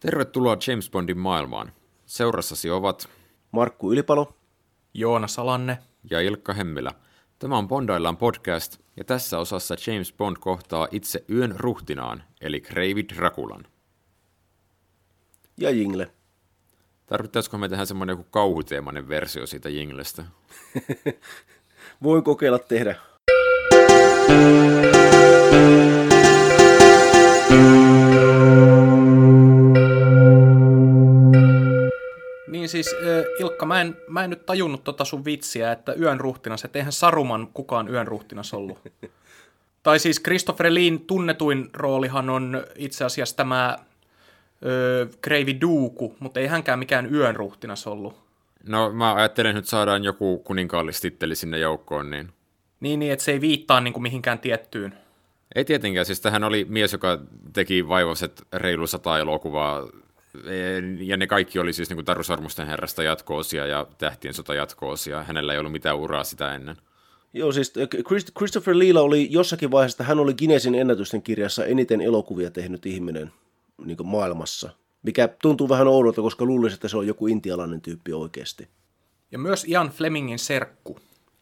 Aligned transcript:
Tervetuloa 0.00 0.56
James 0.66 0.90
Bondin 0.90 1.18
maailmaan. 1.18 1.72
Seurassasi 2.06 2.70
ovat 2.70 3.08
Markku 3.52 3.92
Ylipalo, 3.92 4.36
Joona 4.94 5.26
Salanne 5.26 5.78
ja 6.10 6.20
Ilkka 6.20 6.52
Hemmilä. 6.52 6.90
Tämä 7.38 7.58
on 7.58 7.68
Bondaillaan 7.68 8.16
podcast, 8.16 8.78
ja 8.96 9.04
tässä 9.04 9.38
osassa 9.38 9.74
James 9.86 10.12
Bond 10.12 10.36
kohtaa 10.40 10.88
itse 10.90 11.24
yön 11.30 11.54
ruhtinaan, 11.56 12.22
eli 12.40 12.60
Kreivi 12.60 13.08
Drakulan. 13.08 13.64
ja 15.56 15.70
Jingle. 15.70 16.10
Tarvittaisiko 17.06 17.58
me 17.58 17.68
tehdä 17.68 17.84
semmoinen 17.84 18.12
joku 18.12 18.26
kauhuteemainen 18.30 19.08
versio 19.08 19.46
siitä 19.46 19.68
Jinglestä? 19.68 20.24
Voin 22.02 22.24
kokeilla 22.24 22.58
tehdä. 22.58 22.96
Niin 32.72 32.84
siis, 32.84 32.96
Ilkka, 33.38 33.66
mä 33.66 33.80
en, 33.80 33.96
mä 34.08 34.24
en 34.24 34.30
nyt 34.30 34.46
tajunnut 34.46 34.84
tota 34.84 35.04
sun 35.04 35.24
vitsiä, 35.24 35.72
että 35.72 35.92
yön 35.92 36.20
ruhtinas, 36.20 36.64
että 36.64 36.78
eihän 36.78 36.92
Saruman 36.92 37.48
kukaan 37.54 37.88
yön 37.88 38.08
ruhtinas 38.08 38.54
ollut. 38.54 38.78
tai 39.82 39.98
siis 39.98 40.22
Christopher 40.22 40.74
Leen 40.74 41.00
tunnetuin 41.00 41.70
roolihan 41.72 42.30
on 42.30 42.64
itse 42.76 43.04
asiassa 43.04 43.36
tämä 43.36 43.68
äh, 43.68 43.78
Kreivi 45.20 45.60
Duuku, 45.60 46.16
mutta 46.20 46.40
ei 46.40 46.46
hänkään 46.46 46.78
mikään 46.78 47.14
yön 47.14 47.36
ruhtinas 47.36 47.86
ollut. 47.86 48.14
No 48.66 48.92
mä 48.92 49.14
ajattelen, 49.14 49.50
että 49.50 49.58
nyt 49.58 49.68
saadaan 49.68 50.04
joku 50.04 50.38
kuninkaallistitteli 50.38 51.34
sinne 51.36 51.58
joukkoon, 51.58 52.10
niin... 52.10 52.28
Niin, 52.80 52.98
niin 52.98 53.12
että 53.12 53.24
se 53.24 53.32
ei 53.32 53.40
viittaa 53.40 53.80
niin 53.80 53.92
kuin 53.92 54.02
mihinkään 54.02 54.38
tiettyyn. 54.38 54.94
Ei 55.54 55.64
tietenkään, 55.64 56.06
siis 56.06 56.20
tähän 56.20 56.44
oli 56.44 56.66
mies, 56.68 56.92
joka 56.92 57.18
teki 57.52 57.88
vaivoiset 57.88 58.42
reilu 58.52 58.86
sata 58.86 59.18
elokuvaa, 59.18 59.88
ja 61.00 61.16
ne 61.16 61.26
kaikki 61.26 61.58
oli 61.58 61.72
siis 61.72 61.88
niin 61.88 61.96
kuin 61.96 62.04
Taru 62.04 62.22
Sarmusten 62.22 62.66
herrasta 62.66 63.02
jatkoosia 63.02 63.66
ja 63.66 63.86
Tähtien 63.98 64.34
sota 64.34 64.54
jatkoosia. 64.54 65.22
Hänellä 65.22 65.52
ei 65.52 65.58
ollut 65.58 65.72
mitään 65.72 65.96
uraa 65.96 66.24
sitä 66.24 66.54
ennen. 66.54 66.76
Joo, 67.32 67.52
siis 67.52 67.72
Christ- 67.78 68.32
Christopher 68.38 68.78
Leela 68.78 69.00
oli 69.00 69.28
jossakin 69.30 69.70
vaiheessa, 69.70 70.04
hän 70.04 70.18
oli 70.18 70.34
Guinnessin 70.34 70.74
ennätysten 70.74 71.22
kirjassa 71.22 71.64
eniten 71.64 72.00
elokuvia 72.00 72.50
tehnyt 72.50 72.86
ihminen 72.86 73.32
niin 73.84 73.98
maailmassa. 74.04 74.70
Mikä 75.02 75.28
tuntuu 75.42 75.68
vähän 75.68 75.88
oudolta, 75.88 76.22
koska 76.22 76.44
luulisin, 76.44 76.74
että 76.74 76.88
se 76.88 76.96
on 76.96 77.06
joku 77.06 77.26
intialainen 77.26 77.80
tyyppi 77.80 78.12
oikeasti. 78.12 78.68
Ja 79.32 79.38
myös 79.38 79.64
Ian 79.68 79.88
Flemingin 79.90 80.38
serkku. 80.38 80.98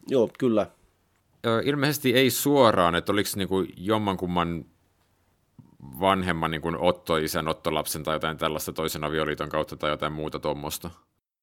Joo, 0.07 0.29
kyllä. 0.39 0.67
Ö, 1.45 1.61
Ilmeisesti 1.65 2.13
ei 2.13 2.29
suoraan, 2.29 2.95
että 2.95 3.11
oliko 3.11 3.29
niinku 3.35 3.65
jommankumman 3.77 4.65
vanhemman 5.99 6.51
niin 6.51 6.77
Otto-isän, 6.79 7.47
Otto-lapsen 7.47 8.03
tai 8.03 8.15
jotain 8.15 8.37
tällaista 8.37 8.73
toisen 8.73 9.03
avioliiton 9.03 9.49
kautta 9.49 9.75
tai 9.75 9.89
jotain 9.89 10.13
muuta 10.13 10.39
tuommoista. 10.39 10.89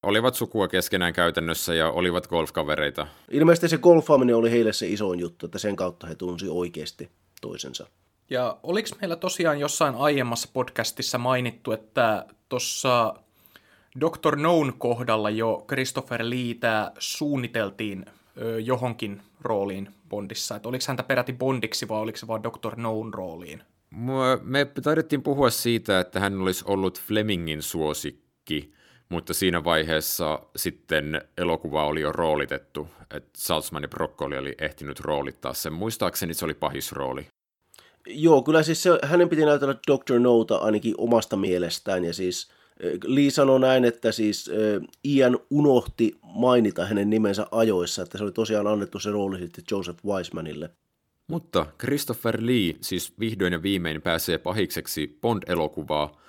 Olivat 0.02 0.34
sukua 0.34 0.68
keskenään 0.68 1.12
käytännössä 1.12 1.74
ja 1.74 1.91
olivat 1.91 2.26
golfkavereita. 2.26 3.06
Ilmeisesti 3.30 3.68
se 3.68 3.78
golfaaminen 3.78 4.36
oli 4.36 4.50
heille 4.50 4.72
se 4.72 4.86
isoin 4.86 5.20
juttu, 5.20 5.46
että 5.46 5.58
sen 5.58 5.76
kautta 5.76 6.06
he 6.06 6.14
tunsi 6.14 6.48
oikeasti 6.48 7.10
toisensa. 7.41 7.86
Ja 8.30 8.58
oliko 8.62 8.88
meillä 9.00 9.16
tosiaan 9.16 9.60
jossain 9.60 9.94
aiemmassa 9.94 10.48
podcastissa 10.52 11.19
mainittu, 11.19 11.72
että 11.72 12.26
tuossa 12.48 13.14
Dr. 14.00 14.36
Noon 14.36 14.72
kohdalla 14.78 15.30
jo 15.30 15.64
Christopher 15.69 16.20
Leetä 16.24 16.92
suunniteltiin 16.98 18.06
ö, 18.41 18.60
johonkin 18.60 19.22
rooliin 19.41 19.88
Bondissa? 20.08 20.56
Että 20.56 20.69
oliko 20.69 20.84
häntä 20.88 21.02
peräti 21.02 21.32
Bondiksi 21.32 21.88
vai 21.88 22.00
oliko 22.00 22.19
se 22.19 22.26
vaan 22.26 22.42
Dr. 22.42 22.76
Noon 22.76 23.14
rooliin? 23.14 23.62
Me 24.42 24.67
taidettiin 24.83 25.23
puhua 25.23 25.50
siitä, 25.50 26.00
että 26.00 26.20
hän 26.20 26.41
olisi 26.41 26.64
ollut 26.69 27.00
Flemingin 27.00 27.62
suosikki, 27.62 28.73
mutta 29.09 29.34
siinä 29.34 29.64
vaiheessa 29.64 30.41
sitten 30.56 31.23
elokuva 31.39 31.87
oli 31.87 32.00
jo 32.00 32.12
roolitettu, 32.12 32.89
että 33.15 33.31
Saltzman 33.37 33.83
ja 33.83 33.89
Broccoli 33.89 34.39
oli 34.39 34.55
ehtinyt 34.61 35.00
roolittaa 35.00 35.54
sen. 35.54 35.72
Muistaakseni 35.72 36.34
se 36.34 36.44
oli 36.44 36.54
pahisrooli. 36.54 37.27
Joo, 38.06 38.43
kyllä 38.43 38.62
siis 38.62 38.83
se, 38.83 38.91
hänen 39.03 39.28
piti 39.28 39.44
näytellä 39.44 39.75
Dr. 39.75 40.19
Nouta 40.19 40.56
ainakin 40.56 40.94
omasta 40.99 41.37
mielestään, 41.37 42.04
ja 42.04 42.12
siis 42.12 42.49
äh, 42.84 42.91
Lee 43.04 43.31
sanoi 43.31 43.60
näin, 43.60 43.84
että 43.84 44.12
siis 44.12 44.50
äh, 44.50 44.88
Ian 45.04 45.38
unohti 45.50 46.19
mainita 46.22 46.87
hänen 46.87 47.10
nimensä 47.10 47.47
ajoissa, 47.50 48.03
että 48.03 48.19
se 48.19 48.25
oli 48.25 48.33
tosiaan 48.33 48.66
annettu 48.66 48.99
se 48.99 49.10
rooli 49.10 49.38
sitten 49.38 49.65
Joseph 49.71 50.04
Wisemanille. 50.04 50.71
Mutta 51.26 51.66
Christopher 51.80 52.38
Lee 52.40 52.74
siis 52.80 53.18
vihdoin 53.20 53.52
ja 53.52 53.62
viimein 53.62 54.02
pääsee 54.02 54.38
pahikseksi 54.38 55.18
Bond-elokuvaa, 55.20 56.20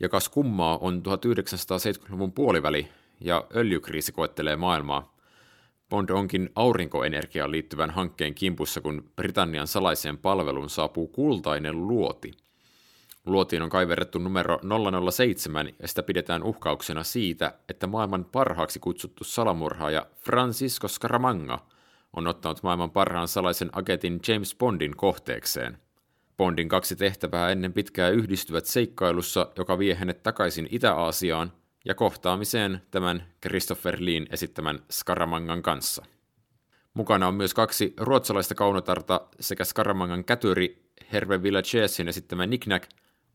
joka 0.00 0.18
kummaa 0.30 0.78
on 0.78 1.02
1970-luvun 1.08 2.32
puoliväli 2.32 2.88
ja 3.20 3.46
öljykriisi 3.54 4.12
koettelee 4.12 4.56
maailmaa. 4.56 5.16
Bond 5.88 6.10
onkin 6.10 6.50
aurinkoenergiaan 6.54 7.50
liittyvän 7.50 7.90
hankkeen 7.90 8.34
kimpussa, 8.34 8.80
kun 8.80 9.10
Britannian 9.16 9.66
salaiseen 9.66 10.18
palveluun 10.18 10.70
saapuu 10.70 11.08
kultainen 11.08 11.88
luoti. 11.88 12.32
Luotiin 13.26 13.62
on 13.62 13.70
kaiverrettu 13.70 14.18
numero 14.18 14.60
007 15.10 15.68
ja 15.82 15.88
sitä 15.88 16.02
pidetään 16.02 16.42
uhkauksena 16.42 17.04
siitä, 17.04 17.54
että 17.68 17.86
maailman 17.86 18.24
parhaaksi 18.24 18.78
kutsuttu 18.78 19.24
salamurhaaja 19.24 20.06
Francisco 20.24 20.88
Scaramanga 20.88 21.66
on 22.12 22.26
ottanut 22.26 22.62
maailman 22.62 22.90
parhaan 22.90 23.28
salaisen 23.28 23.70
agentin 23.72 24.20
James 24.28 24.56
Bondin 24.58 24.96
kohteekseen. 24.96 25.78
Bondin 26.36 26.68
kaksi 26.68 26.96
tehtävää 26.96 27.50
ennen 27.50 27.72
pitkää 27.72 28.08
yhdistyvät 28.08 28.66
seikkailussa, 28.66 29.52
joka 29.56 29.78
vie 29.78 29.94
hänet 29.94 30.22
takaisin 30.22 30.68
Itä-Aasiaan 30.70 31.52
ja 31.84 31.94
kohtaamiseen 31.94 32.82
tämän 32.90 33.22
Christopher 33.42 33.96
Leen 34.00 34.26
esittämän 34.30 34.78
Skaramangan 34.90 35.62
kanssa. 35.62 36.04
Mukana 36.94 37.28
on 37.28 37.34
myös 37.34 37.54
kaksi 37.54 37.94
ruotsalaista 37.96 38.54
kaunotarta 38.54 39.20
sekä 39.40 39.64
Skaramangan 39.64 40.24
kätyri 40.24 40.82
Herve 41.12 41.42
Villachesin 41.42 42.08
esittämä 42.08 42.46
Nicknack, 42.46 42.90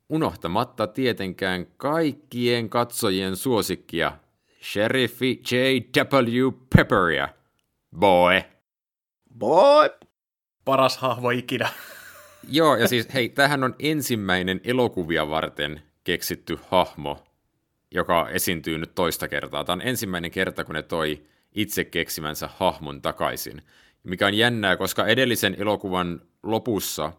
unohtamatta 0.09 0.87
tietenkään 0.87 1.67
kaikkien 1.77 2.69
katsojien 2.69 3.35
suosikkia, 3.35 4.11
Sheriffi 4.61 5.41
J.W. 5.51 6.51
Pepperia. 6.75 7.29
Boy! 7.99 8.52
Boy! 9.39 9.89
Paras 10.65 10.97
hahmo 10.97 11.29
ikinä. 11.29 11.69
Joo, 12.49 12.75
ja 12.75 12.87
siis 12.87 13.13
hei, 13.13 13.29
tämähän 13.29 13.63
on 13.63 13.75
ensimmäinen 13.79 14.61
elokuvia 14.63 15.29
varten 15.29 15.81
keksitty 16.03 16.59
hahmo, 16.67 17.23
joka 17.91 18.29
esiintyy 18.29 18.77
nyt 18.77 18.95
toista 18.95 19.27
kertaa. 19.27 19.63
Tämä 19.63 19.73
on 19.73 19.81
ensimmäinen 19.81 20.31
kerta, 20.31 20.63
kun 20.63 20.75
ne 20.75 20.81
toi 20.81 21.23
itse 21.55 21.83
keksimänsä 21.83 22.49
hahmon 22.57 23.01
takaisin. 23.01 23.61
Mikä 24.03 24.27
on 24.27 24.33
jännää, 24.33 24.77
koska 24.77 25.07
edellisen 25.07 25.55
elokuvan 25.59 26.21
lopussa, 26.43 27.11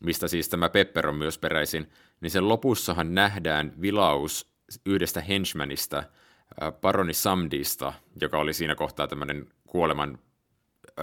mistä 0.00 0.28
siis 0.28 0.48
tämä 0.48 0.68
Pepper 0.68 1.08
on 1.08 1.16
myös 1.16 1.38
peräisin, 1.38 1.90
niin 2.20 2.30
sen 2.30 2.48
lopussahan 2.48 3.14
nähdään 3.14 3.72
vilaus 3.80 4.52
yhdestä 4.86 5.20
henchmanista, 5.20 5.98
äh, 5.98 6.72
Baroni 6.80 7.14
Samdista, 7.14 7.92
joka 8.20 8.38
oli 8.38 8.52
siinä 8.52 8.74
kohtaa 8.74 9.08
tämmöinen 9.08 9.48
kuoleman 9.66 10.10
äh, 10.10 10.31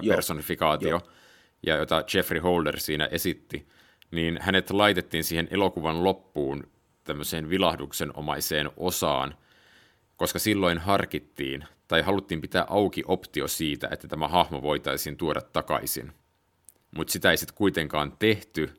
Joo. 0.02 0.16
personifikaatio, 0.16 0.90
Joo. 0.90 1.02
ja 1.64 1.76
jota 1.76 2.04
Jeffrey 2.14 2.40
Holder 2.40 2.80
siinä 2.80 3.06
esitti, 3.06 3.68
niin 4.12 4.40
hänet 4.42 4.72
laitettiin 4.72 5.24
siihen 5.24 5.48
elokuvan 5.52 6.04
loppuun 6.04 6.68
tämmöiseen 7.04 7.50
vilahduksenomaiseen 7.50 8.70
osaan, 8.78 9.36
koska 10.18 10.40
silloin 10.40 10.78
harkittiin 10.78 11.66
tai 11.88 12.02
haluttiin 12.02 12.42
pitää 12.42 12.66
auki 12.70 13.04
optio 13.08 13.48
siitä, 13.48 13.88
että 13.92 14.08
tämä 14.08 14.28
hahmo 14.28 14.62
voitaisiin 14.62 15.18
tuoda 15.18 15.42
takaisin. 15.42 16.12
Mutta 16.96 17.12
sitä 17.12 17.32
ei 17.32 17.38
sitten 17.38 17.56
kuitenkaan 17.58 18.14
tehty, 18.20 18.74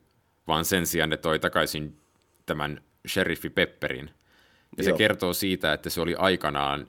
vaan 0.47 0.65
sen 0.65 0.87
sijaan 0.87 1.09
ne 1.09 1.17
toi 1.17 1.39
takaisin 1.39 1.97
tämän 2.45 2.81
sheriffi 3.07 3.49
Pepperin. 3.49 4.09
Ja 4.77 4.83
se 4.83 4.89
Joo. 4.89 4.97
kertoo 4.97 5.33
siitä, 5.33 5.73
että 5.73 5.89
se 5.89 6.01
oli 6.01 6.15
aikanaan 6.15 6.87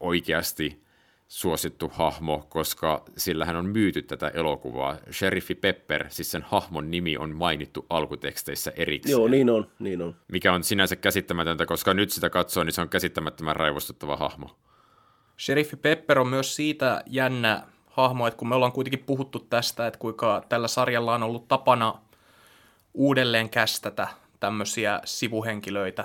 oikeasti 0.00 0.82
suosittu 1.28 1.90
hahmo, 1.94 2.46
koska 2.48 3.04
sillähän 3.16 3.56
on 3.56 3.66
myyty 3.66 4.02
tätä 4.02 4.28
elokuvaa. 4.28 4.96
Sheriffi 5.10 5.54
Pepper, 5.54 6.04
siis 6.08 6.30
sen 6.30 6.42
hahmon 6.42 6.90
nimi 6.90 7.16
on 7.16 7.36
mainittu 7.36 7.86
alkuteksteissä 7.90 8.72
erikseen. 8.76 9.12
Joo, 9.12 9.28
niin 9.28 9.50
on, 9.50 9.70
niin 9.78 10.02
on. 10.02 10.16
Mikä 10.32 10.52
on 10.52 10.64
sinänsä 10.64 10.96
käsittämätöntä, 10.96 11.66
koska 11.66 11.94
nyt 11.94 12.10
sitä 12.10 12.30
katsoo, 12.30 12.64
niin 12.64 12.72
se 12.72 12.80
on 12.80 12.88
käsittämättömän 12.88 13.56
raivostuttava 13.56 14.16
hahmo. 14.16 14.56
Sheriffi 15.38 15.76
Pepper 15.76 16.18
on 16.18 16.28
myös 16.28 16.56
siitä 16.56 17.02
jännä 17.06 17.62
hahmo, 17.86 18.26
että 18.26 18.38
kun 18.38 18.48
me 18.48 18.54
ollaan 18.54 18.72
kuitenkin 18.72 19.04
puhuttu 19.06 19.38
tästä, 19.38 19.86
että 19.86 19.98
kuinka 19.98 20.44
tällä 20.48 20.68
sarjalla 20.68 21.14
on 21.14 21.22
ollut 21.22 21.48
tapana 21.48 21.94
uudelleen 22.94 23.50
kästätä 23.50 24.08
tämmöisiä 24.40 25.00
sivuhenkilöitä 25.04 26.04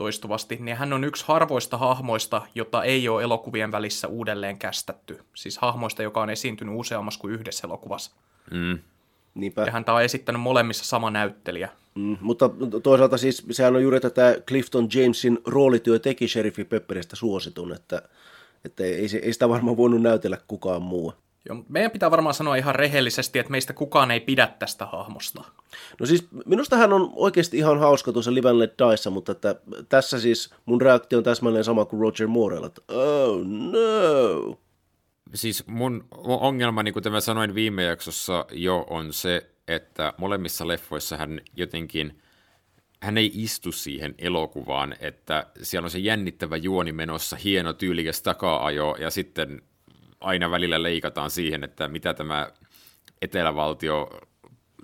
toistuvasti, 0.00 0.58
niin 0.60 0.76
hän 0.76 0.92
on 0.92 1.04
yksi 1.04 1.24
harvoista 1.28 1.76
hahmoista, 1.78 2.42
jota 2.54 2.84
ei 2.84 3.08
ole 3.08 3.22
elokuvien 3.22 3.72
välissä 3.72 4.08
uudelleen 4.08 4.58
kästetty. 4.58 5.18
Siis 5.34 5.58
hahmoista, 5.58 6.02
joka 6.02 6.22
on 6.22 6.30
esiintynyt 6.30 6.74
useammassa 6.76 7.20
kuin 7.20 7.32
yhdessä 7.32 7.66
elokuvassa. 7.66 8.12
Mm. 8.50 8.78
Niinpä. 9.34 9.62
Ja 9.62 9.72
häntä 9.72 9.92
on 9.92 10.02
esittänyt 10.02 10.42
molemmissa 10.42 10.84
sama 10.84 11.10
näyttelijä. 11.10 11.68
Mm, 11.94 12.16
mutta 12.20 12.50
toisaalta 12.82 13.18
siis 13.18 13.46
sehän 13.50 13.76
on 13.76 13.82
juuri, 13.82 13.96
että 13.96 14.10
tämä 14.10 14.34
Clifton 14.46 14.88
Jamesin 14.94 15.38
roolityö 15.46 15.98
teki 15.98 16.28
Sheriffi 16.28 16.64
Pepperistä 16.64 17.16
suositun, 17.16 17.72
että, 17.72 18.02
että 18.64 18.84
ei, 18.84 19.08
ei 19.22 19.32
sitä 19.32 19.48
varmaan 19.48 19.76
voinut 19.76 20.02
näytellä 20.02 20.38
kukaan 20.48 20.82
muu. 20.82 21.14
Joo, 21.48 21.64
meidän 21.68 21.90
pitää 21.90 22.10
varmaan 22.10 22.34
sanoa 22.34 22.56
ihan 22.56 22.74
rehellisesti, 22.74 23.38
että 23.38 23.50
meistä 23.50 23.72
kukaan 23.72 24.10
ei 24.10 24.20
pidä 24.20 24.46
tästä 24.58 24.86
hahmosta. 24.86 25.44
No 26.00 26.06
siis 26.06 26.28
minusta 26.46 26.76
hän 26.76 26.92
on 26.92 27.12
oikeasti 27.14 27.58
ihan 27.58 27.78
hauska 27.78 28.12
tuossa 28.12 28.34
Live 28.34 28.48
and 28.48 28.58
Let 28.58 28.74
Diessa, 28.78 29.10
mutta 29.10 29.32
että 29.32 29.54
tässä 29.88 30.20
siis 30.20 30.54
mun 30.66 30.80
reaktio 30.80 31.18
on 31.18 31.24
täsmälleen 31.24 31.64
sama 31.64 31.84
kuin 31.84 32.00
Roger 32.00 32.26
Moorella, 32.26 32.66
että 32.66 32.82
oh 32.88 33.40
no. 33.46 34.58
Siis 35.34 35.66
mun 35.66 36.04
ongelma, 36.24 36.82
niin 36.82 36.92
kuin 36.92 37.12
mä 37.12 37.20
sanoin 37.20 37.54
viime 37.54 37.84
jaksossa 37.84 38.46
jo, 38.52 38.86
on 38.90 39.12
se, 39.12 39.50
että 39.68 40.12
molemmissa 40.16 40.68
leffoissa 40.68 41.16
hän 41.16 41.40
jotenkin, 41.56 42.22
hän 43.02 43.18
ei 43.18 43.30
istu 43.34 43.72
siihen 43.72 44.14
elokuvaan, 44.18 44.94
että 45.00 45.46
siellä 45.62 45.86
on 45.86 45.90
se 45.90 45.98
jännittävä 45.98 46.56
juoni 46.56 46.92
menossa, 46.92 47.36
hieno 47.36 47.72
tyylikäs 47.72 48.22
taka-ajo, 48.22 48.96
ja 48.98 49.10
sitten 49.10 49.62
aina 50.20 50.50
välillä 50.50 50.82
leikataan 50.82 51.30
siihen, 51.30 51.64
että 51.64 51.88
mitä 51.88 52.14
tämä 52.14 52.50
etelävaltio 53.22 54.10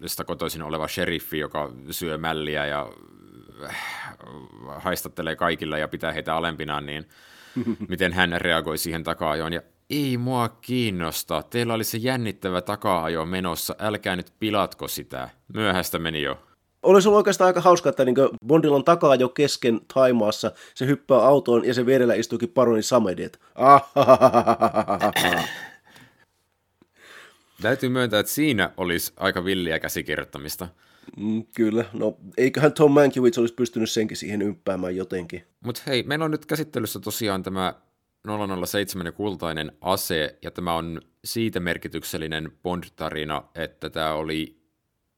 josta 0.01 0.25
kotoisin 0.25 0.63
oleva 0.63 0.89
sheriffi, 0.89 1.39
joka 1.39 1.73
syö 1.91 2.19
mälliä 2.19 2.67
ja 2.67 2.87
äh, 3.65 3.77
haistattelee 4.77 5.37
kaikilla 5.37 5.79
ja 5.79 5.89
pitää 5.89 6.13
heitä 6.13 6.37
alempinaan, 6.37 6.87
niin 6.87 7.09
miten 7.89 8.13
hän 8.13 8.41
reagoi 8.41 8.79
siihen 8.79 9.05
taka-ajoon. 9.05 9.53
Ja 9.53 9.63
ei 9.91 10.17
mua 10.17 10.49
kiinnosta, 10.49 11.43
teillä 11.43 11.75
oli 11.75 11.85
se 11.85 11.99
jännittävä 11.99 12.61
taka-ajo 12.61 13.25
menossa, 13.25 13.77
älkää 13.79 14.17
nyt 14.17 14.33
pilatko 14.41 14.89
sitä. 14.89 15.31
Myöhäistä 15.55 15.99
meni 15.99 16.23
jo. 16.23 16.39
Olisi 16.83 17.09
ollut 17.09 17.17
oikeastaan 17.17 17.47
aika 17.47 17.61
hauska, 17.61 17.89
että 17.89 18.05
niin 18.05 18.17
Bondilla 18.47 18.77
on 18.77 18.85
takaa 18.85 19.15
jo 19.15 19.29
kesken 19.29 19.81
Taimaassa, 19.95 20.53
se 20.75 20.87
hyppää 20.87 21.19
autoon 21.19 21.65
ja 21.65 21.75
se 21.75 21.87
vierellä 21.87 22.15
istuukin 22.15 22.49
paroni 22.49 22.83
Samedi, 22.83 23.25
että 23.25 23.39
Täytyy 27.67 27.89
myöntää, 27.89 28.21
että 28.21 28.33
siinä 28.33 28.71
olisi 28.77 29.13
aika 29.17 29.45
villiä 29.45 29.79
käsikirjoittamista. 29.79 30.69
Mm, 31.17 31.45
kyllä, 31.57 31.85
no 31.93 32.17
eiköhän 32.37 32.73
Tom 32.73 32.93
Mankiewicz 32.93 33.39
olisi 33.39 33.55
pystynyt 33.55 33.91
senkin 33.91 34.17
siihen 34.17 34.43
ympäämään 34.43 34.97
jotenkin. 34.97 35.43
Mutta 35.65 35.83
hei, 35.87 36.03
meillä 36.03 36.25
on 36.25 36.31
nyt 36.31 36.47
käsittelyssä 36.47 37.01
tosiaan 37.01 37.43
tämä 37.43 37.75
007 38.67 39.07
ja 39.07 39.13
kultainen 39.13 39.73
ase, 39.81 40.39
ja 40.43 40.51
tämä 40.51 40.75
on 40.75 41.01
siitä 41.25 41.61
merkityksellinen 41.61 42.53
Bond-tarina, 42.63 43.43
että 43.55 43.91
tämä 43.91 44.13
oli 44.13 44.61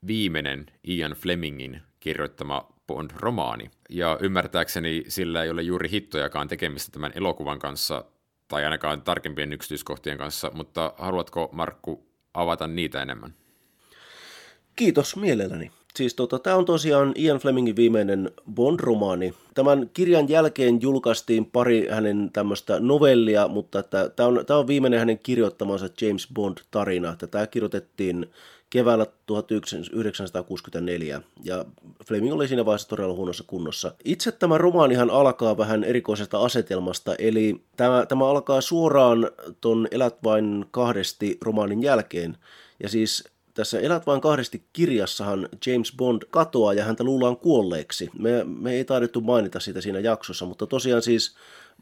viimeinen 0.06 0.66
Ian 0.88 1.12
Flemingin 1.12 1.82
kirjoittama 2.00 2.68
Bond-romaani. 2.92 3.70
Ja 3.90 4.18
ymmärtääkseni 4.20 5.04
sillä 5.08 5.42
ei 5.42 5.50
ole 5.50 5.62
juuri 5.62 5.90
hittojakaan 5.90 6.48
tekemistä 6.48 6.92
tämän 6.92 7.12
elokuvan 7.14 7.58
kanssa, 7.58 8.04
tai 8.48 8.64
ainakaan 8.64 9.02
tarkempien 9.02 9.52
yksityiskohtien 9.52 10.18
kanssa, 10.18 10.50
mutta 10.54 10.94
haluatko 10.98 11.48
Markku 11.52 12.07
avata 12.34 12.66
niitä 12.66 13.02
enemmän? 13.02 13.34
Kiitos 14.76 15.16
mielelläni. 15.16 15.70
Siis 15.96 16.14
tota, 16.14 16.38
tämä 16.38 16.56
on 16.56 16.64
tosiaan 16.64 17.12
Ian 17.16 17.38
Flemingin 17.38 17.76
viimeinen 17.76 18.30
Bond-romaani. 18.54 19.34
Tämän 19.54 19.90
kirjan 19.92 20.28
jälkeen 20.28 20.82
julkaistiin 20.82 21.46
pari 21.46 21.88
hänen 21.90 22.30
tämmöistä 22.32 22.80
novellia, 22.80 23.48
mutta 23.48 23.82
tämä 23.82 24.26
on, 24.26 24.44
on 24.50 24.66
viimeinen 24.66 24.98
hänen 24.98 25.18
kirjoittamansa 25.18 25.88
James 26.00 26.28
Bond-tarina. 26.34 27.16
Tämä 27.30 27.46
kirjoitettiin 27.46 28.30
keväällä 28.70 29.06
1964, 29.26 31.22
ja 31.44 31.64
Fleming 32.06 32.34
oli 32.34 32.48
siinä 32.48 32.64
vaiheessa 32.64 32.88
todella 32.88 33.14
huonossa 33.14 33.44
kunnossa. 33.46 33.94
Itse 34.04 34.32
tämä 34.32 34.58
romaanihan 34.58 35.10
alkaa 35.10 35.56
vähän 35.56 35.84
erikoisesta 35.84 36.40
asetelmasta, 36.40 37.14
eli 37.14 37.64
tämä, 37.76 38.06
tämä 38.06 38.28
alkaa 38.28 38.60
suoraan 38.60 39.30
ton 39.60 39.88
Elät 39.90 40.16
vain 40.24 40.66
kahdesti 40.70 41.38
romaanin 41.40 41.82
jälkeen, 41.82 42.36
ja 42.82 42.88
siis 42.88 43.24
tässä 43.58 43.80
Elät 43.80 44.06
vain 44.06 44.20
kahdesti 44.20 44.62
kirjassahan 44.72 45.48
James 45.66 45.92
Bond 45.96 46.22
katoaa 46.30 46.72
ja 46.72 46.84
häntä 46.84 47.04
luullaan 47.04 47.36
kuolleeksi. 47.36 48.10
Me, 48.18 48.44
me 48.44 48.72
ei 48.72 48.84
taidettu 48.84 49.20
mainita 49.20 49.60
sitä 49.60 49.80
siinä 49.80 49.98
jaksossa, 49.98 50.46
mutta 50.46 50.66
tosiaan 50.66 51.02
siis 51.02 51.36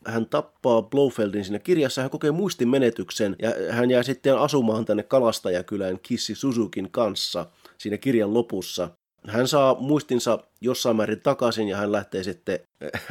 hän 0.07 0.27
tappaa 0.27 0.83
Blofeldin 0.83 1.45
siinä 1.45 1.59
kirjassa, 1.59 2.01
hän 2.01 2.11
kokee 2.11 2.31
muistimenetyksen 2.31 3.37
ja 3.43 3.53
hän 3.71 3.91
jää 3.91 4.03
sitten 4.03 4.39
asumaan 4.39 4.85
tänne 4.85 5.03
kalastajakylään 5.03 5.99
Kissi 6.03 6.35
Suzukin 6.35 6.91
kanssa 6.91 7.47
siinä 7.79 7.99
kirjan 7.99 8.35
lopussa. 8.35 8.89
Hän 9.27 9.49
saa 9.49 9.77
muistinsa 9.81 10.39
jossain 10.61 10.97
määrin 10.97 11.21
takaisin 11.21 11.69
ja 11.69 11.77
hän 11.77 11.93
lähtee 11.93 12.23
sitten, 12.23 12.59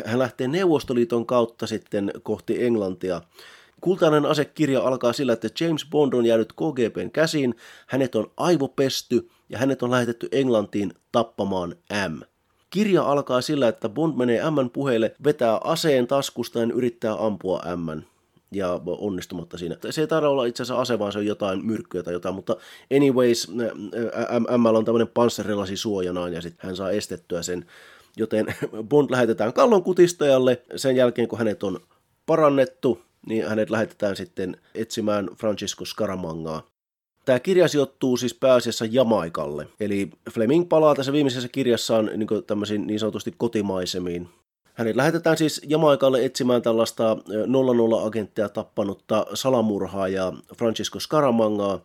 hän 0.06 0.19
lähtee 0.19 0.47
Neuvostoliiton 0.47 1.25
kautta 1.25 1.68
sitten 1.68 2.11
kohti 2.23 2.63
Englantia. 2.63 3.21
Kultainen 3.85 4.25
asekirja 4.25 4.81
alkaa 4.81 5.13
sillä, 5.13 5.33
että 5.33 5.49
James 5.59 5.85
Bond 5.89 6.13
on 6.13 6.25
jäänyt 6.25 6.53
KGBn 6.53 7.11
käsiin, 7.11 7.55
hänet 7.87 8.15
on 8.15 8.31
aivopesty 8.37 9.29
ja 9.49 9.57
hänet 9.57 9.83
on 9.83 9.91
lähetetty 9.91 10.29
Englantiin 10.31 10.93
tappamaan 11.11 11.75
M. 12.09 12.19
Kirja 12.69 13.03
alkaa 13.03 13.41
sillä, 13.41 13.67
että 13.67 13.89
Bond 13.89 14.17
menee 14.17 14.41
M 14.49 14.69
puheille, 14.73 15.15
vetää 15.23 15.57
aseen 15.63 16.07
taskustaan 16.07 16.69
ja 16.69 16.75
yrittää 16.75 17.25
ampua 17.25 17.61
M 17.75 18.01
ja 18.51 18.81
onnistumatta 18.85 19.57
siinä. 19.57 19.77
Se 19.89 20.01
ei 20.01 20.07
taida 20.07 20.29
olla 20.29 20.45
itse 20.45 20.63
asiassa 20.63 20.81
ase, 20.81 20.99
vaan 20.99 21.11
se 21.11 21.19
on 21.19 21.25
jotain 21.25 21.65
myrkkyä 21.65 22.03
tai 22.03 22.13
jotain, 22.13 22.35
mutta 22.35 22.55
anyways, 22.95 23.47
M 24.57 24.65
on 24.65 24.85
tämmöinen 24.85 25.07
panssarilasi 25.07 25.77
suojanaan 25.77 26.33
ja 26.33 26.41
sitten 26.41 26.67
hän 26.67 26.75
saa 26.75 26.91
estettyä 26.91 27.41
sen. 27.41 27.65
Joten 28.17 28.45
Bond 28.89 29.11
lähetetään 29.11 29.53
kallon 29.53 29.83
kutistajalle 29.83 30.61
sen 30.75 30.95
jälkeen, 30.95 31.27
kun 31.27 31.39
hänet 31.39 31.63
on 31.63 31.79
parannettu, 32.25 33.01
niin 33.27 33.48
hänet 33.48 33.69
lähetetään 33.69 34.16
sitten 34.16 34.57
etsimään 34.75 35.30
Francisco 35.38 35.86
Scaramangaa. 35.86 36.63
Tämä 37.25 37.39
kirja 37.39 37.68
sijoittuu 37.68 38.18
siis 38.18 38.33
pääasiassa 38.33 38.86
Jamaikalle, 38.86 39.68
eli 39.80 40.10
Fleming 40.31 40.69
palaa 40.69 40.95
tässä 40.95 41.12
viimeisessä 41.12 41.50
kirjassaan 41.50 42.06
niin, 42.06 42.27
tämmöisiin 42.48 42.88
niin 42.88 43.00
sanotusti 43.00 43.33
kotimaisemiin. 43.38 44.30
Hänet 44.74 44.95
lähetetään 44.95 45.38
siis 45.38 45.62
Jamaikalle 45.68 46.25
etsimään 46.25 46.62
tällaista 46.62 47.18
00-agenttia 47.25 48.50
tappanutta 48.50 49.25
salamurhaajaa 49.33 50.38
Francisco 50.57 51.00
Scaramangaa, 51.00 51.80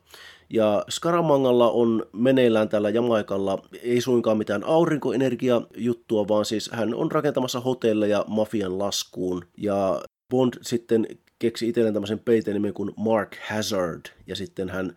ja 0.50 0.84
Scaramangalla 0.90 1.70
on 1.70 2.06
meneillään 2.12 2.68
tällä 2.68 2.90
Jamaikalla 2.90 3.62
ei 3.82 4.00
suinkaan 4.00 4.38
mitään 4.38 4.64
aurinkoenergiajuttua, 4.64 6.28
vaan 6.28 6.44
siis 6.44 6.70
hän 6.72 6.94
on 6.94 7.12
rakentamassa 7.12 7.60
hotelleja 7.60 8.24
mafian 8.28 8.78
laskuun. 8.78 9.44
Ja 9.56 10.02
Bond 10.30 10.54
sitten 10.62 11.06
keksi 11.40 11.68
itselleen 11.68 11.94
tämmöisen 11.94 12.18
peitenimen 12.18 12.74
kuin 12.74 12.90
Mark 12.96 13.36
Hazard, 13.48 14.02
ja 14.26 14.36
sitten 14.36 14.68
hän, 14.68 14.96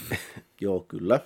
joo 0.60 0.80
kyllä, 0.80 1.20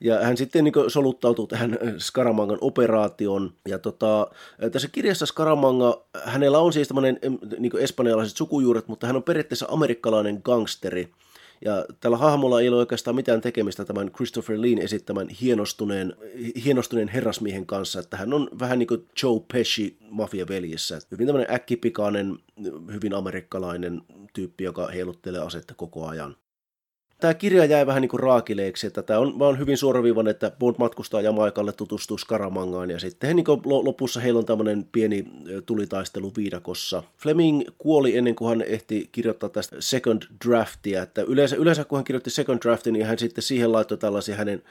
ja 0.00 0.24
hän 0.24 0.36
sitten 0.36 0.64
niin 0.64 0.74
soluttautuu 0.88 1.46
tähän 1.46 1.78
Skaramangan 1.98 2.58
operaation. 2.60 3.52
Ja 3.68 3.78
tota, 3.78 4.30
tässä 4.72 4.88
kirjassa 4.88 5.26
Skaramanga, 5.26 6.02
hänellä 6.24 6.58
on 6.58 6.72
siis 6.72 6.88
tämmöinen 6.88 7.18
niin 7.58 7.78
espanjalaiset 7.78 8.36
sukujuuret, 8.36 8.88
mutta 8.88 9.06
hän 9.06 9.16
on 9.16 9.22
periaatteessa 9.22 9.66
amerikkalainen 9.70 10.40
gangsteri. 10.44 11.08
Ja 11.64 11.84
tällä 12.00 12.16
hahmolla 12.16 12.60
ei 12.60 12.68
ole 12.68 12.76
oikeastaan 12.76 13.16
mitään 13.16 13.40
tekemistä 13.40 13.84
tämän 13.84 14.10
Christopher 14.10 14.60
Leen 14.60 14.78
esittämän 14.78 15.28
hienostuneen, 15.28 16.16
hienostuneen 16.64 17.08
herrasmiehen 17.08 17.66
kanssa, 17.66 18.00
että 18.00 18.16
hän 18.16 18.32
on 18.32 18.48
vähän 18.58 18.78
niin 18.78 18.86
kuin 18.86 19.06
Joe 19.22 19.40
Pesci 19.52 19.96
mafiaveljissä. 20.00 20.98
Hyvin 21.10 21.26
tämmöinen 21.26 21.54
äkkipikainen, 21.54 22.38
hyvin 22.92 23.14
amerikkalainen 23.14 24.02
tyyppi, 24.32 24.64
joka 24.64 24.86
heiluttelee 24.86 25.40
asetta 25.40 25.74
koko 25.74 26.06
ajan 26.06 26.36
tämä 27.20 27.34
kirja 27.34 27.64
jäi 27.64 27.86
vähän 27.86 28.02
niin 28.02 28.08
kuin 28.08 28.20
raakileeksi, 28.20 28.86
että 28.86 29.02
tämä 29.02 29.20
on 29.20 29.38
vaan 29.38 29.58
hyvin 29.58 29.76
suoraviivainen, 29.76 30.30
että 30.30 30.50
Bond 30.58 30.74
matkustaa 30.78 31.20
Jamaikalle, 31.20 31.72
tutustuu 31.72 32.18
Skaramangaan 32.18 32.90
ja 32.90 32.98
sitten 32.98 33.28
he 33.28 33.34
niin 33.34 33.44
kuin 33.44 33.60
lopussa 33.64 34.20
heillä 34.20 34.38
on 34.38 34.46
tämmöinen 34.46 34.88
pieni 34.92 35.24
tulitaistelu 35.66 36.32
viidakossa. 36.36 37.02
Fleming 37.18 37.62
kuoli 37.78 38.16
ennen 38.16 38.34
kuin 38.34 38.48
hän 38.48 38.62
ehti 38.62 39.08
kirjoittaa 39.12 39.48
tästä 39.48 39.76
second 39.78 40.22
draftia, 40.46 41.02
että 41.02 41.22
yleensä, 41.22 41.56
yleensä 41.56 41.84
kun 41.84 41.98
hän 41.98 42.04
kirjoitti 42.04 42.30
second 42.30 42.58
draftin, 42.62 42.92
niin 42.92 43.06
hän 43.06 43.18
sitten 43.18 43.42
siihen 43.42 43.72
laittoi 43.72 43.98
tällaisia 43.98 44.36
hänen 44.36 44.62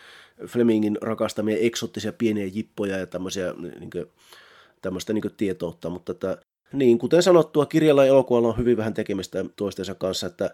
Flemingin 0.47 0.97
rakastamia 1.01 1.57
eksottisia 1.59 2.13
pieniä 2.13 2.45
jippoja 2.53 2.97
ja 2.97 3.07
tämmöisiä 3.07 3.53
niin 3.79 3.89
kuin, 3.89 4.05
tämmöistä 4.81 5.13
niin 5.13 5.23
tietoutta, 5.37 5.89
mutta 5.89 6.11
että 6.11 6.37
niin, 6.75 6.97
kuten 6.97 7.23
sanottua, 7.23 7.65
kirjalla 7.65 8.05
ja 8.05 8.09
elokuvalla 8.09 8.47
on 8.47 8.57
hyvin 8.57 8.77
vähän 8.77 8.93
tekemistä 8.93 9.45
toistensa 9.55 9.95
kanssa, 9.95 10.27
että 10.27 10.49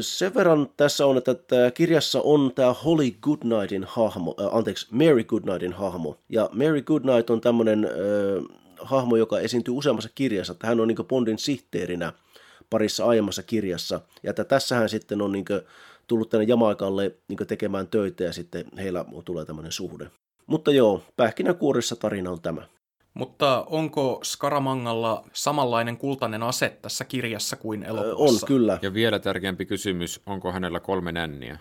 sen 0.00 0.34
verran 0.34 0.68
tässä 0.76 1.06
on, 1.06 1.16
että 1.16 1.34
kirjassa 1.74 2.20
on 2.20 2.52
tämä 2.54 2.72
Holly 2.72 3.10
Goodnightin 3.22 3.84
hahmo, 3.88 4.34
äh, 4.40 4.56
anteeksi, 4.56 4.86
Mary 4.90 5.24
Goodnightin 5.24 5.72
hahmo, 5.72 6.18
ja 6.28 6.50
Mary 6.52 6.82
Goodnight 6.82 7.30
on 7.30 7.40
tämmöinen 7.40 7.84
äh, 7.84 8.58
hahmo, 8.80 9.16
joka 9.16 9.40
esiintyy 9.40 9.74
useammassa 9.74 10.10
kirjassa, 10.14 10.52
että 10.52 10.66
hän 10.66 10.80
on 10.80 10.88
niin 10.88 11.06
Bondin 11.08 11.38
sihteerinä 11.38 12.12
parissa 12.70 13.06
aiemmassa 13.06 13.42
kirjassa, 13.42 14.00
ja 14.22 14.30
että 14.30 14.44
tässähän 14.44 14.88
sitten 14.88 15.22
on 15.22 15.32
niin 15.32 15.44
tullut 16.06 16.30
tänne 16.30 16.44
Jamaikalle 16.48 17.14
niin 17.28 17.46
tekemään 17.46 17.86
töitä 17.86 18.24
ja 18.24 18.32
sitten 18.32 18.64
heillä 18.78 19.04
tulee 19.24 19.44
tämmöinen 19.44 19.72
suhde. 19.72 20.10
Mutta 20.46 20.70
joo, 20.70 21.02
pähkinänkuorissa 21.16 21.96
tarina 21.96 22.30
on 22.30 22.40
tämä. 22.40 22.62
Mutta 23.18 23.66
onko 23.70 24.20
Skaramangalla 24.24 25.24
samanlainen 25.32 25.96
kultainen 25.96 26.42
ase 26.42 26.76
tässä 26.82 27.04
kirjassa 27.04 27.56
kuin 27.56 27.82
elokuvassa? 27.82 28.46
On, 28.46 28.48
kyllä. 28.48 28.78
Ja 28.82 28.94
vielä 28.94 29.18
tärkeämpi 29.18 29.66
kysymys, 29.66 30.20
onko 30.26 30.52
hänellä 30.52 30.80
kolme 30.80 31.12
nänniä? 31.12 31.58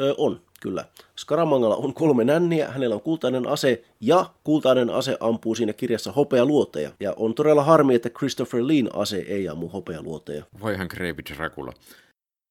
Ö, 0.00 0.14
on, 0.18 0.40
kyllä. 0.60 0.84
Skaramangalla 1.18 1.76
on 1.76 1.94
kolme 1.94 2.24
nänniä, 2.24 2.68
hänellä 2.68 2.94
on 2.94 3.00
kultainen 3.00 3.48
ase 3.48 3.82
ja 4.00 4.30
kultainen 4.44 4.90
ase 4.90 5.16
ampuu 5.20 5.54
siinä 5.54 5.72
kirjassa 5.72 6.12
hopealuoteja. 6.12 6.90
Ja 7.00 7.14
on 7.16 7.34
todella 7.34 7.64
harmi, 7.64 7.94
että 7.94 8.10
Christopher 8.10 8.66
Lean 8.66 8.90
ase 8.94 9.16
ei 9.16 9.48
ammu 9.48 9.68
hopealuoteja. 9.68 10.44
Voihan 10.60 10.86
Gravy 10.90 11.22
Dracula. 11.36 11.72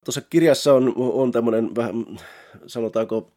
Tuossa 0.06 0.22
kirjassa 0.22 0.74
on, 0.74 0.94
on 0.98 1.32
tämmöinen 1.32 1.76
vähän, 1.76 2.06
sanotaanko, 2.68 3.32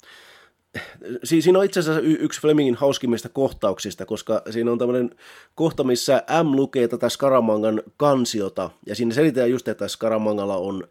siinä 1.25 1.59
on 1.59 1.65
itse 1.65 1.81
asiassa 1.81 2.01
yksi 2.01 2.41
Flemingin 2.41 2.75
hauskimmista 2.75 3.29
kohtauksista, 3.29 4.07
koska 4.07 4.43
siinä 4.51 4.73
on 4.73 4.79
tämmöinen 4.79 5.11
kohta, 5.55 5.85
missä 5.85 6.23
M 6.43 6.57
lukee 6.57 6.89
tätä 6.89 7.09
Skaramangan 7.09 7.83
kansiota, 7.97 8.71
ja 8.87 8.95
siinä 8.95 9.15
selitetään 9.15 9.51
just, 9.51 9.69
että 9.69 9.89
Skaramangalla 9.89 10.57
on 10.57 10.89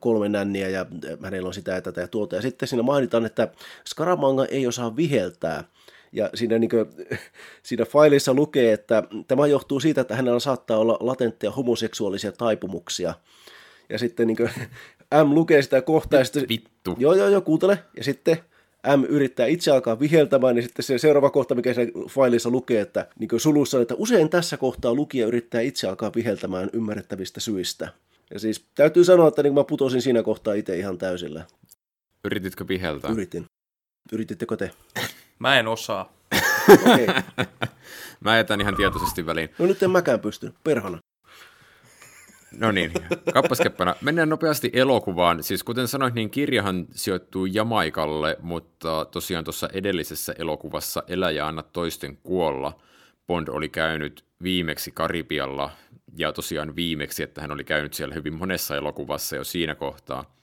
kolme 0.00 0.28
nänniä, 0.28 0.68
ja 0.68 0.86
hänellä 1.22 1.46
on 1.46 1.54
sitä 1.54 1.72
ja 1.72 1.82
tätä 1.82 2.00
ja 2.00 2.08
tuota, 2.08 2.36
ja 2.36 2.42
sitten 2.42 2.68
siinä 2.68 2.82
mainitaan, 2.82 3.26
että 3.26 3.48
Skaramanga 3.88 4.44
ei 4.44 4.66
osaa 4.66 4.96
viheltää, 4.96 5.64
ja 6.12 6.30
siinä, 6.34 6.58
niin 6.58 6.70
kuin, 6.70 6.86
siinä 7.62 7.84
failissa 7.84 8.34
lukee, 8.34 8.72
että 8.72 9.02
tämä 9.28 9.46
johtuu 9.46 9.80
siitä, 9.80 10.00
että 10.00 10.16
hänellä 10.16 10.40
saattaa 10.40 10.78
olla 10.78 10.96
latentteja 11.00 11.50
homoseksuaalisia 11.50 12.32
taipumuksia. 12.32 13.14
Ja 13.88 13.98
sitten 13.98 14.26
niin 14.26 14.36
kuin, 14.36 14.50
M 15.24 15.34
lukee 15.34 15.62
sitä 15.62 15.82
kohtaa. 15.82 16.18
Ja 16.18 16.24
sitten, 16.24 16.48
Vittu. 16.48 16.94
Joo, 16.98 17.14
joo, 17.14 17.28
joo, 17.28 17.40
kuuntele. 17.40 17.78
Ja 17.96 18.04
sitten 18.04 18.36
M 18.96 19.04
yrittää 19.04 19.46
itse 19.46 19.70
alkaa 19.70 20.00
viheltämään, 20.00 20.54
niin 20.54 20.62
sitten 20.62 20.82
se 20.82 20.98
seuraava 20.98 21.30
kohta, 21.30 21.54
mikä 21.54 21.74
se 21.74 21.88
failissa 22.08 22.50
lukee, 22.50 22.80
että 22.80 23.06
niin 23.18 23.40
sulussa, 23.40 23.80
että 23.80 23.94
usein 23.94 24.28
tässä 24.28 24.56
kohtaa 24.56 24.94
lukija 24.94 25.26
yrittää 25.26 25.60
itse 25.60 25.88
alkaa 25.88 26.12
viheltämään 26.14 26.70
ymmärrettävistä 26.72 27.40
syistä. 27.40 27.88
Ja 28.34 28.40
siis 28.40 28.64
täytyy 28.74 29.04
sanoa, 29.04 29.28
että 29.28 29.42
niin 29.42 29.54
mä 29.54 29.64
putosin 29.64 30.02
siinä 30.02 30.22
kohtaa 30.22 30.54
itse 30.54 30.78
ihan 30.78 30.98
täysillä. 30.98 31.44
Yrititkö 32.24 32.68
viheltää? 32.68 33.10
Yritin. 33.10 33.44
Yritittekö 34.12 34.56
te? 34.56 34.70
Mä 35.38 35.58
en 35.58 35.68
osaa. 35.68 36.12
Okei. 36.68 37.04
Okay. 37.04 37.22
Mä 38.24 38.36
jätän 38.36 38.60
ihan 38.60 38.76
tietoisesti 38.76 39.26
väliin. 39.26 39.48
No 39.58 39.66
nyt 39.66 39.82
en 39.82 39.90
mäkään 39.90 40.20
pysty. 40.20 40.54
Perhana. 40.64 40.98
No 42.58 42.72
niin, 42.72 42.92
kappaskeppana. 43.34 43.94
Mennään 44.00 44.28
nopeasti 44.28 44.70
elokuvaan. 44.72 45.42
Siis 45.42 45.64
kuten 45.64 45.88
sanoit, 45.88 46.14
niin 46.14 46.30
kirjahan 46.30 46.86
sijoittuu 46.90 47.46
Jamaikalle, 47.46 48.36
mutta 48.42 49.04
tosiaan 49.04 49.44
tuossa 49.44 49.68
edellisessä 49.72 50.34
elokuvassa 50.38 51.02
Elä 51.08 51.30
ja 51.30 51.48
anna 51.48 51.62
toisten 51.62 52.16
kuolla 52.16 52.80
Bond 53.26 53.48
oli 53.48 53.68
käynyt 53.68 54.24
viimeksi 54.42 54.90
Karibialla 54.90 55.70
ja 56.16 56.32
tosiaan 56.32 56.76
viimeksi, 56.76 57.22
että 57.22 57.40
hän 57.40 57.50
oli 57.52 57.64
käynyt 57.64 57.94
siellä 57.94 58.14
hyvin 58.14 58.34
monessa 58.34 58.76
elokuvassa 58.76 59.36
jo 59.36 59.44
siinä 59.44 59.74
kohtaa. 59.74 60.34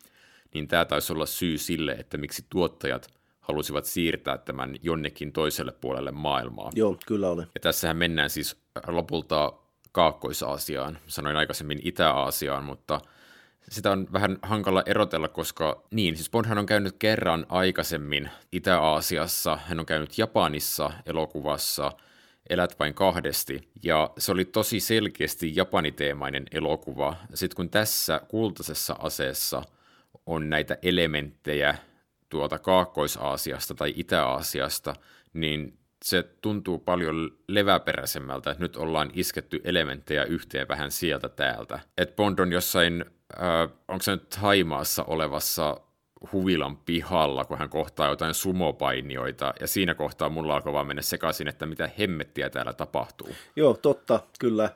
Niin 0.54 0.68
tämä 0.68 0.86
taisi 0.86 1.14
olla 1.14 1.26
syy 1.26 1.58
sille, 1.58 1.92
että 1.92 2.18
miksi 2.18 2.46
tuottajat 2.50 3.08
halusivat 3.40 3.86
siirtää 3.86 4.38
tämän 4.38 4.76
jonnekin 4.82 5.34
toiselle 5.34 5.72
puolelle 5.72 6.12
maailmaa. 6.12 6.72
Joo, 6.76 6.98
kyllä 7.06 7.30
oli. 7.30 7.42
Ja 7.42 7.62
tässähän 7.62 7.98
mennään 7.98 8.30
siis 8.30 8.58
lopulta 8.88 9.54
Kaakkois-Aasiaan. 9.98 10.98
Sanoin 11.08 11.36
aikaisemmin 11.36 11.80
Itä-Aasiaan, 11.84 12.64
mutta 12.64 13.02
sitä 13.70 13.92
on 13.92 14.08
vähän 14.14 14.38
hankala 14.42 14.84
erotella, 14.86 15.28
koska 15.28 15.84
niin, 15.92 16.16
siis 16.16 16.30
Bondhan 16.30 16.58
on 16.58 16.66
käynyt 16.66 16.96
kerran 17.00 17.46
aikaisemmin 17.50 18.30
Itä-Aasiassa, 18.52 19.58
hän 19.66 19.80
on 19.80 19.86
käynyt 19.86 20.18
Japanissa 20.18 20.92
elokuvassa 21.06 21.92
Elät 22.50 22.80
vain 22.80 22.94
kahdesti, 22.94 23.70
ja 23.84 24.10
se 24.18 24.32
oli 24.32 24.46
tosi 24.46 24.80
selkeästi 24.80 25.56
japaniteemainen 25.56 26.46
elokuva. 26.52 27.16
Sitten 27.34 27.56
kun 27.56 27.70
tässä 27.70 28.22
kultaisessa 28.28 28.96
aseessa 29.00 29.62
on 30.26 30.50
näitä 30.50 30.78
elementtejä 30.82 31.76
tuolta 32.30 32.60
Kaakkois-Aasiasta 32.60 33.76
tai 33.76 33.94
Itä-Aasiasta, 33.96 34.96
niin 35.34 35.78
se 36.04 36.24
tuntuu 36.42 36.80
paljon 36.80 37.38
leväperäisemmältä, 37.48 38.52
että 38.52 38.64
nyt 38.64 38.78
ollaan 38.78 39.12
isketty 39.14 39.62
elementtejä 39.64 40.24
yhteen 40.24 40.68
vähän 40.68 40.92
sieltä 40.92 41.30
täältä. 41.30 41.80
Et 41.98 42.16
Bond 42.16 42.40
on 42.40 42.52
jossain, 42.52 43.06
äh, 43.42 43.78
onko 43.88 44.04
se 44.04 44.12
nyt 44.12 44.36
Haimaassa 44.36 45.04
olevassa 45.04 45.82
huvilan 46.32 46.78
pihalla, 46.78 47.46
kun 47.46 47.58
hän 47.58 47.70
kohtaa 47.70 48.10
jotain 48.10 48.34
sumopainioita, 48.34 49.54
ja 49.60 49.68
siinä 49.68 49.96
kohtaa 49.96 50.30
mulla 50.30 50.56
alkoi 50.56 50.74
vaan 50.74 50.88
mennä 50.88 51.02
sekaisin, 51.02 51.48
että 51.48 51.66
mitä 51.66 51.90
hemmettiä 52.00 52.50
täällä 52.50 52.74
tapahtuu. 52.74 53.30
Joo, 53.56 53.74
totta, 53.74 54.20
kyllä. 54.40 54.70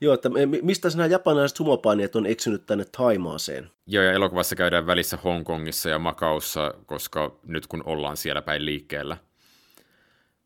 Joo, 0.00 0.14
että 0.14 0.30
mistä 0.62 0.88
nämä 0.96 1.06
japanilaiset 1.06 1.56
sumopainijat 1.56 2.16
on 2.16 2.26
eksynyt 2.26 2.66
tänne 2.66 2.84
Taimaaseen? 2.96 3.70
Joo, 3.86 4.04
ja 4.04 4.12
elokuvassa 4.12 4.56
käydään 4.56 4.86
välissä 4.86 5.18
Hongkongissa 5.24 5.88
ja 5.88 5.98
Makaussa, 5.98 6.74
koska 6.86 7.36
nyt 7.46 7.66
kun 7.66 7.82
ollaan 7.86 8.16
siellä 8.16 8.42
päin 8.42 8.64
liikkeellä. 8.64 9.16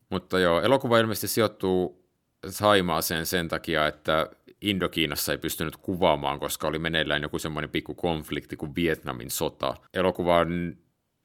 Mutta 0.09 0.39
joo, 0.39 0.61
elokuva 0.61 0.99
ilmeisesti 0.99 1.27
sijoittuu 1.27 2.09
Saimaaseen 2.49 3.25
sen 3.25 3.47
takia, 3.47 3.87
että 3.87 4.29
Indokiinassa 4.61 5.31
ei 5.31 5.37
pystynyt 5.37 5.77
kuvaamaan, 5.77 6.39
koska 6.39 6.67
oli 6.67 6.79
meneillään 6.79 7.21
joku 7.21 7.39
semmoinen 7.39 7.69
pikku 7.69 7.95
konflikti 7.95 8.57
kuin 8.57 8.75
Vietnamin 8.75 9.31
sota. 9.31 9.75
Elokuvan 9.93 10.77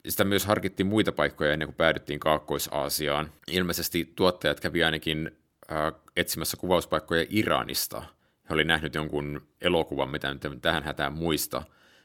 sitä 0.09 0.25
myös 0.25 0.47
harkittiin 0.47 0.87
muita 0.87 1.13
paikkoja 1.13 1.53
ennen 1.53 1.69
kuin 1.69 1.77
päädyttiin 1.77 2.21
Kaakkois-Aasiaan. 2.21 3.31
Ilmeisesti 3.49 4.13
tuottajat 4.17 4.61
kävi 4.61 4.85
ainakin 4.85 5.31
äh, 5.73 5.93
etsimässä 6.17 6.57
kuvauspaikkoja 6.57 7.27
Iranista. 7.31 8.03
He 8.49 8.55
oli 8.55 8.65
nähnyt 8.65 8.95
jonkun 8.95 9.43
elokuvan, 9.61 10.11
mitä 10.11 10.35
nyt 10.35 10.63
tähän 10.63 10.83
hätään 10.83 11.13
muista, 11.13 11.63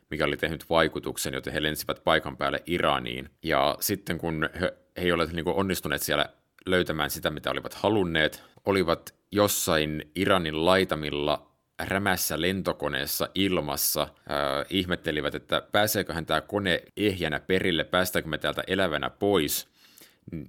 mikä 0.10 0.26
oli 0.26 0.38
tehnyt 0.38 0.70
vaikutuksen, 0.70 1.34
joten 1.34 1.54
he 1.54 1.64
lensivät 1.64 2.04
paikan 2.04 2.38
päälle 2.38 2.64
Iraniin. 2.66 3.30
Ja 3.44 3.78
sitten 3.80 4.18
kun 4.18 4.50
he, 4.62 4.74
he 4.98 5.02
ei 5.02 5.12
ole 5.12 5.26
niin 5.26 5.48
onnistuneet 5.48 6.02
siellä 6.02 6.30
löytämään 6.70 7.10
sitä, 7.10 7.30
mitä 7.30 7.52
olivat 7.52 7.74
halunneet, 7.74 8.44
olivat 8.66 9.16
jossain 9.32 10.12
Iranin 10.16 10.66
laitamilla 10.66 11.50
rämässä 11.80 12.42
lentokoneessa 12.42 13.30
ilmassa, 13.36 14.02
äh, 14.02 14.66
ihmettelivät, 14.70 15.36
että 15.36 15.62
pääseeköhän 15.72 16.26
tämä 16.26 16.42
kone 16.42 16.84
ehjänä 16.98 17.40
perille, 17.40 17.84
päästäänkö 17.84 18.30
me 18.30 18.38
täältä 18.38 18.64
elävänä 18.68 19.10
pois, 19.10 19.68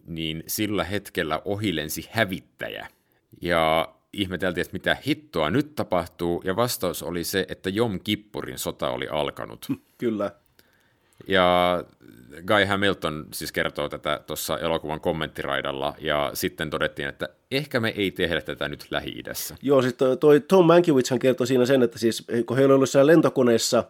niin 0.07 0.45
sillä 0.47 0.85
hetkellä 0.85 1.43
ohilensi 1.45 2.09
hävittäjä. 2.13 2.89
Ja 3.43 3.95
ihmeteltiin, 4.13 4.63
että 4.63 4.73
mitä 4.73 4.97
hittoa 5.07 5.51
nyt 5.51 5.75
tapahtuu, 5.75 6.43
ja 6.45 6.57
vastaus 6.57 7.03
oli 7.03 7.25
se, 7.25 7.47
että 7.49 7.71
Jom 7.71 8.01
Kippurin 8.01 8.59
sota 8.59 8.91
oli 8.91 9.09
alkanut. 9.09 9.67
Kyllä. 9.99 10.31
Ja 11.29 11.85
Guy 12.47 12.65
Hamilton 12.65 13.27
siis 13.33 13.53
kertoo 13.53 13.89
tätä 13.89 14.21
tuossa 14.27 14.59
elokuvan 14.59 15.01
kommenttiraidalla, 15.01 15.95
ja 15.99 16.31
sitten 16.35 16.71
todettiin, 16.71 17.09
että 17.09 17.29
ehkä 17.51 17.81
me 17.81 17.89
ei 17.97 18.11
tehdä 18.11 18.41
tätä 18.41 18.69
nyt 18.69 18.87
Lähi-idässä. 18.91 19.57
Joo, 19.63 19.83
sitten 19.83 20.19
toi 20.19 20.41
Tom 20.41 20.67
Mankiewicz 20.67 21.13
kertoi 21.21 21.47
siinä 21.47 21.67
sen, 21.67 21.83
että 21.83 21.99
siis 21.99 22.27
kun 22.47 22.57
he 22.57 22.65
olivat 22.65 22.91
siellä 22.91 23.07
lentokoneessa, 23.07 23.85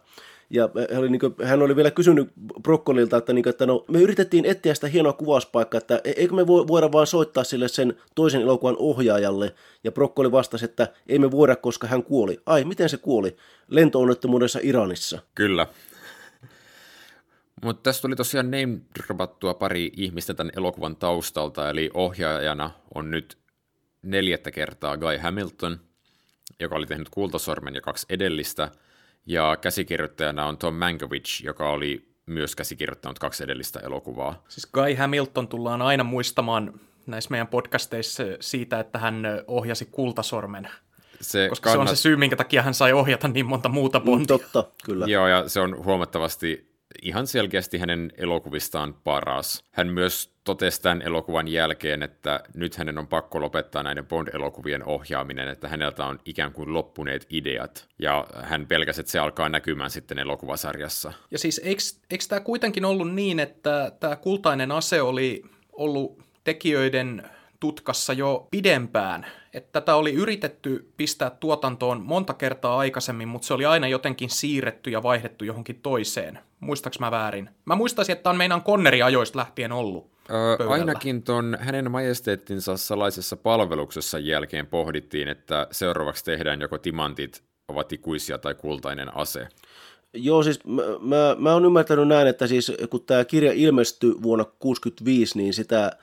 ja 0.49 0.69
hän 0.91 0.99
oli, 0.99 1.09
niin 1.09 1.19
kuin, 1.19 1.35
hän 1.43 1.61
oli 1.61 1.75
vielä 1.75 1.91
kysynyt 1.91 2.29
Brokkolilta, 2.63 3.17
että, 3.17 3.33
niin 3.33 3.43
kuin, 3.43 3.51
että 3.51 3.65
no, 3.65 3.85
me 3.87 4.01
yritettiin 4.01 4.45
etsiä 4.45 4.73
sitä 4.73 4.87
hienoa 4.87 5.13
kuvauspaikkaa, 5.13 5.77
että 5.77 6.01
e-, 6.03 6.13
eikö 6.15 6.35
me 6.35 6.47
voida 6.47 6.91
vaan 6.91 7.07
soittaa 7.07 7.43
sille 7.43 7.67
sen 7.67 7.97
toisen 8.15 8.41
elokuvan 8.41 8.75
ohjaajalle. 8.79 9.55
Ja 9.83 9.91
Brokkoli 9.91 10.31
vastasi, 10.31 10.65
että 10.65 10.87
ei 11.07 11.19
me 11.19 11.31
voida, 11.31 11.55
koska 11.55 11.87
hän 11.87 12.03
kuoli. 12.03 12.39
Ai, 12.45 12.63
miten 12.63 12.89
se 12.89 12.97
kuoli? 12.97 13.35
Lentoonnettomuudessa 13.67 14.59
Iranissa. 14.63 15.19
Kyllä. 15.35 15.67
Mutta 17.63 17.83
tässä 17.83 18.01
tuli 18.01 18.15
tosiaan 18.15 18.51
name 18.51 18.79
pari 19.59 19.91
ihmistä 19.97 20.33
tämän 20.33 20.51
elokuvan 20.57 20.95
taustalta, 20.95 21.69
eli 21.69 21.89
ohjaajana 21.93 22.71
on 22.95 23.11
nyt 23.11 23.37
neljättä 24.01 24.51
kertaa 24.51 24.97
Guy 24.97 25.17
Hamilton, 25.17 25.79
joka 26.59 26.75
oli 26.75 26.85
tehnyt 26.85 27.09
Kultasormen 27.09 27.75
ja 27.75 27.81
kaksi 27.81 28.05
edellistä, 28.09 28.71
ja 29.25 29.57
käsikirjoittajana 29.61 30.45
on 30.45 30.57
Tom 30.57 30.75
Mankiewicz, 30.75 31.41
joka 31.41 31.69
oli 31.69 32.11
myös 32.25 32.55
käsikirjoittanut 32.55 33.19
kaksi 33.19 33.43
edellistä 33.43 33.79
elokuvaa. 33.79 34.43
Siis 34.47 34.67
Guy 34.73 34.95
Hamilton 34.95 35.47
tullaan 35.47 35.81
aina 35.81 36.03
muistamaan 36.03 36.73
näissä 37.07 37.31
meidän 37.31 37.47
podcasteissa 37.47 38.23
siitä, 38.39 38.79
että 38.79 38.99
hän 38.99 39.23
ohjasi 39.47 39.85
Kultasormen. 39.85 40.69
Se 41.21 41.49
koska 41.49 41.69
kannat... 41.69 41.87
se 41.87 41.91
on 41.91 41.97
se 41.97 42.01
syy, 42.01 42.15
minkä 42.15 42.35
takia 42.35 42.61
hän 42.61 42.73
sai 42.73 42.93
ohjata 42.93 43.27
niin 43.27 43.45
monta 43.45 43.69
muuta 43.69 43.99
mm, 43.99 44.05
Bondia. 44.05 44.27
Totta, 44.27 44.63
kyllä. 44.83 45.05
Joo, 45.05 45.27
ja 45.27 45.49
se 45.49 45.59
on 45.59 45.85
huomattavasti 45.85 46.70
ihan 47.01 47.27
selkeästi 47.27 47.77
hänen 47.77 48.11
elokuvistaan 48.17 48.93
paras. 48.93 49.63
Hän 49.71 49.87
myös 49.87 50.33
totesi 50.43 50.81
tämän 50.81 51.01
elokuvan 51.01 51.47
jälkeen, 51.47 52.03
että 52.03 52.43
nyt 52.53 52.75
hänen 52.75 52.97
on 52.97 53.07
pakko 53.07 53.41
lopettaa 53.41 53.83
näiden 53.83 54.05
Bond-elokuvien 54.05 54.83
ohjaaminen, 54.83 55.47
että 55.47 55.67
häneltä 55.67 56.05
on 56.05 56.19
ikään 56.25 56.53
kuin 56.53 56.73
loppuneet 56.73 57.27
ideat, 57.29 57.87
ja 57.99 58.27
hän 58.43 58.67
pelkäsi, 58.67 59.01
että 59.01 59.11
se 59.11 59.19
alkaa 59.19 59.49
näkymään 59.49 59.91
sitten 59.91 60.19
elokuvasarjassa. 60.19 61.13
Ja 61.31 61.39
siis 61.39 61.61
eikö, 61.63 61.83
tämä 62.29 62.39
kuitenkin 62.39 62.85
ollut 62.85 63.13
niin, 63.13 63.39
että 63.39 63.91
tämä 63.99 64.15
kultainen 64.15 64.71
ase 64.71 65.01
oli 65.01 65.43
ollut 65.73 66.23
tekijöiden 66.43 67.29
tutkassa 67.59 68.13
jo 68.13 68.47
pidempään. 68.51 69.25
Että 69.53 69.81
tätä 69.81 69.95
oli 69.95 70.13
yritetty 70.13 70.91
pistää 70.97 71.29
tuotantoon 71.29 72.01
monta 72.01 72.33
kertaa 72.33 72.77
aikaisemmin, 72.77 73.27
mutta 73.27 73.45
se 73.47 73.53
oli 73.53 73.65
aina 73.65 73.87
jotenkin 73.87 74.29
siirretty 74.29 74.89
ja 74.89 75.03
vaihdettu 75.03 75.45
johonkin 75.45 75.79
toiseen. 75.83 76.39
Muistaaks 76.59 76.99
mä 76.99 77.11
väärin? 77.11 77.49
Mä 77.65 77.75
muistaisin, 77.75 78.13
että 78.13 78.29
on 78.29 78.37
meinaan 78.37 78.61
Konneri 78.61 79.01
ajoista 79.01 79.39
lähtien 79.39 79.71
ollut. 79.71 80.11
Öö, 80.29 80.69
ainakin 80.69 81.23
ton 81.23 81.57
hänen 81.59 81.91
majesteettinsa 81.91 82.77
salaisessa 82.77 83.37
palveluksessa 83.37 84.19
jälkeen 84.19 84.67
pohdittiin, 84.67 85.27
että 85.27 85.67
seuraavaksi 85.71 86.25
tehdään 86.25 86.61
joko 86.61 86.77
timantit 86.77 87.43
ovat 87.67 87.93
ikuisia 87.93 88.37
tai 88.37 88.53
kultainen 88.53 89.17
ase. 89.17 89.47
Joo, 90.13 90.43
siis 90.43 90.65
mä, 90.65 90.81
mä, 90.99 91.35
mä 91.37 91.53
oon 91.53 91.65
ymmärtänyt 91.65 92.07
näin, 92.07 92.27
että 92.27 92.47
siis 92.47 92.71
kun 92.89 93.03
tämä 93.05 93.25
kirja 93.25 93.51
ilmestyi 93.51 94.15
vuonna 94.21 94.45
1965, 94.45 95.37
niin 95.37 95.53
sitä 95.53 95.97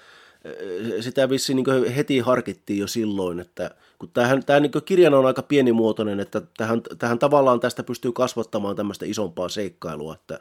sitä 1.00 1.30
vissiin 1.30 1.56
niin 1.56 1.92
heti 1.96 2.18
harkittiin 2.18 2.78
jo 2.78 2.86
silloin, 2.86 3.40
että 3.40 3.70
kun 3.98 4.10
tämähän, 4.14 4.44
tämä 4.44 4.60
niin 4.60 4.72
kirjana 4.84 5.18
on 5.18 5.26
aika 5.26 5.42
pienimuotoinen, 5.42 6.20
että 6.20 6.42
tähän, 6.56 6.82
tähän 6.98 7.18
tavallaan 7.18 7.60
tästä 7.60 7.82
pystyy 7.82 8.12
kasvattamaan 8.12 8.76
tämmöistä 8.76 9.06
isompaa 9.06 9.48
seikkailua, 9.48 10.14
että 10.14 10.40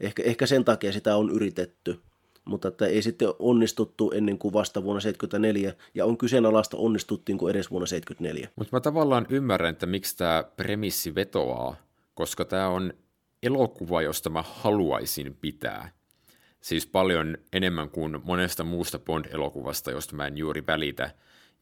ehkä, 0.00 0.22
ehkä 0.22 0.46
sen 0.46 0.64
takia 0.64 0.92
sitä 0.92 1.16
on 1.16 1.30
yritetty, 1.30 2.00
mutta 2.44 2.68
että 2.68 2.86
ei 2.86 3.02
sitten 3.02 3.28
onnistuttu 3.38 4.10
ennen 4.14 4.38
kuin 4.38 4.52
vasta 4.52 4.82
vuonna 4.82 5.00
1974, 5.00 5.72
ja 5.94 6.04
on 6.04 6.18
kyseenalaista 6.18 6.76
onnistuttiin 6.76 7.38
kuin 7.38 7.50
edes 7.50 7.70
vuonna 7.70 7.86
1974. 7.86 8.48
Mutta 8.56 8.76
mä 8.76 8.80
tavallaan 8.80 9.26
ymmärrän, 9.28 9.70
että 9.70 9.86
miksi 9.86 10.16
tämä 10.16 10.44
premissi 10.56 11.14
vetoaa, 11.14 11.76
koska 12.14 12.44
tämä 12.44 12.68
on 12.68 12.92
elokuva, 13.42 14.02
josta 14.02 14.30
mä 14.30 14.42
haluaisin 14.42 15.36
pitää. 15.40 15.97
Siis 16.60 16.86
paljon 16.86 17.38
enemmän 17.52 17.90
kuin 17.90 18.20
monesta 18.24 18.64
muusta 18.64 18.98
Bond-elokuvasta, 18.98 19.90
josta 19.90 20.16
mä 20.16 20.26
en 20.26 20.38
juuri 20.38 20.66
välitä. 20.66 21.10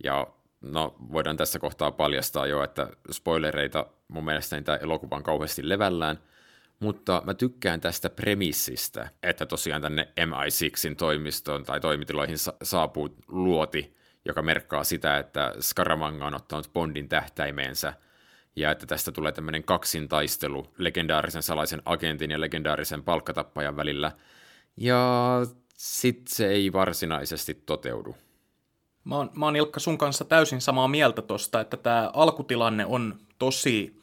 Ja 0.04 0.26
no, 0.60 0.96
voidaan 1.12 1.36
tässä 1.36 1.58
kohtaa 1.58 1.90
paljastaa 1.90 2.46
jo, 2.46 2.62
että 2.62 2.90
spoilereita 3.10 3.86
mun 4.08 4.24
mielestä 4.24 4.62
tämä 4.62 4.78
elokuva 4.78 5.16
on 5.16 5.22
kauheasti 5.22 5.68
levällään, 5.68 6.18
mutta 6.80 7.22
mä 7.26 7.34
tykkään 7.34 7.80
tästä 7.80 8.10
premissistä, 8.10 9.08
että 9.22 9.46
tosiaan 9.46 9.82
tänne 9.82 10.08
MI6in 10.20 10.94
toimistoon 10.94 11.64
tai 11.64 11.80
toimitiloihin 11.80 12.38
sa- 12.38 12.54
saapuu 12.62 13.16
luoti, 13.28 13.96
joka 14.24 14.42
merkkaa 14.42 14.84
sitä, 14.84 15.18
että 15.18 15.54
Scaramanga 15.60 16.26
on 16.26 16.34
ottanut 16.34 16.72
Bondin 16.72 17.08
tähtäimeensä, 17.08 17.92
ja 18.56 18.70
että 18.70 18.86
tästä 18.86 19.12
tulee 19.12 19.32
tämmöinen 19.32 19.64
kaksintaistelu 19.64 20.72
legendaarisen 20.78 21.42
salaisen 21.42 21.82
agentin 21.84 22.30
ja 22.30 22.40
legendaarisen 22.40 23.02
palkkatappajan 23.02 23.76
välillä– 23.76 24.12
ja 24.76 25.40
sitten 25.76 26.34
se 26.34 26.48
ei 26.48 26.72
varsinaisesti 26.72 27.54
toteudu. 27.54 28.16
Mä 29.04 29.16
oon, 29.16 29.30
mä 29.34 29.44
oon 29.44 29.56
Ilkka 29.56 29.80
sun 29.80 29.98
kanssa 29.98 30.24
täysin 30.24 30.60
samaa 30.60 30.88
mieltä 30.88 31.22
tosta, 31.22 31.60
että 31.60 31.76
tämä 31.76 32.10
alkutilanne 32.14 32.86
on 32.86 33.18
tosi 33.38 34.00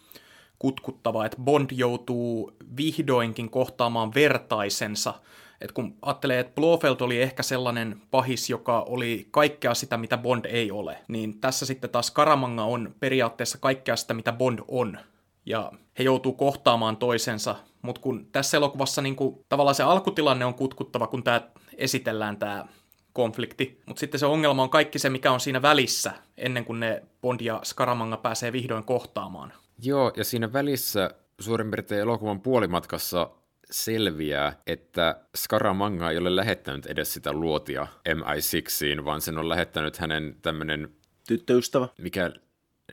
kutkuttava, 0.60 1.26
että 1.26 1.38
Bond 1.42 1.70
joutuu 1.72 2.52
vihdoinkin 2.78 3.50
kohtaamaan 3.50 4.14
vertaisensa. 4.14 5.14
Et 5.62 5.72
kun 5.72 5.98
ajattelee, 6.02 6.40
että 6.40 6.56
Blofeld 6.56 7.00
oli 7.00 7.22
ehkä 7.22 7.44
sellainen 7.44 8.02
pahis, 8.12 8.50
joka 8.50 8.82
oli 8.82 9.28
kaikkea 9.32 9.74
sitä, 9.74 9.98
mitä 9.98 10.18
Bond 10.18 10.46
ei 10.46 10.72
ole, 10.72 10.98
niin 11.08 11.40
tässä 11.40 11.66
sitten 11.66 11.90
taas 11.90 12.12
Karamanga 12.12 12.64
on 12.64 12.96
periaatteessa 13.00 13.58
kaikkea 13.58 13.96
sitä, 13.96 14.14
mitä 14.14 14.32
Bond 14.32 14.60
on. 14.68 14.98
Ja 15.46 15.72
he 16.00 16.04
joutuu 16.04 16.34
kohtaamaan 16.34 16.98
toisensa 16.98 17.56
mutta 17.84 18.02
kun 18.02 18.28
tässä 18.32 18.58
elokuvassa 18.58 19.02
niin 19.02 19.16
kuin, 19.16 19.46
tavallaan 19.50 19.76
se 19.76 19.84
alkutilanne 19.84 20.46
on 20.46 20.54
kutkuttava, 20.54 21.08
kun 21.08 21.24
tämä 21.24 21.42
esitellään 21.78 22.38
tämä 22.38 22.66
konflikti, 23.14 23.82
mutta 23.86 24.00
sitten 24.00 24.20
se 24.20 24.26
ongelma 24.26 24.64
on 24.64 24.70
kaikki 24.70 25.00
se, 25.00 25.10
mikä 25.10 25.32
on 25.32 25.40
siinä 25.40 25.62
välissä, 25.62 26.14
ennen 26.38 26.66
kuin 26.66 26.80
ne 26.80 27.04
Bond 27.22 27.42
ja 27.42 27.62
Scaramanga 27.64 28.18
pääsee 28.18 28.52
vihdoin 28.52 28.84
kohtaamaan. 28.84 29.54
Joo, 29.84 30.12
ja 30.18 30.24
siinä 30.24 30.54
välissä 30.54 31.10
suurin 31.40 31.72
piirtein 31.72 32.02
elokuvan 32.02 32.42
puolimatkassa 32.42 33.30
selviää, 33.72 34.54
että 34.68 35.22
Scaramanga 35.38 36.12
ei 36.12 36.18
ole 36.18 36.36
lähettänyt 36.36 36.86
edes 36.86 37.14
sitä 37.14 37.34
luotia 37.34 37.88
MI6, 38.10 39.06
vaan 39.06 39.22
sen 39.22 39.38
on 39.38 39.50
lähettänyt 39.50 39.98
hänen 39.98 40.36
tämmöinen... 40.42 40.90
Tyttöystävä. 41.28 41.88
Mikä, 41.98 42.32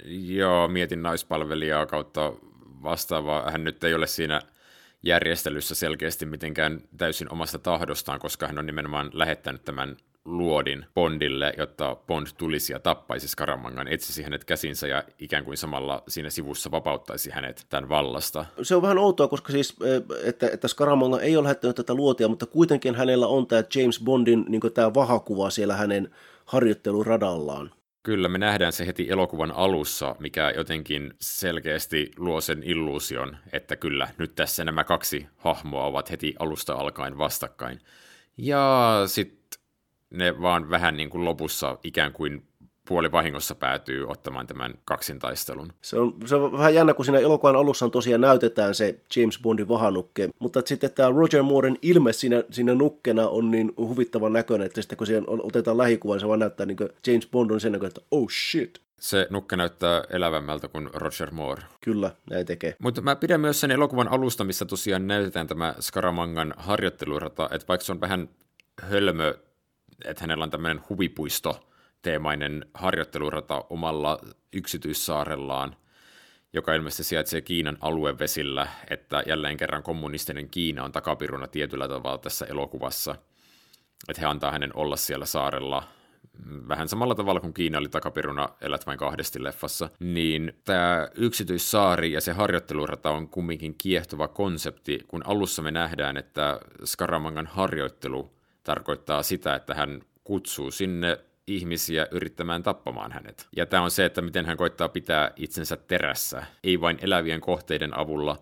joo, 0.04 0.68
mietin 0.68 1.02
naispalvelijaa 1.02 1.86
kautta 1.86 2.32
vastaavaa. 2.82 3.50
Hän 3.50 3.64
nyt 3.64 3.84
ei 3.84 3.94
ole 3.94 4.06
siinä 4.06 4.40
järjestelyssä 5.02 5.74
selkeästi 5.74 6.26
mitenkään 6.26 6.80
täysin 6.96 7.32
omasta 7.32 7.58
tahdostaan, 7.58 8.20
koska 8.20 8.46
hän 8.46 8.58
on 8.58 8.66
nimenomaan 8.66 9.10
lähettänyt 9.12 9.64
tämän 9.64 9.96
luodin 10.24 10.86
Bondille, 10.94 11.54
jotta 11.58 11.96
Bond 12.06 12.26
tulisi 12.38 12.72
ja 12.72 12.78
tappaisi 12.78 13.28
Skaramangan, 13.28 13.88
etsisi 13.88 14.22
hänet 14.22 14.44
käsinsä 14.44 14.86
ja 14.86 15.04
ikään 15.18 15.44
kuin 15.44 15.56
samalla 15.56 16.02
siinä 16.08 16.30
sivussa 16.30 16.70
vapauttaisi 16.70 17.30
hänet 17.30 17.66
tämän 17.68 17.88
vallasta. 17.88 18.44
Se 18.62 18.74
on 18.74 18.82
vähän 18.82 18.98
outoa, 18.98 19.28
koska 19.28 19.52
siis, 19.52 19.76
että, 20.24 20.48
että 20.52 20.68
Skaramanga 20.68 21.20
ei 21.20 21.36
ole 21.36 21.44
lähettänyt 21.44 21.76
tätä 21.76 21.94
luotia, 21.94 22.28
mutta 22.28 22.46
kuitenkin 22.46 22.94
hänellä 22.94 23.26
on 23.26 23.46
tämä 23.46 23.62
James 23.74 24.00
Bondin 24.04 24.44
niin 24.48 24.60
tämä 24.74 24.94
vahakuva 24.94 25.50
siellä 25.50 25.76
hänen 25.76 26.10
harjoitteluradallaan. 26.44 27.70
Kyllä, 28.02 28.28
me 28.28 28.38
nähdään 28.38 28.72
se 28.72 28.86
heti 28.86 29.10
elokuvan 29.10 29.52
alussa, 29.52 30.16
mikä 30.18 30.52
jotenkin 30.56 31.14
selkeästi 31.20 32.10
luo 32.16 32.40
sen 32.40 32.62
illuusion, 32.62 33.36
että 33.52 33.76
kyllä, 33.76 34.08
nyt 34.18 34.34
tässä 34.34 34.64
nämä 34.64 34.84
kaksi 34.84 35.26
hahmoa 35.36 35.84
ovat 35.84 36.10
heti 36.10 36.34
alusta 36.38 36.74
alkaen 36.74 37.18
vastakkain. 37.18 37.80
Ja 38.36 39.02
sitten 39.06 39.60
ne 40.10 40.40
vaan 40.42 40.70
vähän 40.70 40.96
niin 40.96 41.10
kuin 41.10 41.24
lopussa 41.24 41.78
ikään 41.84 42.12
kuin 42.12 42.49
puoli 42.90 43.12
vahingossa 43.12 43.54
päätyy 43.54 44.06
ottamaan 44.08 44.46
tämän 44.46 44.74
kaksintaistelun. 44.84 45.72
Se 45.82 45.98
on, 45.98 46.14
se 46.26 46.36
on 46.36 46.52
vähän 46.52 46.74
jännä, 46.74 46.94
kun 46.94 47.04
siinä 47.04 47.18
elokuvan 47.18 47.56
alussa 47.56 47.84
on 47.84 47.90
tosiaan 47.90 48.20
näytetään 48.20 48.74
se 48.74 49.00
James 49.16 49.38
Bondin 49.42 49.68
vahanukke, 49.68 50.28
mutta 50.38 50.62
sitten 50.64 50.90
tämä 50.90 51.10
Roger 51.10 51.42
Mooren 51.42 51.78
ilme 51.82 52.12
siinä, 52.12 52.42
siinä 52.50 52.74
nukkena 52.74 53.28
on 53.28 53.50
niin 53.50 53.72
huvittavan 53.76 54.32
näköinen, 54.32 54.66
että 54.66 54.82
sitten 54.82 54.98
kun 54.98 55.06
siihen 55.06 55.24
otetaan 55.28 55.78
lähikuva, 55.78 56.14
niin 56.14 56.20
se 56.20 56.28
vaan 56.28 56.38
näyttää 56.38 56.66
niin 56.66 56.76
kuin 56.76 56.88
James 57.06 57.26
Bond 57.26 57.50
on 57.50 57.60
sen 57.60 57.72
näköinen, 57.72 57.88
että 57.88 58.06
oh 58.10 58.30
shit. 58.30 58.80
Se 59.00 59.26
nukke 59.30 59.56
näyttää 59.56 60.04
elävämmältä 60.10 60.68
kuin 60.68 60.90
Roger 60.92 61.30
Moore. 61.30 61.62
Kyllä, 61.80 62.10
näin 62.30 62.46
tekee. 62.46 62.76
Mutta 62.78 63.00
mä 63.00 63.16
pidän 63.16 63.40
myös 63.40 63.60
sen 63.60 63.70
elokuvan 63.70 64.08
alusta, 64.08 64.44
missä 64.44 64.64
tosiaan 64.64 65.06
näytetään 65.06 65.46
tämä 65.46 65.74
Skaramangan 65.80 66.54
harjoittelurata, 66.56 67.48
että 67.52 67.68
vaikka 67.68 67.84
se 67.84 67.92
on 67.92 68.00
vähän 68.00 68.28
hölmö, 68.82 69.34
että 70.04 70.22
hänellä 70.22 70.44
on 70.44 70.50
tämmöinen 70.50 70.82
huvipuisto, 70.88 71.69
teemainen 72.02 72.66
harjoittelurata 72.74 73.64
omalla 73.70 74.18
yksityissaarellaan, 74.52 75.76
joka 76.52 76.74
ilmeisesti 76.74 77.04
sijaitsee 77.04 77.40
Kiinan 77.40 77.78
aluevesillä, 77.80 78.68
että 78.90 79.22
jälleen 79.26 79.56
kerran 79.56 79.82
kommunistinen 79.82 80.50
Kiina 80.50 80.84
on 80.84 80.92
takapiruna 80.92 81.46
tietyllä 81.46 81.88
tavalla 81.88 82.18
tässä 82.18 82.46
elokuvassa. 82.46 83.14
Että 84.08 84.20
he 84.20 84.26
antaa 84.26 84.52
hänen 84.52 84.76
olla 84.76 84.96
siellä 84.96 85.26
saarella 85.26 85.82
vähän 86.68 86.88
samalla 86.88 87.14
tavalla 87.14 87.40
kuin 87.40 87.54
Kiina 87.54 87.78
oli 87.78 87.88
takapiruna 87.88 88.48
Elät 88.60 88.86
vain 88.86 88.98
kahdesti 88.98 89.44
leffassa, 89.44 89.90
niin 89.98 90.52
tämä 90.64 91.08
yksityissaari 91.14 92.12
ja 92.12 92.20
se 92.20 92.32
harjoittelurata 92.32 93.10
on 93.10 93.28
kumminkin 93.28 93.74
kiehtova 93.78 94.28
konsepti, 94.28 95.04
kun 95.08 95.22
alussa 95.26 95.62
me 95.62 95.70
nähdään, 95.70 96.16
että 96.16 96.60
Skaramangan 96.84 97.46
harjoittelu 97.46 98.30
tarkoittaa 98.64 99.22
sitä, 99.22 99.54
että 99.54 99.74
hän 99.74 100.02
kutsuu 100.24 100.70
sinne 100.70 101.18
ihmisiä 101.56 102.06
yrittämään 102.10 102.62
tappamaan 102.62 103.12
hänet. 103.12 103.48
Ja 103.56 103.66
tämä 103.66 103.82
on 103.82 103.90
se, 103.90 104.04
että 104.04 104.22
miten 104.22 104.46
hän 104.46 104.56
koittaa 104.56 104.88
pitää 104.88 105.30
itsensä 105.36 105.76
terässä, 105.76 106.44
ei 106.64 106.80
vain 106.80 106.98
elävien 107.02 107.40
kohteiden 107.40 107.98
avulla, 107.98 108.36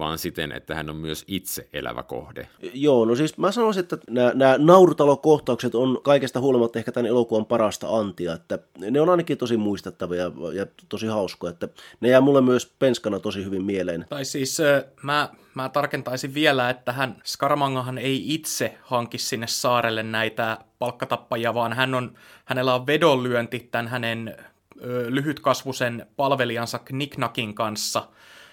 vaan 0.00 0.18
siten, 0.18 0.52
että 0.52 0.74
hän 0.74 0.90
on 0.90 0.96
myös 0.96 1.24
itse 1.26 1.68
elävä 1.72 2.02
kohde. 2.02 2.48
Joo, 2.74 3.04
no 3.04 3.14
siis 3.14 3.38
mä 3.38 3.52
sanoisin, 3.52 3.80
että 3.80 3.98
nämä, 4.10 4.32
nämä 4.34 4.54
naurutalokohtaukset 4.58 5.74
on 5.74 6.00
kaikesta 6.02 6.40
huolimatta 6.40 6.78
ehkä 6.78 6.92
tämän 6.92 7.06
elokuvan 7.06 7.46
parasta 7.46 7.98
antia, 7.98 8.32
että 8.32 8.58
ne 8.78 9.00
on 9.00 9.08
ainakin 9.08 9.38
tosi 9.38 9.56
muistettavia 9.56 10.22
ja, 10.22 10.30
ja 10.54 10.66
tosi 10.88 11.06
hauskoja, 11.06 11.50
että 11.50 11.68
ne 12.00 12.08
jää 12.08 12.20
mulle 12.20 12.40
myös 12.40 12.74
penskana 12.78 13.18
tosi 13.18 13.44
hyvin 13.44 13.64
mieleen. 13.64 14.06
Tai 14.08 14.24
siis 14.24 14.58
mä, 15.02 15.28
mä 15.54 15.68
tarkentaisin 15.68 16.34
vielä, 16.34 16.70
että 16.70 16.92
hän, 16.92 17.16
Skaramangahan 17.24 17.98
ei 17.98 18.34
itse 18.34 18.78
hanki 18.82 19.18
sinne 19.18 19.46
saarelle 19.46 20.02
näitä 20.02 20.58
palkkatappajia, 20.78 21.54
vaan 21.54 21.72
hän 21.72 21.94
on, 21.94 22.14
hänellä 22.44 22.74
on 22.74 22.86
vedonlyönti 22.86 23.68
tämän 23.70 23.88
hänen 23.88 24.36
ö, 24.84 25.06
lyhytkasvusen 25.08 26.06
palvelijansa 26.16 26.78
Kniknakin 26.78 27.54
kanssa– 27.54 28.06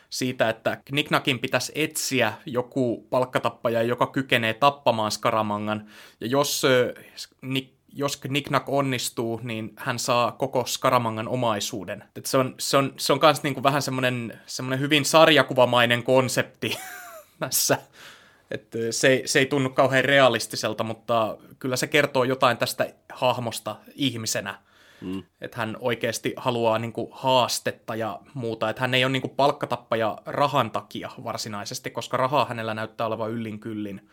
siitä, 0.09 0.49
että 0.49 0.77
Kniknakin 0.85 1.39
pitäisi 1.39 1.71
etsiä 1.75 2.33
joku 2.45 3.07
palkkatappaja, 3.09 3.83
joka 3.83 4.07
kykenee 4.07 4.53
tappamaan 4.53 5.11
Skaramangan, 5.11 5.87
ja 6.21 6.27
jos, 6.27 6.63
jos 7.93 8.17
Kniknak 8.17 8.69
onnistuu, 8.69 9.39
niin 9.43 9.73
hän 9.75 9.99
saa 9.99 10.31
koko 10.31 10.65
Skaramangan 10.65 11.27
omaisuuden. 11.27 12.03
Et 12.15 12.25
se 12.25 12.37
on, 12.37 12.55
se 12.59 12.77
on, 12.77 12.93
se 12.97 13.13
on 13.13 13.19
niinku 13.43 13.63
vähän 13.63 13.81
semmoinen, 13.81 14.39
semmoinen 14.45 14.79
hyvin 14.79 15.05
sarjakuvamainen 15.05 16.03
konsepti 16.03 16.77
tässä. 17.39 17.77
Et 18.51 18.73
se, 18.91 19.21
se 19.25 19.39
ei 19.39 19.45
tunnu 19.45 19.69
kauhean 19.69 20.05
realistiselta, 20.05 20.83
mutta 20.83 21.37
kyllä 21.59 21.75
se 21.75 21.87
kertoo 21.87 22.23
jotain 22.23 22.57
tästä 22.57 22.93
hahmosta 23.13 23.75
ihmisenä. 23.95 24.66
Mm. 25.01 25.23
Että 25.41 25.57
hän 25.57 25.77
oikeasti 25.79 26.33
haluaa 26.37 26.79
niin 26.79 26.93
kuin, 26.93 27.07
haastetta 27.11 27.95
ja 27.95 28.19
muuta. 28.33 28.69
Että 28.69 28.81
hän 28.81 28.93
ei 28.93 29.05
ole 29.05 29.11
niin 29.11 29.21
kuin, 29.21 29.35
palkkatappaja 29.35 30.17
rahan 30.25 30.71
takia 30.71 31.09
varsinaisesti, 31.23 31.89
koska 31.89 32.17
rahaa 32.17 32.45
hänellä 32.45 32.73
näyttää 32.73 33.07
olevan 33.07 33.31
yllin 33.31 33.59
kyllin, 33.59 34.09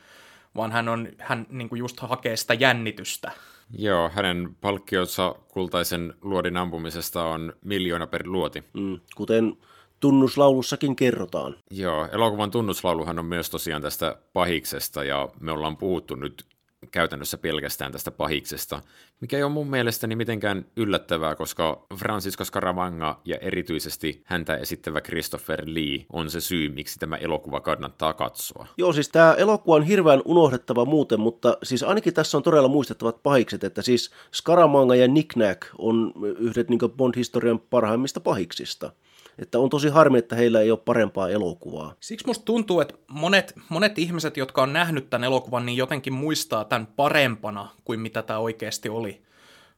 vaan 0.56 0.72
hän, 0.72 0.88
on, 0.88 1.08
hän 1.18 1.46
niin 1.48 1.68
kuin, 1.68 1.78
just 1.78 2.00
hakee 2.00 2.36
sitä 2.36 2.54
jännitystä. 2.54 3.32
Joo, 3.78 4.10
hänen 4.14 4.56
palkkionsa 4.60 5.34
kultaisen 5.48 6.14
luodin 6.22 6.56
ampumisesta 6.56 7.24
on 7.24 7.52
miljoona 7.64 8.06
per 8.06 8.22
luoti. 8.26 8.64
Mm, 8.72 9.00
kuten 9.16 9.56
tunnuslaulussakin 10.00 10.96
kerrotaan. 10.96 11.56
Joo, 11.70 12.08
elokuvan 12.12 12.50
tunnuslauluhan 12.50 13.18
on 13.18 13.24
myös 13.24 13.50
tosiaan 13.50 13.82
tästä 13.82 14.16
pahiksesta, 14.32 15.04
ja 15.04 15.28
me 15.40 15.52
ollaan 15.52 15.76
puhuttu 15.76 16.14
nyt 16.14 16.44
käytännössä 16.90 17.38
pelkästään 17.38 17.92
tästä 17.92 18.10
pahiksesta, 18.10 18.82
mikä 19.20 19.36
ei 19.36 19.42
ole 19.42 19.52
mun 19.52 19.70
mielestäni 19.70 20.16
mitenkään 20.16 20.66
yllättävää, 20.76 21.34
koska 21.34 21.86
Francisco 21.96 22.44
Scaramanga 22.44 23.20
ja 23.24 23.36
erityisesti 23.40 24.22
häntä 24.24 24.56
esittävä 24.56 25.00
Christopher 25.00 25.62
Lee 25.66 26.06
on 26.12 26.30
se 26.30 26.40
syy, 26.40 26.68
miksi 26.68 26.98
tämä 26.98 27.16
elokuva 27.16 27.60
kannattaa 27.60 28.12
katsoa. 28.12 28.66
Joo, 28.76 28.92
siis 28.92 29.08
tämä 29.08 29.34
elokuva 29.34 29.76
on 29.76 29.82
hirveän 29.82 30.22
unohdettava 30.24 30.84
muuten, 30.84 31.20
mutta 31.20 31.58
siis 31.62 31.82
ainakin 31.82 32.14
tässä 32.14 32.36
on 32.36 32.42
todella 32.42 32.68
muistettavat 32.68 33.22
pahikset, 33.22 33.64
että 33.64 33.82
siis 33.82 34.10
Scaramanga 34.34 34.94
ja 34.94 35.08
Nick 35.08 35.36
Nack 35.36 35.60
on 35.78 36.12
yhdet 36.38 36.70
niin 36.70 36.80
Bond-historian 36.96 37.58
parhaimmista 37.58 38.20
pahiksista. 38.20 38.92
Että 39.38 39.58
on 39.58 39.70
tosi 39.70 39.88
harmi, 39.88 40.18
että 40.18 40.36
heillä 40.36 40.60
ei 40.60 40.70
ole 40.70 40.78
parempaa 40.84 41.28
elokuvaa. 41.28 41.94
Siksi 42.00 42.26
musta 42.26 42.44
tuntuu, 42.44 42.80
että 42.80 42.94
monet, 43.08 43.54
monet 43.68 43.98
ihmiset, 43.98 44.36
jotka 44.36 44.62
on 44.62 44.72
nähnyt 44.72 45.10
tämän 45.10 45.24
elokuvan, 45.24 45.66
niin 45.66 45.76
jotenkin 45.76 46.12
muistaa 46.12 46.64
tämän 46.64 46.86
parempana 46.86 47.68
kuin 47.84 48.00
mitä 48.00 48.22
tämä 48.22 48.38
oikeasti 48.38 48.88
oli. 48.88 49.22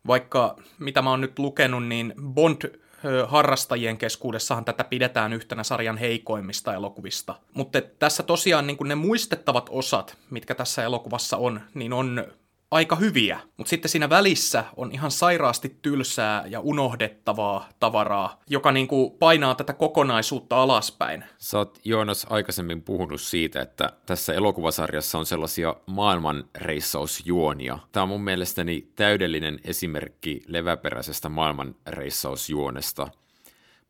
Vaikka 0.07 0.57
mitä 0.79 1.03
mä 1.03 1.11
oon 1.11 1.21
nyt 1.21 1.39
lukenut, 1.39 1.87
niin 1.87 2.15
Bond 2.23 2.81
harrastajien 3.27 3.99
keskuudessahan 3.99 4.65
tätä 4.65 4.85
pidetään 4.85 5.33
yhtenä 5.33 5.65
sarjan 5.65 5.97
heikoimmista 5.97 6.75
elokuvista. 6.75 7.35
Mutta 7.55 7.81
tässä 7.99 8.23
tosiaan 8.23 8.67
niin 8.67 8.77
ne 8.85 8.95
muistettavat 8.95 9.69
osat, 9.73 10.17
mitkä 10.31 10.55
tässä 10.55 10.85
elokuvassa 10.85 11.37
on, 11.37 11.61
niin 11.75 11.93
on 11.93 12.25
aika 12.71 12.97
hyviä, 12.97 13.41
mutta 13.57 13.71
sitten 13.71 13.89
siinä 13.89 14.11
välissä 14.11 14.65
on 14.77 14.93
ihan 14.93 15.11
sairaasti 15.11 15.79
tylsää 15.83 16.45
ja 16.47 16.61
unohdettavaa 16.61 17.69
tavaraa, 17.81 18.41
joka 18.51 18.73
niin 18.73 18.89
kuin 18.89 19.11
painaa 19.19 19.55
tätä 19.55 19.73
kokonaisuutta 19.73 20.63
alaspäin. 20.63 21.25
Sä 21.39 21.59
oot 21.59 21.79
Joonas 21.85 22.27
aikaisemmin 22.31 22.83
puhunut 22.83 23.21
siitä, 23.21 23.63
että 23.63 23.93
tässä 24.07 24.35
elokuvasarjassa 24.35 25.19
on 25.19 25.27
sellaisia 25.27 25.77
maailmanreissausjuonia. 25.87 27.79
Tämä 27.93 28.03
on 28.03 28.09
mun 28.09 28.25
mielestäni 28.25 28.89
täydellinen 28.97 29.61
esimerkki 29.65 30.43
leväperäisestä 30.47 31.29
maailmanreissausjuonesta. 31.29 33.09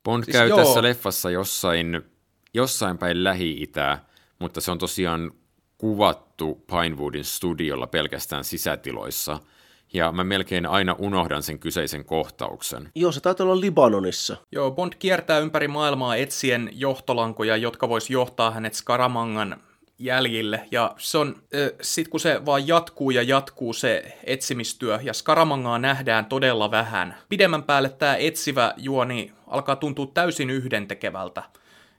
Bond 0.05 0.25
siis 0.25 0.37
käy 0.37 0.49
joo. 0.49 0.59
tässä 0.59 0.83
leffassa 0.83 1.31
jossain, 1.31 2.03
jossain 2.55 2.99
päin 2.99 3.25
Lähi-Itää, 3.25 4.07
mutta 4.39 4.61
se 4.61 4.71
on 4.71 4.79
tosiaan 4.79 5.33
kuvattu 6.37 6.65
Pinewoodin 6.77 7.25
studiolla 7.25 7.87
pelkästään 7.87 8.45
sisätiloissa, 8.45 9.41
ja 9.93 10.13
mä 10.13 10.25
melkein 10.25 10.67
aina 10.67 10.97
unohdan 10.99 11.43
sen 11.43 11.59
kyseisen 11.59 12.05
kohtauksen. 12.05 12.91
Joo, 12.95 13.13
se 13.13 13.21
taitaa 13.21 13.47
olla 13.47 13.61
Libanonissa. 13.61 14.37
Joo, 14.53 14.71
Bond 14.71 14.93
kiertää 14.99 15.39
ympäri 15.39 15.69
maailmaa 15.69 16.17
etsien 16.17 16.71
johtolankoja, 16.73 17.57
jotka 17.57 17.89
vois 17.89 18.11
johtaa 18.11 18.51
hänet 18.51 18.75
Skaramangan 18.75 19.57
jäljille. 19.99 20.69
Ja 20.71 20.95
se 20.99 21.19
on, 21.19 21.37
sit 21.81 22.09
kun 22.09 22.21
se 22.21 22.47
vaan 22.47 22.69
jatkuu 22.69 23.11
ja 23.11 23.23
jatkuu 23.23 23.73
se 23.73 24.19
etsimistyö, 24.25 24.99
ja 25.03 25.13
Skaramangaa 25.13 25.79
nähdään 25.79 26.27
todella 26.27 26.71
vähän. 26.71 27.15
Pidemmän 27.29 27.63
päälle 27.63 27.89
tämä 27.89 28.17
etsivä 28.17 28.75
juoni 28.77 29.33
alkaa 29.47 29.77
tuntua 29.77 30.07
täysin 30.15 30.51
yhdentekevältä. 30.51 31.43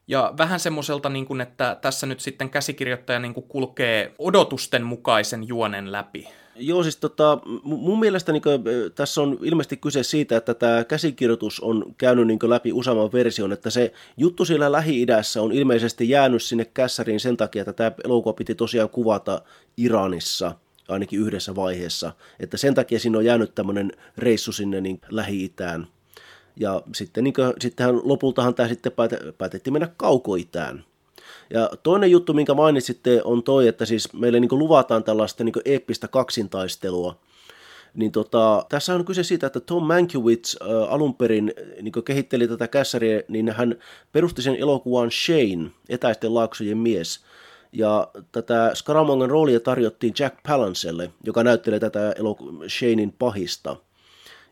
Ja 0.08 0.34
vähän 0.38 0.60
semmoiselta, 0.60 1.10
niin 1.10 1.26
kuin, 1.26 1.42
että 1.42 1.78
tässä 1.82 2.08
nyt 2.08 2.20
sitten 2.20 2.50
käsikirjoittaja 2.50 3.20
niin 3.20 3.34
kuin 3.34 3.46
kulkee 3.48 4.14
odotusten 4.20 4.84
mukaisen 4.84 5.48
juonen 5.48 5.92
läpi. 5.92 6.28
Joo, 6.60 6.84
siis 6.84 6.98
tota, 6.98 7.40
mun 7.64 8.00
mielestä 8.00 8.32
niin 8.32 8.42
kuin, 8.42 8.64
tässä 8.96 9.22
on 9.22 9.38
ilmeisesti 9.42 9.78
kyse 9.78 10.04
siitä, 10.04 10.38
että 10.38 10.54
tämä 10.54 10.84
käsikirjoitus 10.84 11.60
on 11.60 11.96
käynyt 11.98 12.28
niin 12.28 12.40
kuin, 12.40 12.50
läpi 12.50 12.74
useamman 12.74 13.12
version, 13.12 13.52
että 13.52 13.70
se 13.70 13.94
juttu 14.18 14.46
siellä 14.46 14.72
Lähi-idässä 14.72 15.42
on 15.42 15.52
ilmeisesti 15.52 16.10
jäänyt 16.10 16.44
sinne 16.44 16.66
kässäriin 16.66 17.20
sen 17.20 17.38
takia, 17.38 17.62
että 17.62 17.74
tämä 17.74 17.92
elokuva 18.06 18.34
piti 18.34 18.56
tosiaan 18.56 18.90
kuvata 18.90 19.42
Iranissa 19.78 20.56
ainakin 20.88 21.20
yhdessä 21.20 21.56
vaiheessa, 21.56 22.12
että 22.40 22.58
sen 22.58 22.76
takia 22.76 23.00
siinä 23.00 23.18
on 23.18 23.26
jäänyt 23.26 23.56
tämmöinen 23.56 23.92
reissu 24.18 24.52
sinne 24.52 24.82
niin 24.82 25.02
Lähi-itään. 25.10 25.88
Ja 26.60 26.82
sitten 26.96 27.24
niin 27.24 27.34
kuin, 27.34 27.54
sittenhän 27.60 28.00
lopultahan 28.04 28.56
tämä 28.56 28.70
sitten 28.70 28.92
päätettiin 29.38 29.74
mennä 29.74 29.90
kaukoitään. 29.98 30.84
Ja 31.50 31.70
toinen 31.84 32.12
juttu, 32.12 32.34
minkä 32.34 32.54
mainitsitte, 32.54 33.22
on 33.24 33.44
toi, 33.44 33.68
että 33.68 33.86
siis 33.86 34.14
meille 34.14 34.40
niin 34.40 34.50
luvataan 34.52 35.04
tällaista 35.04 35.44
niin 35.44 35.54
eeppistä 35.66 36.08
kaksintaistelua. 36.08 37.20
Niin 37.94 38.12
tota, 38.12 38.66
tässä 38.70 38.96
on 38.96 39.06
kyse 39.06 39.24
siitä, 39.24 39.48
että 39.48 39.60
Tom 39.60 39.84
Mankiewicz 39.84 40.56
äh, 40.62 40.94
alun 40.94 41.16
perin 41.16 41.54
niin 41.82 42.04
kehitteli 42.06 42.48
tätä 42.48 42.68
kässäriä, 42.68 43.22
niin 43.28 43.52
hän 43.52 43.76
perusti 44.12 44.42
sen 44.42 44.56
elokuvan 44.56 45.12
Shane, 45.12 45.72
etäisten 45.90 46.34
laaksojen 46.34 46.78
mies. 46.78 47.20
Ja 47.72 48.08
tätä 48.32 48.72
Scaramangan 48.74 49.30
roolia 49.30 49.60
tarjottiin 49.60 50.14
Jack 50.20 50.38
Palancelle, 50.48 51.12
joka 51.24 51.44
näyttelee 51.44 51.80
tätä 51.80 52.12
eloku- 52.12 52.70
Shanein 52.70 53.14
pahista– 53.20 53.76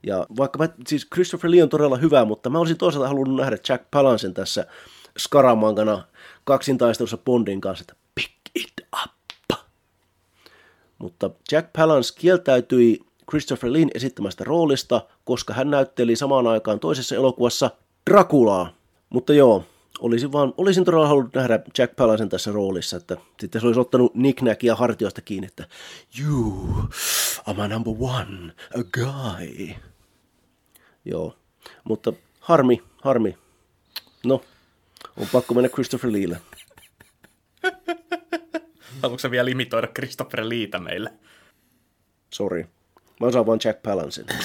ja 0.06 0.26
vaikka 0.38 0.60
mä, 0.60 0.70
siis 0.88 1.08
Christopher 1.14 1.52
Lee 1.52 1.64
on 1.64 1.70
todella 1.70 1.98
hyvä, 1.98 2.26
mutta 2.26 2.50
mä 2.50 2.60
olisin 2.60 2.78
toisaalta 2.78 3.08
halunnut 3.08 3.40
nähdä 3.40 3.58
Jack 3.70 3.86
Palancen 3.92 4.34
tässä 4.34 4.66
Scaramangana 5.20 6.04
kaksintaistelussa 6.44 7.18
Bondin 7.18 7.62
kanssa, 7.62 7.84
että 7.84 7.96
pick 8.16 8.32
it 8.56 8.74
up. 9.04 9.60
Mutta 10.98 11.30
Jack 11.52 11.74
Palance 11.78 12.14
kieltäytyi 12.20 13.00
Christopher 13.30 13.74
Leen 13.74 13.90
esittämästä 13.94 14.44
roolista, 14.44 15.02
koska 15.24 15.54
hän 15.54 15.70
näytteli 15.70 16.16
samaan 16.16 16.48
aikaan 16.48 16.80
toisessa 16.80 17.16
elokuvassa 17.16 17.72
Draculaa. 18.10 18.70
Mutta 19.10 19.34
joo, 19.34 19.64
olisin, 20.00 20.32
vaan, 20.32 20.54
olisin 20.58 20.86
todella 20.86 21.08
halunnut 21.08 21.36
nähdä 21.36 21.60
Jack 21.78 21.96
Palancen 21.96 22.30
tässä 22.30 22.52
roolissa, 22.52 22.98
että 22.98 23.18
sitten 23.40 23.62
se 23.62 23.68
olisi 23.68 23.80
ottanut 23.80 24.14
Nackia 24.42 24.76
hartiosta 24.76 25.22
kiinni, 25.22 25.48
että 25.48 25.68
You, 26.20 26.68
I'm 27.50 27.62
a 27.62 27.68
number 27.68 27.94
one, 28.00 28.54
a 28.80 28.84
guy. 28.94 29.76
Joo, 31.06 31.36
mutta 31.84 32.14
harmi, 32.40 32.84
harmi. 33.04 33.38
No, 34.26 34.42
on 35.18 35.28
pakko 35.32 35.54
mennä 35.54 35.70
Christopher 35.70 36.12
Leelle. 36.12 36.42
Haluatko 39.02 39.32
vielä 39.32 39.50
imitoida 39.50 39.88
Christopher 39.88 40.50
Leetä 40.50 40.80
meille? 40.80 41.14
Sorry. 42.34 42.68
Mä 43.20 43.28
osaan 43.28 43.46
vaan 43.46 43.60
Jack 43.64 43.82
Palancen. 43.82 44.26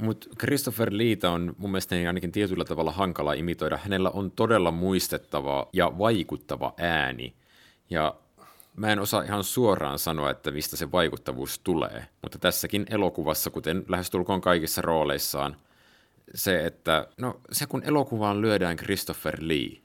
Mutta 0.00 0.28
Christopher 0.38 0.88
Leeta 0.92 1.30
on 1.30 1.54
mun 1.58 1.70
mielestä 1.70 1.94
ainakin 1.94 2.32
tietyllä 2.32 2.64
tavalla 2.64 2.92
hankala 2.92 3.32
imitoida. 3.32 3.76
Hänellä 3.76 4.10
on 4.10 4.30
todella 4.30 4.70
muistettava 4.70 5.68
ja 5.72 5.98
vaikuttava 5.98 6.74
ääni. 6.78 7.34
Ja 7.90 8.14
mä 8.76 8.92
en 8.92 8.98
osaa 8.98 9.22
ihan 9.22 9.44
suoraan 9.44 9.98
sanoa, 9.98 10.30
että 10.30 10.50
mistä 10.50 10.76
se 10.76 10.92
vaikuttavuus 10.92 11.58
tulee. 11.58 12.06
Mutta 12.22 12.38
tässäkin 12.38 12.86
elokuvassa, 12.90 13.50
kuten 13.50 13.84
lähestulkoon 13.88 14.40
kaikissa 14.40 14.82
rooleissaan, 14.82 15.56
se, 16.34 16.66
että 16.66 17.06
no 17.20 17.40
se 17.52 17.66
kun 17.66 17.82
elokuvaan 17.84 18.40
lyödään 18.40 18.76
Christopher 18.76 19.36
Lee, 19.40 19.82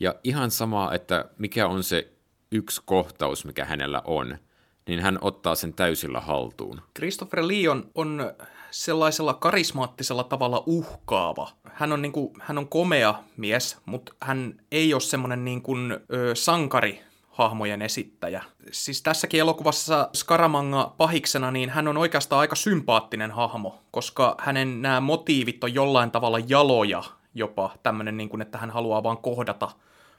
ja 0.00 0.14
ihan 0.24 0.50
sama, 0.50 0.94
että 0.94 1.24
mikä 1.38 1.66
on 1.66 1.82
se 1.82 2.12
yksi 2.52 2.82
kohtaus, 2.84 3.44
mikä 3.44 3.64
hänellä 3.64 4.02
on, 4.04 4.38
niin 4.86 5.00
hän 5.00 5.18
ottaa 5.20 5.54
sen 5.54 5.74
täysillä 5.74 6.20
haltuun. 6.20 6.80
Christopher 6.96 7.48
Lee 7.48 7.68
on, 7.68 7.90
on 7.94 8.32
sellaisella 8.70 9.34
karismaattisella 9.34 10.24
tavalla 10.24 10.62
uhkaava. 10.66 11.50
Hän 11.72 11.92
on, 11.92 12.02
niin 12.02 12.12
kuin, 12.12 12.32
hän 12.40 12.58
on 12.58 12.68
komea 12.68 13.14
mies, 13.36 13.78
mutta 13.86 14.14
hän 14.20 14.54
ei 14.72 14.94
ole 14.94 15.00
semmoinen 15.00 15.44
niin 15.44 15.62
kuin, 15.62 15.92
ö, 15.92 16.34
sankari 16.34 17.00
hahmojen 17.32 17.82
esittäjä. 17.82 18.42
Siis 18.72 19.02
tässäkin 19.02 19.40
elokuvassa 19.40 20.08
Skaramanga 20.14 20.94
pahiksena, 20.96 21.50
niin 21.50 21.70
hän 21.70 21.88
on 21.88 21.96
oikeastaan 21.96 22.40
aika 22.40 22.56
sympaattinen 22.56 23.30
hahmo, 23.30 23.78
koska 23.90 24.34
hänen 24.38 24.82
nämä 24.82 25.00
motiivit 25.00 25.64
on 25.64 25.74
jollain 25.74 26.10
tavalla 26.10 26.38
jaloja 26.38 27.02
jopa 27.34 27.70
tämmöinen, 27.82 28.16
niin 28.16 28.28
kuin, 28.28 28.42
että 28.42 28.58
hän 28.58 28.70
haluaa 28.70 29.02
vaan 29.02 29.18
kohdata 29.18 29.68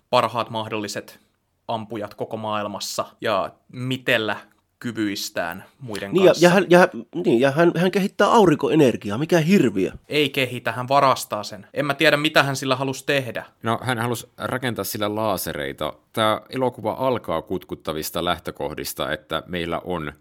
parhaat 0.10 0.49
mahdolliset 0.49 1.19
ampujat 1.67 2.13
koko 2.13 2.38
maailmassa 2.38 3.06
ja 3.21 3.52
mitellä 3.71 4.38
kyvyistään 4.84 5.63
muiden 5.80 6.12
Niin, 6.12 6.26
ja, 6.26 6.30
kanssa. 6.30 6.46
ja, 6.46 6.50
hän, 6.50 6.65
ja, 6.69 6.88
niin, 7.26 7.39
ja 7.39 7.52
hän, 7.52 7.72
hän 7.78 7.91
kehittää 7.91 8.28
aurinkoenergiaa, 8.28 9.17
mikä 9.17 9.39
hirviö. 9.39 9.91
Ei 10.10 10.30
kehitä, 10.30 10.72
hän 10.72 10.88
varastaa 10.88 11.43
sen. 11.43 11.67
En 11.74 11.86
mä 11.86 11.93
tiedä, 11.93 12.17
mitä 12.17 12.43
hän 12.43 12.56
sillä 12.56 12.76
halusi 12.76 13.06
tehdä. 13.06 13.46
No, 13.63 13.80
hän 13.82 13.98
halusi 13.98 14.28
rakentaa 14.38 14.84
sillä 14.86 15.15
laasereita. 15.15 15.93
Tämä 16.13 16.41
elokuva 16.50 16.91
alkaa 17.00 17.41
kutkuttavista 17.41 18.26
lähtökohdista, 18.26 19.12
että 19.12 19.43
meillä 19.48 19.82
on 19.84 20.13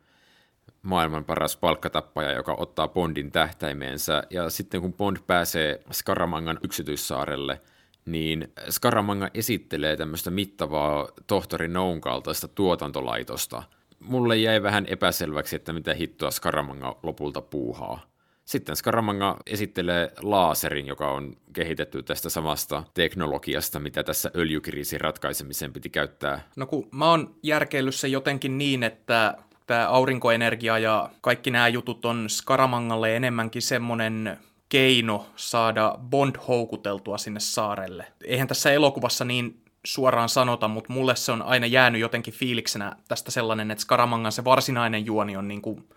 maailman 0.83 1.25
paras 1.25 1.57
palkkatappaja, 1.57 2.33
joka 2.33 2.55
ottaa 2.59 2.88
Bondin 2.88 3.33
tähtäimeensä. 3.33 4.22
Ja 4.31 4.51
sitten 4.51 4.81
kun 4.81 4.92
Bond 4.92 5.16
pääsee 5.27 5.81
Skaramangan 5.92 6.59
yksityissaarelle, 6.62 7.61
niin 8.07 8.53
Skaramanga 8.70 9.29
esittelee 9.35 9.96
tämmöistä 9.96 10.31
mittavaa 10.31 11.09
tohtori 11.27 11.68
Noun 11.68 12.01
kaltaista 12.01 12.48
tuotantolaitosta. 12.48 13.62
Mulle 14.05 14.37
jäi 14.37 14.62
vähän 14.62 14.87
epäselväksi, 14.88 15.57
että 15.57 15.73
mitä 15.73 15.95
hittoa 15.95 16.31
Skaramanga 16.31 16.99
lopulta 17.03 17.41
puuhaa. 17.41 18.01
Sitten 18.45 18.77
Skaramanga 18.77 19.37
esittelee 19.47 20.12
laaserin, 20.23 20.87
joka 20.87 21.11
on 21.11 21.37
kehitetty 21.53 22.03
tästä 22.03 22.31
samasta 22.31 22.85
teknologiasta, 22.95 23.81
mitä 23.81 24.03
tässä 24.03 24.31
öljykriisin 24.37 25.01
ratkaisemiseen 25.01 25.73
piti 25.73 25.91
käyttää. 25.91 26.49
No 26.57 26.67
kun 26.67 26.88
mä 26.91 27.11
oon 27.11 27.35
järkeillyt 27.43 27.95
se 27.95 28.09
jotenkin 28.09 28.59
niin, 28.59 28.83
että 28.83 29.37
tämä 29.67 29.88
aurinkoenergia 29.88 30.79
ja 30.79 31.11
kaikki 31.21 31.51
nämä 31.51 31.69
jutut 31.69 32.05
on 32.05 32.31
Skaramangalle 32.31 33.17
enemmänkin 33.17 33.62
semmonen 33.62 34.38
keino 34.69 35.27
saada 35.37 35.99
Bond 36.11 36.37
houkuteltua 36.49 37.19
sinne 37.19 37.41
saarelle. 37.41 38.07
Eihän 38.25 38.49
tässä 38.49 38.73
elokuvassa 38.73 39.25
niin 39.25 39.62
suoraan 39.87 40.29
sanota, 40.29 40.68
mutta 40.68 40.92
mulle 40.92 41.16
se 41.16 41.33
on 41.33 41.42
aina 41.42 41.66
jäänyt 41.66 42.01
jotenkin 42.01 42.35
fiiliksenä 42.35 42.97
tästä 43.09 43.31
sellainen, 43.31 43.71
että 43.71 43.83
Skaramangan 43.83 44.33
se 44.33 44.45
varsinainen 44.45 45.07
juoni 45.07 45.37
on 45.37 45.49
niin 45.49 45.62
kuin 45.62 45.88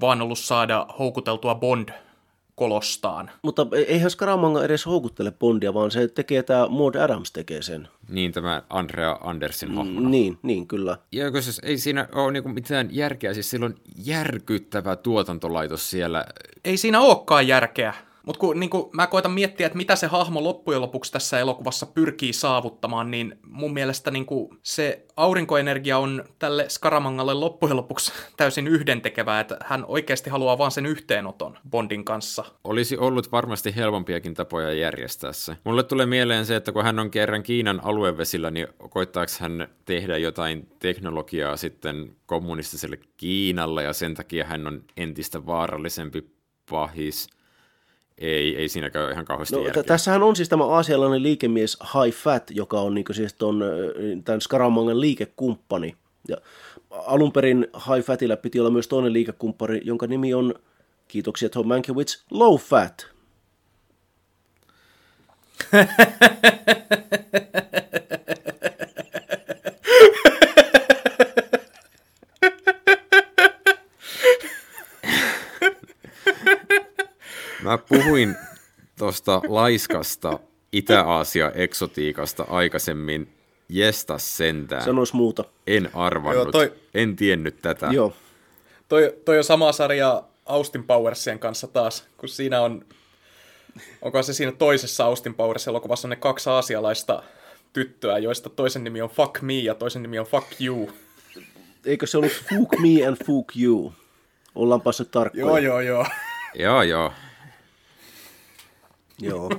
vaan 0.00 0.22
ollut 0.22 0.38
saada 0.38 0.86
houkuteltua 0.98 1.54
Bond 1.54 1.88
kolostaan. 2.54 3.30
Mutta 3.42 3.66
e- 3.72 3.80
eihän 3.80 4.10
Scaramanga 4.10 4.64
edes 4.64 4.86
houkuttele 4.86 5.30
Bondia, 5.30 5.74
vaan 5.74 5.90
se 5.90 6.08
tekee 6.08 6.42
tämä 6.42 6.66
Maud 6.68 6.94
Adams 6.94 7.32
tekee 7.32 7.62
sen. 7.62 7.88
Niin 8.08 8.32
tämä 8.32 8.62
Andrea 8.70 9.18
Andersin 9.20 9.74
hahmona. 9.74 10.08
Niin, 10.08 10.38
niin 10.42 10.68
kyllä. 10.68 10.98
Ja 11.12 11.42
siis 11.42 11.60
ei 11.64 11.78
siinä 11.78 12.08
ole 12.12 12.32
niinku 12.32 12.48
mitään 12.48 12.88
järkeä, 12.90 13.34
siis 13.34 13.50
sillä 13.50 13.66
on 13.66 13.74
järkyttävä 14.04 14.96
tuotantolaitos 14.96 15.90
siellä. 15.90 16.24
Ei 16.64 16.76
siinä 16.76 17.00
olekaan 17.00 17.46
järkeä. 17.46 17.94
Mutta 18.26 18.40
kun 18.40 18.60
niin 18.60 18.70
kun 18.70 18.90
mä 18.92 19.06
koitan 19.06 19.32
miettiä, 19.32 19.66
että 19.66 19.76
mitä 19.76 19.96
se 19.96 20.06
hahmo 20.06 20.44
loppujen 20.44 20.80
lopuksi 20.80 21.12
tässä 21.12 21.38
elokuvassa 21.38 21.86
pyrkii 21.86 22.32
saavuttamaan, 22.32 23.10
niin 23.10 23.38
mun 23.46 23.72
mielestä 23.72 24.10
niin 24.10 24.26
se 24.62 25.06
aurinkoenergia 25.16 25.98
on 25.98 26.24
tälle 26.38 26.68
Skaramangalle 26.68 27.34
loppujen 27.34 27.76
lopuksi 27.76 28.12
täysin 28.36 28.68
yhdentekevää, 28.68 29.40
että 29.40 29.56
hän 29.64 29.84
oikeasti 29.88 30.30
haluaa 30.30 30.58
vaan 30.58 30.70
sen 30.70 30.86
yhteenoton 30.86 31.58
Bondin 31.70 32.04
kanssa. 32.04 32.44
Olisi 32.64 32.98
ollut 32.98 33.32
varmasti 33.32 33.76
helpompiakin 33.76 34.34
tapoja 34.34 34.72
järjestää 34.72 35.32
se. 35.32 35.56
Mulle 35.64 35.82
tulee 35.82 36.06
mieleen 36.06 36.46
se, 36.46 36.56
että 36.56 36.72
kun 36.72 36.84
hän 36.84 36.98
on 36.98 37.10
kerran 37.10 37.42
Kiinan 37.42 37.80
aluevesillä, 37.84 38.50
niin 38.50 38.66
koittaako 38.90 39.32
hän 39.40 39.68
tehdä 39.84 40.16
jotain 40.16 40.68
teknologiaa 40.78 41.56
sitten 41.56 42.16
kommunistiselle 42.26 42.98
Kiinalle, 43.16 43.82
ja 43.82 43.92
sen 43.92 44.14
takia 44.14 44.44
hän 44.44 44.66
on 44.66 44.82
entistä 44.96 45.46
vaarallisempi 45.46 46.24
pahis. 46.70 47.28
Ei, 48.22 48.56
ei 48.56 48.68
siinäkään 48.68 49.12
ihan 49.12 49.24
kauheasti 49.24 49.56
No, 49.56 49.62
järkeä. 49.64 49.82
tässähän 49.82 50.22
on 50.22 50.36
siis 50.36 50.48
tämä 50.48 50.64
aasialainen 50.66 51.22
liikemies 51.22 51.78
High 51.82 52.16
Fat, 52.16 52.50
joka 52.50 52.80
on 52.80 52.94
niin 52.94 53.04
siis 53.12 53.34
ton, 53.34 53.64
tämän 54.24 54.40
Skaramangan 54.40 55.00
liikekumppani. 55.00 55.96
Ja 56.28 56.36
alun 56.90 57.32
perin 57.32 57.66
High 57.76 58.06
Fatillä 58.06 58.36
piti 58.36 58.60
olla 58.60 58.70
myös 58.70 58.88
toinen 58.88 59.12
liikekumppani, 59.12 59.80
jonka 59.84 60.06
nimi 60.06 60.34
on, 60.34 60.54
kiitoksia 61.08 61.48
Tom 61.48 61.68
Mankiewicz, 61.68 62.22
Low 62.30 62.56
Fat. 62.58 63.06
Mä 77.62 77.78
puhuin 77.78 78.36
tuosta 78.98 79.40
laiskasta 79.48 80.38
Itä-Aasia-eksotiikasta 80.72 82.44
aikaisemmin. 82.48 83.34
Jestas 83.68 84.36
sentään. 84.36 84.82
Sanois 84.84 85.12
muuta. 85.12 85.44
En 85.66 85.90
arvannut. 85.94 86.42
Joo, 86.44 86.52
toi- 86.52 86.72
En 86.94 87.16
tiennyt 87.16 87.62
tätä. 87.62 87.88
Joo. 87.90 88.12
Toi, 88.88 89.16
toi 89.24 89.38
on 89.38 89.44
sama 89.44 89.72
sarja 89.72 90.22
Austin 90.46 90.84
Powersien 90.84 91.38
kanssa 91.38 91.66
taas, 91.66 92.08
kun 92.16 92.28
siinä 92.28 92.60
on, 92.60 92.84
onko 94.02 94.22
se 94.22 94.32
siinä 94.32 94.52
toisessa 94.52 95.04
Austin 95.04 95.34
Powers-elokuvassa 95.34 96.06
on 96.06 96.10
ne 96.10 96.16
kaksi 96.16 96.50
aasialaista 96.50 97.22
tyttöä, 97.72 98.18
joista 98.18 98.50
toisen 98.50 98.84
nimi 98.84 99.02
on 99.02 99.10
Fuck 99.10 99.42
Me 99.42 99.54
ja 99.54 99.74
toisen 99.74 100.02
nimi 100.02 100.18
on 100.18 100.26
Fuck 100.26 100.46
You. 100.60 100.90
Eikö 101.86 102.06
se 102.06 102.18
ollut 102.18 102.32
Fook 102.32 102.68
Me 102.78 103.06
and 103.06 103.16
Fook 103.26 103.52
You? 103.62 103.92
Ollaanpa 104.54 104.90
nyt 104.98 105.10
tarkkoja. 105.10 105.44
Joo, 105.46 105.58
joo, 105.58 105.80
joo. 105.80 106.06
Joo, 106.54 106.82
joo. 106.82 107.12
Joo, 109.20 109.50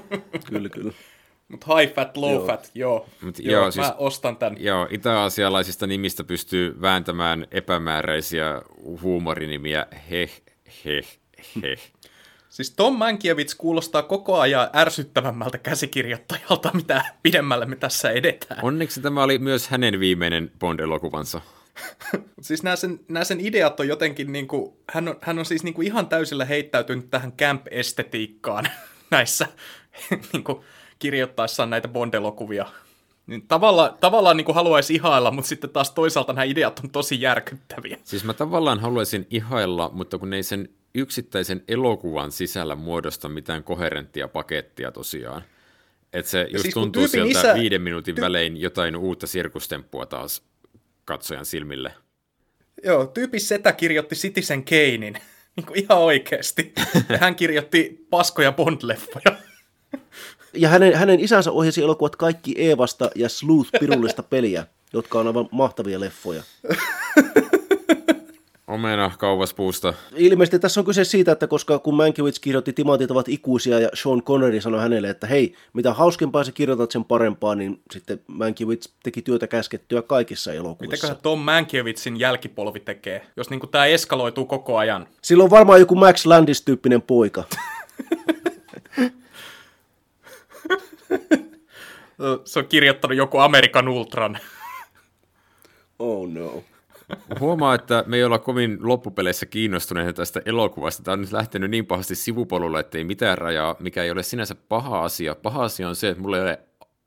kyllä, 0.45 0.69
kyllä. 0.69 0.91
Mutta 1.47 1.77
high 1.77 1.93
fat, 1.93 2.17
low 2.17 2.33
Joo. 2.33 2.45
fat, 2.47 2.71
joo. 2.75 3.05
Mut 3.21 3.39
joo, 3.39 3.51
joo, 3.53 3.65
mä 3.65 3.71
siis- 3.71 3.87
ostan 3.97 4.37
tän. 4.37 4.55
Joo, 4.59 4.87
itä-aasialaisista 4.91 5.87
nimistä 5.87 6.23
pystyy 6.23 6.81
vääntämään 6.81 7.47
epämääräisiä 7.51 8.61
huumorinimiä. 9.01 9.85
Heh, 10.11 10.41
heh, 10.85 11.19
heh. 11.63 11.91
Siis 12.49 12.71
Tom 12.71 12.97
Mankiewicz 12.97 13.55
kuulostaa 13.55 14.03
koko 14.03 14.39
ajan 14.39 14.69
ärsyttävämmältä 14.75 15.57
käsikirjoittajalta, 15.57 16.71
mitä 16.73 17.05
pidemmälle 17.23 17.65
me 17.65 17.75
tässä 17.75 18.11
edetään. 18.11 18.65
Onneksi 18.65 19.01
tämä 19.01 19.23
oli 19.23 19.37
myös 19.37 19.67
hänen 19.67 19.99
viimeinen 19.99 20.51
Bond-elokuvansa. 20.59 21.41
Siis 22.41 22.63
nämä 22.63 22.75
sen, 22.75 22.99
nämä 23.07 23.23
sen 23.23 23.39
ideat 23.39 23.79
on 23.79 23.87
jotenkin, 23.87 24.31
niin 24.31 24.47
kuin, 24.47 24.73
hän, 24.91 25.07
on, 25.07 25.15
hän 25.21 25.39
on 25.39 25.45
siis 25.45 25.63
niin 25.63 25.73
kuin 25.73 25.87
ihan 25.87 26.07
täysillä 26.07 26.45
heittäytynyt 26.45 27.09
tähän 27.09 27.31
camp-estetiikkaan 27.31 28.67
näissä 29.11 29.47
niin 30.33 30.43
kuin, 30.43 30.59
kirjoittaessaan 30.99 31.69
näitä 31.69 31.87
Bond-elokuvia. 31.87 32.65
Niin 33.27 33.47
tavalla, 33.47 33.97
tavallaan 33.99 34.37
niin 34.37 34.45
kuin 34.45 34.55
haluaisi 34.55 34.93
ihailla, 34.93 35.31
mutta 35.31 35.49
sitten 35.49 35.69
taas 35.69 35.91
toisaalta 35.91 36.33
nämä 36.33 36.43
ideat 36.43 36.79
on 36.83 36.89
tosi 36.89 37.21
järkyttäviä. 37.21 37.97
Siis 38.03 38.23
mä 38.23 38.33
tavallaan 38.33 38.79
haluaisin 38.79 39.27
ihailla, 39.29 39.89
mutta 39.93 40.17
kun 40.17 40.33
ei 40.33 40.43
sen 40.43 40.69
yksittäisen 40.95 41.63
elokuvan 41.67 42.31
sisällä 42.31 42.75
muodosta 42.75 43.29
mitään 43.29 43.63
koherenttia 43.63 44.27
pakettia 44.27 44.91
tosiaan. 44.91 45.41
Että 46.13 46.31
se 46.31 46.47
just 46.51 46.61
siis 46.61 46.73
tuntuu 46.73 47.07
sieltä 47.07 47.39
isä- 47.39 47.53
viiden 47.53 47.81
minuutin 47.81 48.15
välein 48.15 48.57
jotain 48.57 48.95
uutta 48.95 49.27
sirkustemppua 49.27 50.05
taas 50.05 50.43
katsojan 51.05 51.45
silmille. 51.45 51.93
Joo, 52.83 53.05
tyyppi 53.05 53.39
Setä 53.39 53.71
kirjoitti 53.71 54.15
Citizen 54.15 54.65
Kanein, 54.65 55.17
niin 55.55 55.65
kuin 55.65 55.79
ihan 55.79 55.97
oikeasti. 55.97 56.73
Ja 57.09 57.17
hän 57.17 57.35
kirjoitti 57.35 58.05
paskoja 58.09 58.51
Bond-leffoja. 58.51 59.35
Ja 60.53 60.69
hänen, 60.69 60.95
hänen 60.95 61.19
isänsä 61.19 61.51
ohjasi 61.51 61.81
elokuvat 61.81 62.15
kaikki 62.15 62.55
Eevasta 62.57 63.09
ja 63.15 63.29
Sleuth 63.29 63.69
pirullista 63.79 64.23
peliä, 64.33 64.67
jotka 64.93 65.19
on 65.19 65.27
aivan 65.27 65.49
mahtavia 65.51 65.99
leffoja. 65.99 66.43
Omena 68.73 69.12
kauvaspuusta. 69.17 69.93
Ilmeisesti 70.15 70.59
tässä 70.59 70.81
on 70.81 70.86
kyse 70.86 71.03
siitä, 71.03 71.31
että 71.31 71.47
koska 71.47 71.79
kun 71.79 71.95
Mankiewicz 71.95 72.39
kirjoitti 72.39 72.73
Timantit 72.73 73.12
ovat 73.12 73.29
ikuisia 73.29 73.79
ja 73.79 73.89
Sean 73.93 74.23
Connery 74.23 74.62
sanoi 74.62 74.81
hänelle, 74.81 75.09
että 75.09 75.27
hei, 75.27 75.55
mitä 75.73 75.93
hauskempaa 75.93 76.43
sä 76.43 76.51
kirjoitat 76.51 76.91
sen 76.91 77.05
parempaa, 77.05 77.55
niin 77.55 77.81
sitten 77.91 78.21
Mankiewicz 78.27 78.89
teki 79.03 79.21
työtä 79.21 79.47
käskettyä 79.47 80.01
kaikissa 80.01 80.53
elokuvissa. 80.53 80.95
Mitäköhän 80.95 81.17
Tom 81.23 81.39
Mankiewiczin 81.39 82.19
jälkipolvi 82.19 82.79
tekee, 82.79 83.27
jos 83.38 83.49
niin 83.49 83.62
tämä 83.71 83.86
eskaloituu 83.86 84.45
koko 84.45 84.77
ajan? 84.77 85.07
Sillä 85.21 85.43
on 85.43 85.49
varmaan 85.49 85.79
joku 85.79 85.95
Max 85.95 86.25
Landis-tyyppinen 86.25 87.01
poika. 87.01 87.43
Se 92.45 92.59
on 92.59 92.67
kirjoittanut 92.67 93.17
joku 93.17 93.38
Amerikan 93.38 93.88
Ultran. 93.88 94.39
Oh 95.99 96.29
no. 96.29 96.63
Huomaa, 97.39 97.75
että 97.75 98.03
me 98.07 98.17
ei 98.17 98.23
olla 98.23 98.39
kovin 98.39 98.77
loppupeleissä 98.81 99.45
kiinnostuneita 99.45 100.13
tästä 100.13 100.41
elokuvasta. 100.45 101.03
Tämä 101.03 101.13
on 101.13 101.21
nyt 101.21 101.31
lähtenyt 101.31 101.71
niin 101.71 101.85
pahasti 101.85 102.15
sivupolulle, 102.15 102.79
että 102.79 102.97
ei 102.97 103.03
mitään 103.03 103.37
rajaa, 103.37 103.75
mikä 103.79 104.03
ei 104.03 104.11
ole 104.11 104.23
sinänsä 104.23 104.55
paha 104.55 105.03
asia. 105.03 105.35
Paha 105.35 105.63
asia 105.63 105.89
on 105.89 105.95
se, 105.95 106.09
että 106.09 106.21
mulla 106.21 106.37
ei 106.37 106.43
ole 106.43 106.59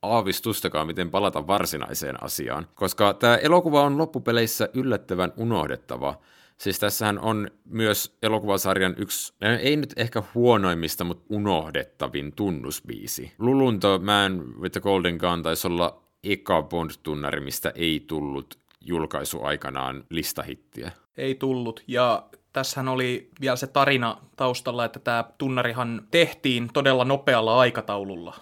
aavistustakaan, 0.03 0.87
miten 0.87 1.11
palata 1.11 1.47
varsinaiseen 1.47 2.25
asiaan. 2.25 2.67
Koska 2.75 3.15
tämä 3.15 3.37
elokuva 3.37 3.83
on 3.83 3.99
loppupeleissä 3.99 4.69
yllättävän 4.75 5.33
unohdettava. 5.37 6.19
Siis 6.59 6.79
tässähän 6.79 7.19
on 7.19 7.51
myös 7.65 8.17
elokuvasarjan 8.23 8.95
yksi, 8.99 9.35
ei 9.61 9.77
nyt 9.77 9.93
ehkä 9.97 10.23
huonoimmista, 10.35 11.05
mutta 11.05 11.25
unohdettavin 11.29 12.33
tunnusbiisi. 12.37 13.33
Lulunto 13.39 13.99
Man 13.99 14.45
with 14.61 14.73
the 14.73 14.81
Golden 14.81 15.17
Gun 15.17 15.43
taisi 15.43 15.67
olla 15.67 16.03
eka 16.25 16.63
Bond-tunnari, 16.63 17.41
mistä 17.41 17.73
ei 17.75 18.05
tullut 18.07 18.59
julkaisu 18.87 19.43
aikanaan 19.43 20.05
listahittiä. 20.11 20.93
Ei 21.17 21.35
tullut, 21.35 21.85
ja 21.89 22.27
tässähän 22.53 22.89
oli 22.89 23.31
vielä 23.41 23.57
se 23.57 23.67
tarina 23.67 24.19
taustalla, 24.37 24.85
että 24.85 24.99
tämä 24.99 25.25
tunnarihan 25.39 26.03
tehtiin 26.11 26.71
todella 26.73 27.05
nopealla 27.05 27.59
aikataululla. 27.59 28.35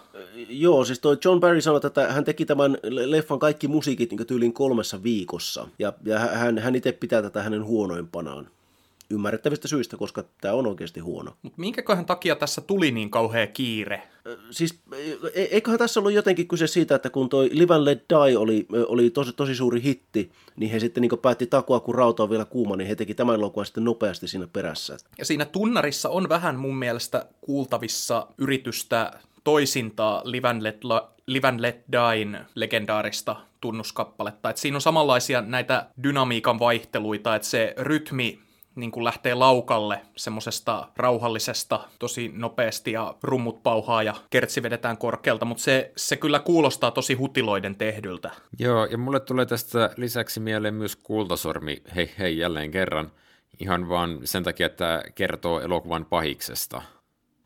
Joo, 0.49 0.85
siis 0.85 0.99
toi 0.99 1.17
John 1.25 1.39
Barry 1.39 1.61
sanoi, 1.61 1.81
että 1.83 2.07
hän 2.07 2.23
teki 2.23 2.45
tämän 2.45 2.77
leffan 2.83 3.39
kaikki 3.39 3.67
musiikit 3.67 4.11
niin 4.11 4.27
tyylin 4.27 4.53
kolmessa 4.53 5.03
viikossa, 5.03 5.67
ja, 5.79 5.93
ja 6.05 6.19
hän, 6.19 6.59
hän 6.59 6.75
itse 6.75 6.91
pitää 6.91 7.21
tätä 7.21 7.43
hänen 7.43 7.65
huonoimpanaan 7.65 8.47
ymmärrettävistä 9.09 9.67
syistä, 9.67 9.97
koska 9.97 10.23
tämä 10.41 10.53
on 10.53 10.67
oikeasti 10.67 10.99
huono. 10.99 11.33
Mutta 11.41 11.61
minkäköhän 11.61 12.05
takia 12.05 12.35
tässä 12.35 12.61
tuli 12.61 12.91
niin 12.91 13.09
kauhea 13.09 13.47
kiire? 13.47 14.01
Siis 14.51 14.79
e, 15.33 15.41
eiköhän 15.41 15.79
tässä 15.79 15.99
ollut 15.99 16.13
jotenkin 16.13 16.47
kyse 16.47 16.67
siitä, 16.67 16.95
että 16.95 17.09
kun 17.09 17.29
toi 17.29 17.49
Live 17.51 17.75
and 17.75 17.85
Let 17.85 18.05
Die 18.09 18.37
oli, 18.37 18.67
oli 18.87 19.09
tosi, 19.09 19.33
tosi 19.33 19.55
suuri 19.55 19.83
hitti, 19.83 20.31
niin 20.55 20.71
he 20.71 20.79
sitten 20.79 21.01
niin 21.01 21.19
päätti 21.21 21.47
takoa, 21.47 21.79
kun 21.79 21.95
rauta 21.95 22.23
on 22.23 22.29
vielä 22.29 22.45
kuuma, 22.45 22.75
niin 22.75 22.87
he 22.87 22.95
teki 22.95 23.13
tämän 23.13 23.35
elokuvan 23.35 23.65
sitten 23.65 23.83
nopeasti 23.83 24.27
siinä 24.27 24.47
perässä. 24.53 24.97
Ja 25.17 25.25
siinä 25.25 25.45
tunnarissa 25.45 26.09
on 26.09 26.29
vähän 26.29 26.59
mun 26.59 26.75
mielestä 26.77 27.25
kuultavissa 27.41 28.27
yritystä 28.37 29.11
toisintaa 29.43 30.21
Live 30.23 30.47
and 30.47 30.63
Let, 30.63 30.81
Live 31.27 31.47
and 31.47 31.59
Let 31.61 31.83
Diein 31.91 32.37
legendaarista 32.55 33.35
tunnuskappaletta. 33.61 34.49
Et 34.49 34.57
siinä 34.57 34.77
on 34.77 34.81
samanlaisia 34.81 35.41
näitä 35.41 35.89
dynamiikan 36.03 36.59
vaihteluita, 36.59 37.35
että 37.35 37.47
se 37.47 37.73
rytmi 37.77 38.39
niin 38.75 38.91
kuin 38.91 39.03
lähtee 39.03 39.33
laukalle 39.33 40.01
semmoisesta 40.15 40.89
rauhallisesta 40.97 41.79
tosi 41.99 42.31
nopeasti 42.33 42.91
ja 42.91 43.15
rummut 43.23 43.63
pauhaa 43.63 44.03
ja 44.03 44.13
kertsi 44.29 44.63
vedetään 44.63 44.97
korkealta, 44.97 45.45
mutta 45.45 45.63
se, 45.63 45.91
se 45.95 46.17
kyllä 46.17 46.39
kuulostaa 46.39 46.91
tosi 46.91 47.13
hutiloiden 47.13 47.75
tehdyltä. 47.75 48.31
Joo, 48.59 48.85
ja 48.85 48.97
mulle 48.97 49.19
tulee 49.19 49.45
tästä 49.45 49.89
lisäksi 49.97 50.39
mieleen 50.39 50.73
myös 50.73 50.95
Kultasormi, 50.95 51.83
hei 51.95 52.11
hei 52.19 52.37
jälleen 52.37 52.71
kerran, 52.71 53.11
ihan 53.59 53.89
vaan 53.89 54.19
sen 54.23 54.43
takia, 54.43 54.65
että 54.65 55.03
kertoo 55.15 55.59
elokuvan 55.59 56.05
pahiksesta. 56.05 56.81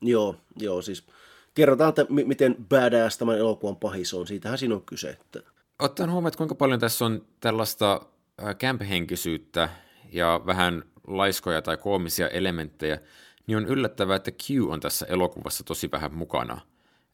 Joo, 0.01 0.35
joo, 0.59 0.81
siis 0.81 1.07
kerrotaan, 1.53 1.89
että 1.89 2.05
m- 2.09 2.27
miten 2.27 2.55
badass 2.69 3.17
tämän 3.17 3.37
elokuvan 3.37 3.75
pahis 3.75 4.13
on, 4.13 4.27
siitähän 4.27 4.57
siinä 4.57 4.75
on 4.75 4.81
kyse. 4.81 5.09
Että... 5.09 5.39
Ottaen 5.79 6.11
huomioon, 6.11 6.27
että 6.27 6.37
kuinka 6.37 6.55
paljon 6.55 6.79
tässä 6.79 7.05
on 7.05 7.25
tällaista 7.39 8.01
camp-henkisyyttä 8.41 9.69
ja 10.11 10.41
vähän 10.45 10.83
laiskoja 11.09 11.61
tai 11.61 11.77
koomisia 11.77 12.27
elementtejä, 12.27 12.99
niin 13.47 13.57
on 13.57 13.65
yllättävää, 13.65 14.15
että 14.15 14.31
Q 14.31 14.49
on 14.69 14.79
tässä 14.79 15.05
elokuvassa 15.05 15.63
tosi 15.63 15.91
vähän 15.91 16.13
mukana. 16.13 16.61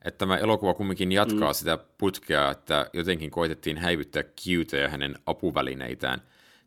Että 0.06 0.18
tämä 0.18 0.38
elokuva 0.38 0.74
kumminkin 0.74 1.12
jatkaa 1.12 1.52
mm. 1.52 1.56
sitä 1.56 1.78
putkea, 1.98 2.52
että 2.52 2.90
jotenkin 2.94 3.32
koitettiin 3.32 3.78
häivyttää 3.78 4.24
Qtä 4.24 4.78
ja 4.78 4.90
hänen 4.90 5.16
apuvälineitään. 5.26 6.22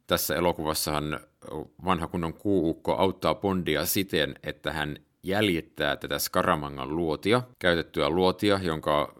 Tässä 0.06 0.36
elokuvassahan 0.36 1.20
vanha 1.84 2.08
kunnon 2.08 2.34
kuuukko 2.34 2.96
auttaa 2.96 3.34
Bondia 3.34 3.86
siten, 3.86 4.34
että 4.42 4.72
hän 4.72 4.96
jäljittää 5.22 5.96
tätä 5.96 6.18
Skaramangan 6.18 6.96
luotia, 6.96 7.42
käytettyä 7.58 8.10
luotia, 8.10 8.60
jonka 8.62 9.14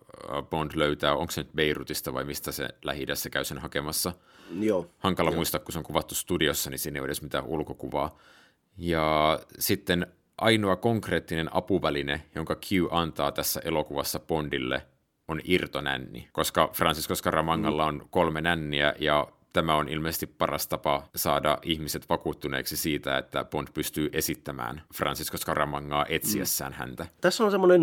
Bond 0.50 0.70
löytää, 0.74 1.14
onko 1.14 1.30
se 1.30 1.40
nyt 1.40 1.52
Beirutista 1.52 2.12
vai 2.12 2.24
mistä 2.24 2.52
se 2.52 2.68
lähi 2.84 3.06
käy 3.30 3.44
sen 3.44 3.58
hakemassa– 3.58 4.12
Joo. 4.60 4.86
Hankala 4.98 5.30
Joo. 5.30 5.36
muistaa, 5.36 5.60
kun 5.60 5.72
se 5.72 5.78
on 5.78 5.84
kuvattu 5.84 6.14
studiossa, 6.14 6.70
niin 6.70 6.78
siinä 6.78 6.96
ei 6.96 7.00
ole 7.00 7.06
edes 7.06 7.22
mitään 7.22 7.44
ulkokuvaa. 7.44 8.18
Ja 8.76 9.38
sitten 9.58 10.06
ainoa 10.38 10.76
konkreettinen 10.76 11.56
apuväline, 11.56 12.22
jonka 12.34 12.54
Q 12.54 12.68
antaa 12.90 13.32
tässä 13.32 13.60
elokuvassa 13.64 14.18
Bondille, 14.18 14.86
on 15.28 15.40
irtonänni, 15.44 16.28
koska 16.32 16.70
Francisco 16.72 17.14
Scaramangalla 17.14 17.84
on 17.84 18.06
kolme 18.10 18.40
nänniä 18.40 18.94
ja 18.98 19.28
tämä 19.52 19.74
on 19.74 19.88
ilmeisesti 19.88 20.26
paras 20.26 20.68
tapa 20.68 21.08
saada 21.16 21.58
ihmiset 21.62 22.08
vakuuttuneeksi 22.08 22.76
siitä, 22.76 23.18
että 23.18 23.44
Bond 23.44 23.68
pystyy 23.74 24.10
esittämään 24.12 24.82
Francisco 24.94 25.36
Scaramangaa 25.36 26.06
etsiessään 26.08 26.72
mm. 26.72 26.76
häntä. 26.76 27.06
Tässä 27.20 27.44
on 27.44 27.50
semmoinen 27.50 27.82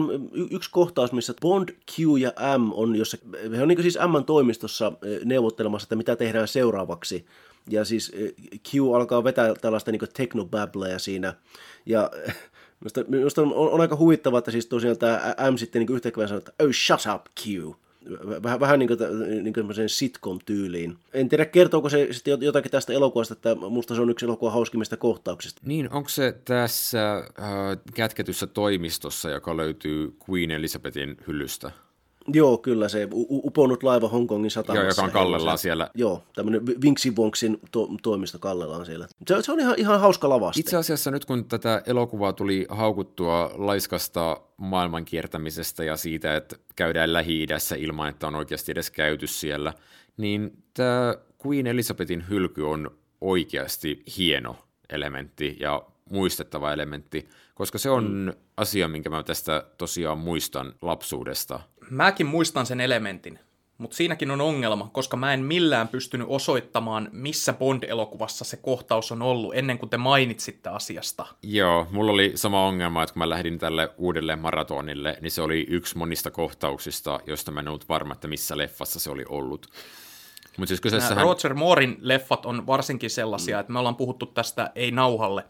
yksi 0.52 0.72
kohtaus, 0.72 1.12
missä 1.12 1.34
Bond, 1.42 1.70
Q 1.70 2.00
ja 2.20 2.32
M 2.58 2.72
on, 2.74 2.96
jossa, 2.96 3.18
he 3.56 3.62
on 3.62 3.68
niin 3.68 3.82
siis 3.82 3.98
M 3.98 4.24
toimistossa 4.26 4.92
neuvottelemassa, 5.26 5.86
että 5.86 5.96
mitä 5.96 6.16
tehdään 6.16 6.48
seuraavaksi. 6.48 7.26
Ja 7.70 7.86
siis 7.86 8.12
Q 8.70 8.96
alkaa 8.96 9.24
vetää 9.24 9.54
tällaista 9.62 9.92
niin 9.92 10.02
teknobableja 10.14 11.00
siinä. 11.00 11.34
Ja 11.86 12.12
Minusta, 12.80 13.04
minusta 13.08 13.42
on, 13.42 13.54
on, 13.54 13.82
aika 13.82 13.96
huvittavaa, 13.96 14.38
että 14.38 14.52
siis 14.52 14.66
tosiaan 14.66 14.98
tämä 14.98 15.36
M 15.52 15.56
sitten 15.56 15.80
niin 15.80 15.96
yhtäkkiä 15.96 16.28
sanoo, 16.28 16.38
että 16.38 16.52
oh 16.64 16.72
shut 16.72 17.14
up 17.16 17.26
Q 17.40 17.76
vähän, 18.44 18.60
vähän 18.60 18.80
niin 18.80 18.88
kuin, 18.88 19.00
niin 19.44 19.54
kuin 19.54 19.90
sitcom-tyyliin. 19.90 20.98
En 21.14 21.30
tiedä, 21.30 21.46
kertooko 21.46 21.90
se 21.90 22.08
sitten 22.12 22.42
jotakin 22.42 22.72
tästä 22.72 22.94
elokuvasta, 22.94 23.34
että 23.34 23.56
musta 23.56 23.96
se 23.96 24.02
on 24.02 24.10
yksi 24.10 24.26
elokuva 24.26 24.52
hauskimmista 24.52 24.98
kohtauksista. 24.98 25.62
Niin, 25.66 25.94
onko 25.94 26.10
se 26.10 26.36
tässä 26.46 27.16
äh, 27.18 27.26
kätketyssä 27.94 28.48
toimistossa, 28.48 29.30
joka 29.30 29.58
löytyy 29.58 30.14
Queen 30.30 30.52
Elizabethin 30.52 31.18
hyllystä? 31.28 31.72
Joo, 32.28 32.58
kyllä 32.58 32.90
se 32.90 33.08
uponnut 33.30 33.84
laiva 33.84 34.08
Hongkongin 34.08 34.52
satamassa. 34.52 34.82
Joo, 34.82 34.90
joka 34.90 35.02
on 35.02 35.12
Kallellaan 35.12 35.58
siellä. 35.58 35.90
Joo, 35.94 36.24
tämmöinen 36.36 36.66
Vinksi 36.66 37.16
Vonksin 37.16 37.60
to- 37.72 37.90
toimisto 38.04 38.40
Kallellaan 38.40 38.86
siellä. 38.86 39.08
Se, 39.28 39.42
se 39.42 39.52
on 39.52 39.60
ihan, 39.60 39.76
ihan 39.78 40.00
hauska 40.00 40.30
lavaste. 40.30 40.60
Itse 40.60 40.78
asiassa 40.78 41.12
nyt 41.12 41.26
kun 41.26 41.46
tätä 41.46 41.82
elokuvaa 41.86 42.34
tuli 42.34 42.66
haukuttua 42.70 43.52
laiskasta 43.56 44.42
maailman 44.58 45.06
kiertämisestä 45.06 45.84
ja 45.84 45.98
siitä, 45.98 46.36
että 46.36 46.56
käydään 46.76 47.14
Lähi-idässä 47.14 47.76
ilman, 47.76 48.10
että 48.10 48.28
on 48.28 48.36
oikeasti 48.36 48.72
edes 48.72 48.92
käyty 48.92 49.28
siellä, 49.28 49.74
niin 50.18 50.64
tämä 50.74 51.16
Queen 51.46 51.68
Elizabethin 51.68 52.30
hylky 52.30 52.62
on 52.62 52.92
oikeasti 53.22 54.04
hieno 54.18 54.56
elementti 54.90 55.58
ja 55.60 55.84
muistettava 56.10 56.74
elementti, 56.74 57.28
koska 57.56 57.78
se 57.78 57.90
on 57.90 58.12
mm. 58.12 58.34
asia, 58.58 58.88
minkä 58.88 59.10
mä 59.10 59.24
tästä 59.24 59.64
tosiaan 59.78 60.18
muistan 60.18 60.74
lapsuudesta. 60.82 61.60
Mäkin 61.90 62.26
muistan 62.26 62.66
sen 62.66 62.82
elementin, 62.82 63.40
mutta 63.78 63.98
siinäkin 63.98 64.32
on 64.32 64.42
ongelma, 64.42 64.90
koska 64.94 65.18
mä 65.18 65.34
en 65.34 65.44
millään 65.44 65.88
pystynyt 65.88 66.28
osoittamaan, 66.30 67.10
missä 67.12 67.54
Bond-elokuvassa 67.54 68.46
se 68.46 68.58
kohtaus 68.58 69.12
on 69.12 69.22
ollut, 69.22 69.56
ennen 69.56 69.78
kuin 69.78 69.90
te 69.90 69.98
mainitsitte 69.98 70.70
asiasta. 70.70 71.26
Joo, 71.44 71.88
mulla 71.92 72.12
oli 72.12 72.32
sama 72.36 72.68
ongelma, 72.68 73.04
että 73.04 73.14
kun 73.14 73.20
mä 73.20 73.30
lähdin 73.30 73.60
tälle 73.60 73.90
uudelle 73.98 74.36
maratonille, 74.36 75.18
niin 75.22 75.32
se 75.32 75.42
oli 75.42 75.66
yksi 75.70 75.98
monista 75.98 76.32
kohtauksista, 76.32 77.20
josta 77.28 77.52
mä 77.52 77.60
en 77.60 77.68
ollut 77.68 77.90
varma, 77.90 78.14
että 78.14 78.28
missä 78.28 78.58
leffassa 78.58 79.00
se 79.00 79.10
oli 79.10 79.26
ollut. 79.30 79.68
Mut 80.58 80.68
siis 80.68 80.82
kyseessähän... 80.82 81.24
Roger 81.24 81.54
Moorein 81.54 81.98
leffat 82.00 82.46
on 82.46 82.68
varsinkin 82.68 83.10
sellaisia, 83.10 83.60
että 83.60 83.74
me 83.74 83.80
ollaan 83.80 83.96
puhuttu 83.96 84.26
tästä 84.26 84.72
ei 84.76 84.92
nauhalle 84.92 85.46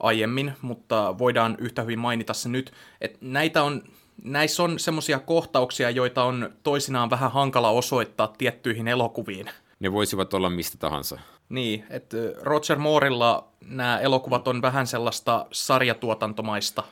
aiemmin, 0.00 0.52
mutta 0.62 1.18
voidaan 1.18 1.56
yhtä 1.58 1.82
hyvin 1.82 1.98
mainita 1.98 2.34
se 2.34 2.48
nyt, 2.48 2.72
että 3.00 3.18
näitä 3.20 3.62
on, 3.62 3.82
näissä 4.24 4.62
on 4.62 4.78
semmoisia 4.78 5.18
kohtauksia, 5.18 5.90
joita 5.90 6.24
on 6.24 6.50
toisinaan 6.62 7.10
vähän 7.10 7.32
hankala 7.32 7.70
osoittaa 7.70 8.34
tiettyihin 8.38 8.88
elokuviin. 8.88 9.50
Ne 9.80 9.92
voisivat 9.92 10.34
olla 10.34 10.50
mistä 10.50 10.78
tahansa. 10.78 11.18
Niin, 11.48 11.84
että 11.90 12.16
Roger 12.42 12.78
Moorilla 12.78 13.48
nämä 13.64 13.98
elokuvat 13.98 14.48
on 14.48 14.62
vähän 14.62 14.86
sellaista 14.86 15.46
sarjatuotantomaista. 15.52 16.82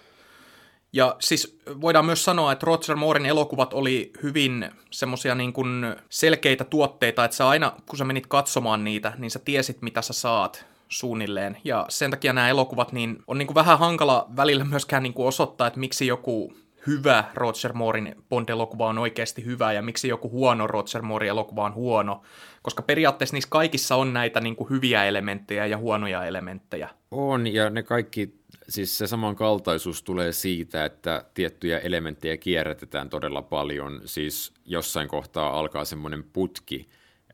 Ja 0.93 1.17
siis 1.19 1.59
voidaan 1.81 2.07
myös 2.07 2.25
sanoa, 2.25 2.53
että 2.53 2.67
Roger 2.67 2.97
Moorin 2.97 3.27
elokuvat 3.27 3.75
oli 3.75 4.13
hyvin 4.23 4.71
semmoisia 4.91 5.35
niin 5.35 5.53
kuin 5.53 5.97
selkeitä 6.11 6.65
tuotteita, 6.65 7.25
että 7.25 7.37
sä 7.37 7.49
aina 7.49 7.73
kun 7.87 7.99
sä 7.99 8.05
menit 8.05 8.27
katsomaan 8.27 8.85
niitä, 8.85 9.13
niin 9.19 9.31
sä 9.31 9.39
tiesit 9.39 9.83
mitä 9.83 10.03
sä 10.03 10.13
saat 10.13 10.67
suunnilleen. 10.89 11.57
Ja 11.65 11.87
sen 11.89 12.11
takia 12.11 12.33
nämä 12.33 12.49
elokuvat 12.49 12.93
niin 12.93 13.23
on 13.27 13.39
niin 13.39 13.47
kuin 13.47 13.55
vähän 13.55 13.79
hankala 13.79 14.27
välillä 14.37 14.65
myöskään 14.65 15.03
niin 15.03 15.15
kuin 15.15 15.29
osoittaa, 15.29 15.67
että 15.67 15.81
miksi 15.81 16.07
joku 16.07 16.53
hyvä 16.89 17.25
Roger 17.35 17.73
Moorin 17.73 18.15
Bond-elokuva 18.29 18.87
on 18.87 18.99
oikeasti 18.99 19.45
hyvä 19.45 19.73
ja 19.73 19.83
miksi 19.83 20.09
joku 20.09 20.31
huono 20.31 20.67
Roger 20.67 21.03
Moorin 21.03 21.31
elokuva 21.31 21.65
on 21.65 21.75
huono, 21.75 22.23
koska 22.63 22.83
periaatteessa 22.83 23.37
niissä 23.37 23.51
kaikissa 23.51 23.97
on 23.97 24.13
näitä 24.13 24.41
niin 24.41 24.57
kuin 24.57 24.71
hyviä 24.71 25.05
elementtejä 25.05 25.67
ja 25.67 25.79
huonoja 25.79 26.25
elementtejä. 26.25 26.89
On, 27.11 27.47
ja 27.47 27.71
ne 27.71 27.83
kaikki, 27.83 28.35
siis 28.69 28.99
se 28.99 29.07
samankaltaisuus 29.07 30.03
tulee 30.03 30.33
siitä, 30.33 30.85
että 30.85 31.25
tiettyjä 31.35 31.79
elementtejä 31.79 32.37
kierrätetään 32.37 33.11
todella 33.11 33.43
paljon, 33.43 34.01
siis 34.05 34.53
jossain 34.65 35.09
kohtaa 35.09 35.59
alkaa 35.59 35.85
semmoinen 35.85 36.25
putki, 36.33 36.89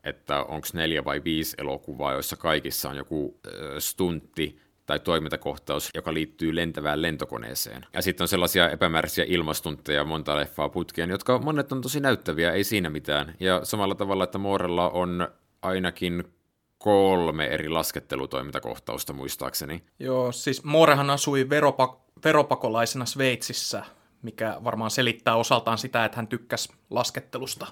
että 0.04 0.42
onko 0.42 0.66
neljä 0.72 1.04
vai 1.04 1.24
viisi 1.24 1.56
elokuvaa, 1.58 2.12
joissa 2.12 2.36
kaikissa 2.36 2.90
on 2.90 2.96
joku 2.96 3.40
äh, 3.46 3.52
stuntti 3.78 4.63
tai 4.86 5.00
toimintakohtaus, 5.00 5.90
joka 5.94 6.14
liittyy 6.14 6.54
lentävään 6.54 7.02
lentokoneeseen. 7.02 7.86
Ja 7.92 8.02
sitten 8.02 8.24
on 8.24 8.28
sellaisia 8.28 8.70
epämääräisiä 8.70 9.24
ilmastuntteja, 9.28 10.04
monta 10.04 10.36
leffaa 10.36 10.68
putkeen, 10.68 11.10
jotka 11.10 11.38
monet 11.38 11.72
on 11.72 11.80
tosi 11.80 12.00
näyttäviä, 12.00 12.52
ei 12.52 12.64
siinä 12.64 12.90
mitään. 12.90 13.34
Ja 13.40 13.60
samalla 13.64 13.94
tavalla, 13.94 14.24
että 14.24 14.38
Moorella 14.38 14.90
on 14.90 15.28
ainakin 15.62 16.24
kolme 16.78 17.46
eri 17.46 17.68
laskettelutoimintakohtausta 17.68 19.12
muistaakseni. 19.12 19.82
Joo, 19.98 20.32
siis 20.32 20.64
Moorehan 20.64 21.10
asui 21.10 21.46
veropa- 21.50 22.00
veropakolaisena 22.24 23.06
Sveitsissä, 23.06 23.84
mikä 24.22 24.56
varmaan 24.64 24.90
selittää 24.90 25.36
osaltaan 25.36 25.78
sitä, 25.78 26.04
että 26.04 26.16
hän 26.16 26.28
tykkäsi 26.28 26.72
laskettelusta. 26.90 27.66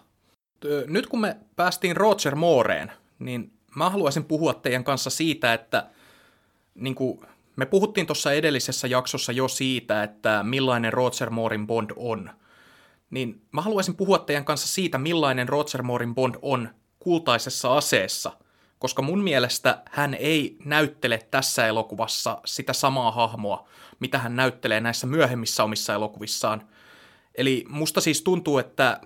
Nyt 0.87 1.07
kun 1.07 1.21
me 1.21 1.37
päästiin 1.57 1.97
Roger 1.97 2.35
Mooreen, 2.35 2.93
niin 3.19 3.53
mä 3.77 3.91
haluaisin 3.91 4.25
puhua 4.25 4.55
teidän 4.55 4.85
kanssa 4.85 5.11
siitä, 5.11 5.55
että 5.55 5.87
niin 6.75 6.95
kuin 6.95 7.21
me 7.57 7.67
puhuttiin 7.67 8.07
tuossa 8.07 8.33
edellisessä 8.33 8.87
jaksossa 8.87 9.33
jo 9.33 9.49
siitä, 9.49 10.03
että 10.03 10.43
millainen 10.43 10.93
Roger 10.93 11.31
Moorin 11.31 11.67
Bond 11.67 11.91
on. 11.97 12.31
Niin 13.11 13.43
mä 13.53 13.61
haluaisin 13.61 13.97
puhua 13.97 14.19
teidän 14.19 14.45
kanssa 14.45 14.69
siitä, 14.69 14.99
millainen 14.99 15.49
Roger 15.49 15.83
Moorin 15.83 16.15
Bond 16.15 16.35
on 16.43 16.69
kultaisessa 16.99 17.77
aseessa, 17.77 18.33
koska 18.79 19.03
mun 19.03 19.23
mielestä 19.25 19.83
hän 19.91 20.15
ei 20.15 20.57
näyttele 20.65 21.19
tässä 21.31 21.67
elokuvassa 21.67 22.41
sitä 22.45 22.73
samaa 22.73 23.11
hahmoa, 23.11 23.69
mitä 24.01 24.19
hän 24.19 24.37
näyttelee 24.37 24.81
näissä 24.81 25.07
myöhemmissä 25.07 25.65
omissa 25.65 25.95
elokuvissaan. 25.95 26.69
Eli 27.35 27.65
musta 27.69 28.01
siis 28.01 28.23
tuntuu, 28.23 28.59
että 28.59 29.01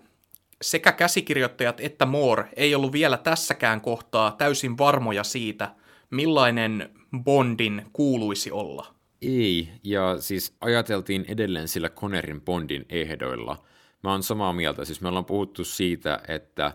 sekä 0.63 0.93
käsikirjoittajat 0.93 1.81
että 1.81 2.07
Moore 2.07 2.49
ei 2.57 2.75
ollut 2.75 2.93
vielä 2.93 3.17
tässäkään 3.17 3.81
kohtaa 3.81 4.31
täysin 4.31 4.79
varmoja 4.79 5.25
siitä, 5.25 5.75
millainen 6.11 6.96
Bondin 7.25 7.87
kuuluisi 7.93 8.51
olla. 8.51 8.95
Ei, 9.23 9.69
ja 9.85 10.17
siis 10.21 10.57
ajateltiin 10.61 11.25
edelleen 11.29 11.69
sillä 11.69 11.89
Connerin 11.89 12.41
Bondin 12.41 12.87
ehdoilla. 12.89 13.63
Mä 14.03 14.11
oon 14.11 14.23
samaa 14.23 14.53
mieltä, 14.53 14.85
siis 14.85 15.01
me 15.01 15.09
ollaan 15.09 15.25
puhuttu 15.25 15.65
siitä, 15.65 16.21
että 16.29 16.73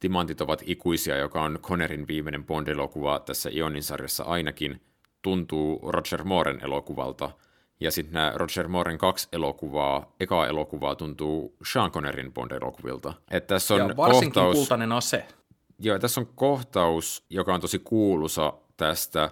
Timantit 0.00 0.40
ovat 0.40 0.62
ikuisia, 0.66 1.16
joka 1.16 1.42
on 1.42 1.58
Connerin 1.62 2.08
viimeinen 2.08 2.44
Bond-elokuva 2.44 3.18
tässä 3.20 3.50
Ionin 3.52 3.82
sarjassa 3.82 4.24
ainakin, 4.24 4.80
tuntuu 5.22 5.80
Roger 5.92 6.24
Mooren 6.24 6.64
elokuvalta. 6.64 7.30
Ja 7.80 7.90
sitten 7.90 8.14
nämä 8.14 8.32
Roger 8.34 8.68
Mooren 8.68 8.98
kaksi 8.98 9.28
elokuvaa, 9.32 10.14
eka 10.20 10.46
elokuvaa 10.46 10.94
tuntuu 10.94 11.56
Sean 11.72 11.90
Connerin 11.90 12.32
Bond-elokuvilta. 12.32 13.14
Että 13.30 13.54
tässä 13.54 13.74
on 13.74 13.80
ja 13.80 13.96
varsinkin 13.96 14.32
kohtaus, 14.32 14.56
kultainen 14.56 14.92
ase. 14.92 15.26
Joo, 15.78 15.98
tässä 15.98 16.20
on 16.20 16.26
kohtaus, 16.34 17.24
joka 17.30 17.54
on 17.54 17.60
tosi 17.60 17.78
kuuluisa 17.78 18.52
tästä, 18.76 19.30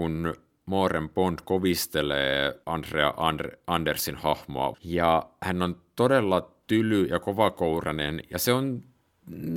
kun 0.00 0.34
Mooren 0.66 1.08
Bond 1.08 1.38
kovistelee 1.44 2.60
Andrea 2.66 3.14
Andre, 3.16 3.58
Andersin 3.66 4.16
hahmoa. 4.16 4.76
Ja 4.84 5.28
hän 5.42 5.62
on 5.62 5.80
todella 5.96 6.50
tyly 6.66 7.04
ja 7.04 7.18
kovakourainen, 7.18 8.20
ja 8.30 8.38
se 8.38 8.52
on 8.52 8.82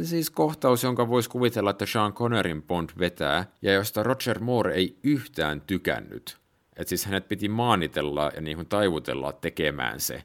siis 0.02 0.30
kohtaus, 0.30 0.84
jonka 0.84 1.10
voisi 1.10 1.30
kuvitella, 1.30 1.70
että 1.70 1.86
Sean 1.86 2.14
Connerin 2.14 2.64
Bond 2.64 2.90
vetää, 3.00 3.46
ja 3.62 3.74
josta 3.74 4.04
Roger 4.04 4.40
Moore 4.40 4.74
ei 4.74 4.98
yhtään 5.04 5.62
tykännyt. 5.62 6.38
Että 6.76 6.90
siis 6.90 7.06
hänet 7.06 7.28
piti 7.28 7.50
maanitella 7.50 8.32
ja 8.36 8.42
niin 8.42 8.66
taivutella 8.66 9.32
tekemään 9.32 10.00
se. 10.00 10.24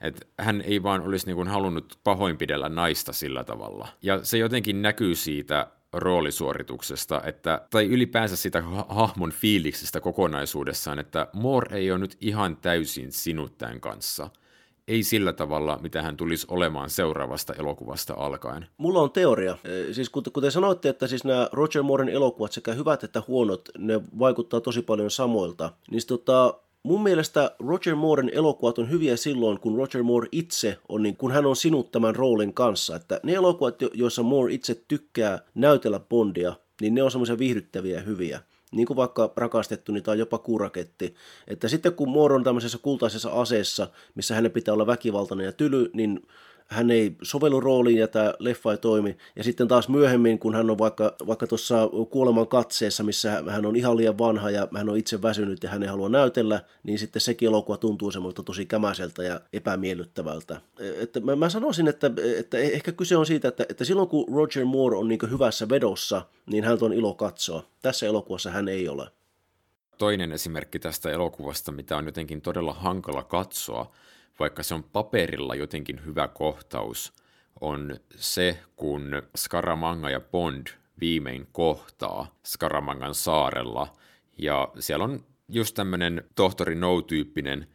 Että 0.00 0.26
hän 0.38 0.60
ei 0.60 0.82
vaan 0.82 1.02
olisi 1.02 1.34
niin 1.34 1.48
halunnut 1.48 1.98
pahoinpidellä 2.04 2.68
naista 2.68 3.12
sillä 3.12 3.44
tavalla. 3.44 3.88
Ja 4.02 4.24
se 4.24 4.38
jotenkin 4.38 4.82
näkyy 4.82 5.14
siitä 5.14 5.66
roolisuorituksesta, 5.92 7.22
että, 7.24 7.66
tai 7.70 7.86
ylipäänsä 7.86 8.36
sitä 8.36 8.62
hahmon 8.88 9.32
fiiliksestä 9.32 10.00
kokonaisuudessaan, 10.00 10.98
että 10.98 11.26
Moore 11.32 11.76
ei 11.76 11.90
ole 11.90 11.98
nyt 11.98 12.16
ihan 12.20 12.56
täysin 12.56 13.12
sinut 13.12 13.58
tämän 13.58 13.80
kanssa– 13.80 14.30
ei 14.90 15.02
sillä 15.02 15.32
tavalla, 15.32 15.78
mitä 15.82 16.02
hän 16.02 16.16
tulisi 16.16 16.46
olemaan 16.50 16.90
seuraavasta 16.90 17.54
elokuvasta 17.54 18.14
alkaen. 18.16 18.66
Mulla 18.76 19.00
on 19.00 19.10
teoria. 19.10 19.58
Siis 19.92 20.10
kuten 20.10 20.52
sanoitte, 20.52 20.88
että 20.88 21.06
siis 21.06 21.24
nämä 21.24 21.48
Roger 21.52 21.82
Mooren 21.82 22.08
elokuvat, 22.08 22.52
sekä 22.52 22.72
hyvät 22.72 23.04
että 23.04 23.22
huonot, 23.28 23.68
ne 23.78 24.00
vaikuttaa 24.18 24.60
tosi 24.60 24.82
paljon 24.82 25.10
samoilta. 25.10 25.72
Niin 25.90 26.06
tota, 26.06 26.54
mun 26.82 27.02
mielestä 27.02 27.56
Roger 27.58 27.94
Mooren 27.94 28.30
elokuvat 28.32 28.78
on 28.78 28.90
hyviä 28.90 29.16
silloin, 29.16 29.60
kun 29.60 29.76
Roger 29.76 30.02
Moore 30.02 30.28
itse 30.32 30.78
on, 30.88 31.02
niin 31.02 31.16
kun 31.16 31.32
hän 31.32 31.46
on 31.46 31.56
sinut 31.56 31.90
tämän 31.90 32.16
roolin 32.16 32.54
kanssa. 32.54 32.96
Että 32.96 33.20
ne 33.22 33.34
elokuvat, 33.34 33.74
joissa 33.94 34.22
Moore 34.22 34.54
itse 34.54 34.82
tykkää 34.88 35.38
näytellä 35.54 36.00
Bondia, 36.00 36.54
niin 36.80 36.94
ne 36.94 37.02
on 37.02 37.10
semmoisia 37.10 37.38
viihdyttäviä 37.38 37.96
ja 37.96 38.02
hyviä 38.02 38.40
niin 38.72 38.86
kuin 38.86 38.96
vaikka 38.96 39.32
rakastettuni 39.36 40.00
tai 40.00 40.18
jopa 40.18 40.38
kuraketti. 40.38 41.14
Että 41.48 41.68
sitten 41.68 41.92
kun 41.92 42.08
Moore 42.08 42.34
on 42.34 42.44
tämmöisessä 42.44 42.78
kultaisessa 42.82 43.30
aseessa, 43.30 43.88
missä 44.14 44.34
hänen 44.34 44.50
pitää 44.50 44.74
olla 44.74 44.86
väkivaltainen 44.86 45.44
ja 45.44 45.52
tyly, 45.52 45.90
niin 45.92 46.26
hän 46.70 46.90
ei 46.90 47.16
sovellu 47.22 47.60
rooliin 47.60 47.98
ja 47.98 48.08
tämä 48.08 48.34
leffa 48.38 48.72
ei 48.72 48.78
toimi. 48.78 49.16
Ja 49.36 49.44
sitten 49.44 49.68
taas 49.68 49.88
myöhemmin, 49.88 50.38
kun 50.38 50.54
hän 50.54 50.70
on 50.70 50.78
vaikka, 50.78 51.16
vaikka 51.26 51.46
tuossa 51.46 51.88
kuoleman 52.10 52.48
katseessa, 52.48 53.02
missä 53.02 53.42
hän 53.48 53.66
on 53.66 53.76
ihan 53.76 53.96
liian 53.96 54.18
vanha 54.18 54.50
ja 54.50 54.68
hän 54.76 54.88
on 54.88 54.96
itse 54.96 55.22
väsynyt 55.22 55.62
ja 55.62 55.70
hän 55.70 55.82
ei 55.82 55.88
halua 55.88 56.08
näytellä, 56.08 56.62
niin 56.82 56.98
sitten 56.98 57.22
sekin 57.22 57.46
elokuva 57.46 57.76
tuntuu 57.76 58.10
semmoista 58.10 58.42
tosi 58.42 58.66
kämäseltä 58.66 59.22
ja 59.22 59.40
epämiellyttävältä. 59.52 60.60
Että 60.96 61.20
mä, 61.20 61.36
mä 61.36 61.48
sanoisin, 61.48 61.88
että, 61.88 62.10
että 62.38 62.58
ehkä 62.58 62.92
kyse 62.92 63.16
on 63.16 63.26
siitä, 63.26 63.48
että, 63.48 63.66
että 63.68 63.84
silloin 63.84 64.08
kun 64.08 64.34
Roger 64.34 64.64
Moore 64.64 64.96
on 64.96 65.08
niin 65.08 65.30
hyvässä 65.30 65.68
vedossa, 65.68 66.22
niin 66.46 66.64
hän 66.64 66.78
on 66.80 66.92
ilo 66.92 67.14
katsoa. 67.14 67.62
Tässä 67.82 68.06
elokuvassa 68.06 68.50
hän 68.50 68.68
ei 68.68 68.88
ole. 68.88 69.08
Toinen 69.98 70.32
esimerkki 70.32 70.78
tästä 70.78 71.10
elokuvasta, 71.10 71.72
mitä 71.72 71.96
on 71.96 72.06
jotenkin 72.06 72.40
todella 72.40 72.72
hankala 72.72 73.22
katsoa, 73.22 73.92
vaikka 74.40 74.62
se 74.62 74.74
on 74.74 74.82
paperilla 74.82 75.54
jotenkin 75.54 76.04
hyvä 76.04 76.28
kohtaus, 76.28 77.12
on 77.60 77.96
se, 78.16 78.58
kun 78.76 79.22
Scaramanga 79.36 80.10
ja 80.10 80.20
Bond 80.20 80.66
viimein 81.00 81.48
kohtaa 81.52 82.34
Scaramangan 82.46 83.14
saarella. 83.14 83.96
Ja 84.38 84.68
siellä 84.78 85.04
on 85.04 85.24
just 85.48 85.74
tämmöinen 85.74 86.24
tohtori 86.34 86.74
No-tyyppinen 86.74 87.66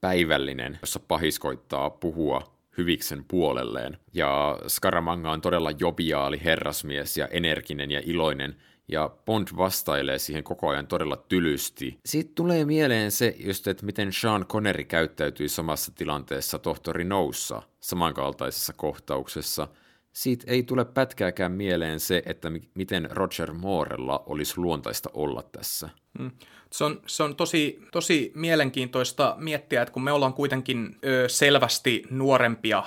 päivällinen, 0.00 0.78
jossa 0.82 1.00
pahiskoittaa 1.00 1.90
puhua 1.90 2.52
hyviksen 2.78 3.24
puolelleen. 3.24 3.98
Ja 4.14 4.58
Scaramanga 4.68 5.30
on 5.30 5.40
todella 5.40 5.70
joviaali 5.78 6.40
herrasmies 6.44 7.16
ja 7.16 7.26
energinen 7.28 7.90
ja 7.90 8.00
iloinen, 8.04 8.56
ja 8.92 9.10
Bond 9.26 9.48
vastailee 9.56 10.18
siihen 10.18 10.44
koko 10.44 10.68
ajan 10.68 10.86
todella 10.86 11.16
tylysti. 11.16 11.98
Siitä 12.06 12.32
tulee 12.34 12.64
mieleen 12.64 13.10
se 13.10 13.36
just, 13.38 13.66
että 13.66 13.86
miten 13.86 14.12
Sean 14.12 14.46
Connery 14.46 14.84
käyttäytyi 14.84 15.48
samassa 15.48 15.92
tilanteessa 15.94 16.58
tohtori 16.58 17.04
Noussa 17.04 17.62
samankaltaisessa 17.80 18.72
kohtauksessa. 18.72 19.68
Siitä 20.12 20.44
ei 20.46 20.62
tule 20.62 20.84
pätkääkään 20.84 21.52
mieleen 21.52 22.00
se, 22.00 22.22
että 22.26 22.50
miten 22.74 23.08
Roger 23.10 23.52
Moorella 23.52 24.22
olisi 24.26 24.58
luontaista 24.58 25.10
olla 25.12 25.42
tässä. 25.42 25.88
Hmm. 26.18 26.30
Se 26.72 26.84
on, 26.84 27.00
se 27.06 27.22
on 27.22 27.36
tosi, 27.36 27.80
tosi 27.92 28.32
mielenkiintoista 28.34 29.34
miettiä, 29.38 29.82
että 29.82 29.92
kun 29.92 30.04
me 30.04 30.12
ollaan 30.12 30.34
kuitenkin 30.34 30.96
ö, 31.04 31.28
selvästi 31.28 32.02
nuorempia 32.10 32.84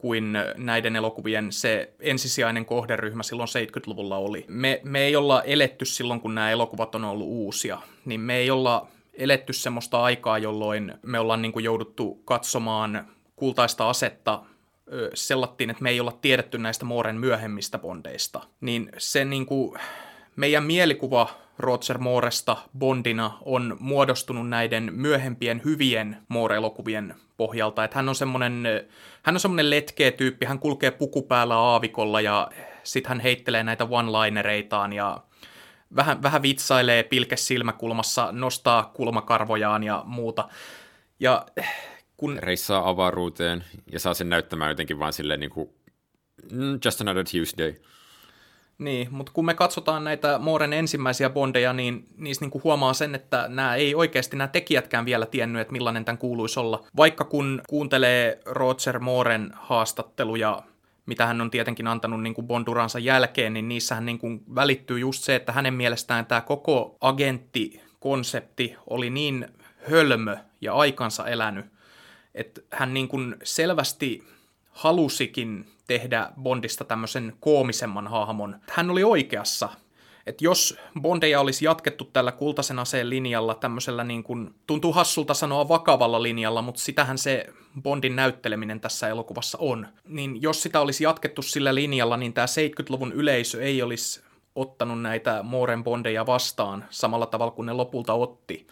kuin 0.00 0.32
näiden 0.56 0.96
elokuvien 0.96 1.52
se 1.52 1.92
ensisijainen 2.00 2.64
kohderyhmä 2.64 3.22
silloin 3.22 3.48
70-luvulla 3.48 4.16
oli. 4.16 4.44
Me, 4.48 4.80
me 4.84 5.00
ei 5.00 5.16
olla 5.16 5.42
eletty 5.42 5.84
silloin, 5.84 6.20
kun 6.20 6.34
nämä 6.34 6.50
elokuvat 6.50 6.94
on 6.94 7.04
ollut 7.04 7.28
uusia, 7.28 7.78
niin 8.04 8.20
me 8.20 8.36
ei 8.36 8.50
olla 8.50 8.86
eletty 9.14 9.52
semmoista 9.52 10.02
aikaa, 10.02 10.38
jolloin 10.38 10.94
me 11.02 11.18
ollaan 11.18 11.42
niin 11.42 11.52
kuin 11.52 11.64
jouduttu 11.64 12.22
katsomaan 12.24 13.08
kultaista 13.36 13.90
asetta 13.90 14.42
sellattiin, 15.14 15.70
että 15.70 15.82
me 15.82 15.90
ei 15.90 16.00
olla 16.00 16.18
tiedetty 16.22 16.58
näistä 16.58 16.84
Mooren 16.84 17.16
myöhemmistä 17.16 17.78
bondeista. 17.78 18.40
Niin 18.60 18.90
se 18.98 19.24
niin 19.24 19.46
kuin, 19.46 19.80
meidän 20.36 20.64
mielikuva 20.64 21.28
Roger 21.60 21.98
Mooresta 21.98 22.56
Bondina 22.78 23.38
on 23.44 23.76
muodostunut 23.80 24.48
näiden 24.48 24.90
myöhempien 24.92 25.62
hyvien 25.64 26.16
Moore-elokuvien 26.28 27.14
pohjalta. 27.36 27.84
Että 27.84 27.98
hän 27.98 28.08
on 28.08 28.14
semmoinen, 28.14 28.64
hän 29.22 29.36
on 29.36 29.40
semmoinen 29.40 29.70
letkeä 29.70 30.10
tyyppi, 30.10 30.46
hän 30.46 30.58
kulkee 30.58 30.90
puku 30.90 31.22
päällä 31.22 31.56
aavikolla 31.56 32.20
ja 32.20 32.50
sitten 32.82 33.08
hän 33.08 33.20
heittelee 33.20 33.64
näitä 33.64 33.84
one-linereitaan 33.84 34.92
ja 34.92 35.22
vähän, 35.96 36.22
vähän 36.22 36.42
vitsailee 36.42 37.02
pilke 37.02 37.36
silmäkulmassa, 37.36 38.32
nostaa 38.32 38.90
kulmakarvojaan 38.94 39.82
ja 39.82 40.02
muuta. 40.06 40.48
Ja 41.20 41.46
kun... 42.16 42.38
Reissaa 42.38 42.88
avaruuteen 42.88 43.64
ja 43.92 44.00
saa 44.00 44.14
sen 44.14 44.28
näyttämään 44.28 44.70
jotenkin 44.70 44.98
vaan 44.98 45.12
silleen 45.12 45.40
niin 45.40 45.50
kuin, 45.50 45.70
mm, 46.52 46.78
just 46.84 47.00
another 47.00 47.24
Tuesday. 47.24 47.74
Niin, 48.80 49.08
mutta 49.10 49.32
kun 49.32 49.44
me 49.44 49.54
katsotaan 49.54 50.04
näitä 50.04 50.38
Mooren 50.38 50.72
ensimmäisiä 50.72 51.30
bondeja, 51.30 51.72
niin 51.72 52.06
niissä 52.16 52.44
niin 52.44 52.50
kuin 52.50 52.64
huomaa 52.64 52.92
sen, 52.92 53.14
että 53.14 53.44
nämä 53.48 53.74
ei 53.74 53.94
oikeasti 53.94 54.36
nämä 54.36 54.48
tekijätkään 54.48 55.04
vielä 55.04 55.26
tiennyt, 55.26 55.60
että 55.60 55.72
millainen 55.72 56.04
tämän 56.04 56.18
kuuluisi 56.18 56.60
olla. 56.60 56.84
Vaikka 56.96 57.24
kun 57.24 57.62
kuuntelee 57.68 58.40
Roger 58.46 58.98
Mooren 58.98 59.50
haastatteluja, 59.54 60.62
mitä 61.06 61.26
hän 61.26 61.40
on 61.40 61.50
tietenkin 61.50 61.86
antanut 61.86 62.22
niin 62.22 62.34
Bonduransa 62.42 62.98
jälkeen, 62.98 63.52
niin 63.52 63.68
niissähän 63.68 64.06
niin 64.06 64.20
välittyy 64.54 64.98
just 64.98 65.24
se, 65.24 65.34
että 65.34 65.52
hänen 65.52 65.74
mielestään 65.74 66.26
tämä 66.26 66.40
koko 66.40 66.96
agenttikonsepti 67.00 68.76
oli 68.86 69.10
niin 69.10 69.48
hölmö 69.90 70.36
ja 70.60 70.74
aikansa 70.74 71.26
elänyt, 71.26 71.66
että 72.34 72.60
hän 72.70 72.94
niin 72.94 73.36
selvästi 73.42 74.24
halusikin 74.70 75.66
tehdä 75.90 76.32
Bondista 76.42 76.84
tämmöisen 76.84 77.32
koomisemman 77.40 78.08
hahmon. 78.08 78.56
Hän 78.70 78.90
oli 78.90 79.04
oikeassa. 79.04 79.68
että 80.26 80.44
jos 80.44 80.78
Bondeja 81.00 81.40
olisi 81.40 81.64
jatkettu 81.64 82.04
tällä 82.04 82.32
kultaisen 82.32 82.78
aseen 82.78 83.10
linjalla, 83.10 83.54
tämmöisellä 83.54 84.04
niin 84.04 84.22
kuin, 84.22 84.54
tuntuu 84.66 84.92
hassulta 84.92 85.34
sanoa 85.34 85.68
vakavalla 85.68 86.22
linjalla, 86.22 86.62
mutta 86.62 86.80
sitähän 86.80 87.18
se 87.18 87.46
Bondin 87.82 88.16
näytteleminen 88.16 88.80
tässä 88.80 89.08
elokuvassa 89.08 89.58
on, 89.60 89.86
niin 90.04 90.42
jos 90.42 90.62
sitä 90.62 90.80
olisi 90.80 91.04
jatkettu 91.04 91.42
sillä 91.42 91.74
linjalla, 91.74 92.16
niin 92.16 92.32
tämä 92.32 92.46
70-luvun 92.46 93.12
yleisö 93.12 93.62
ei 93.62 93.82
olisi 93.82 94.22
ottanut 94.54 95.02
näitä 95.02 95.42
Mooren 95.42 95.84
Bondeja 95.84 96.26
vastaan 96.26 96.84
samalla 96.90 97.26
tavalla 97.26 97.52
kuin 97.52 97.66
ne 97.66 97.72
lopulta 97.72 98.14
otti. 98.14 98.66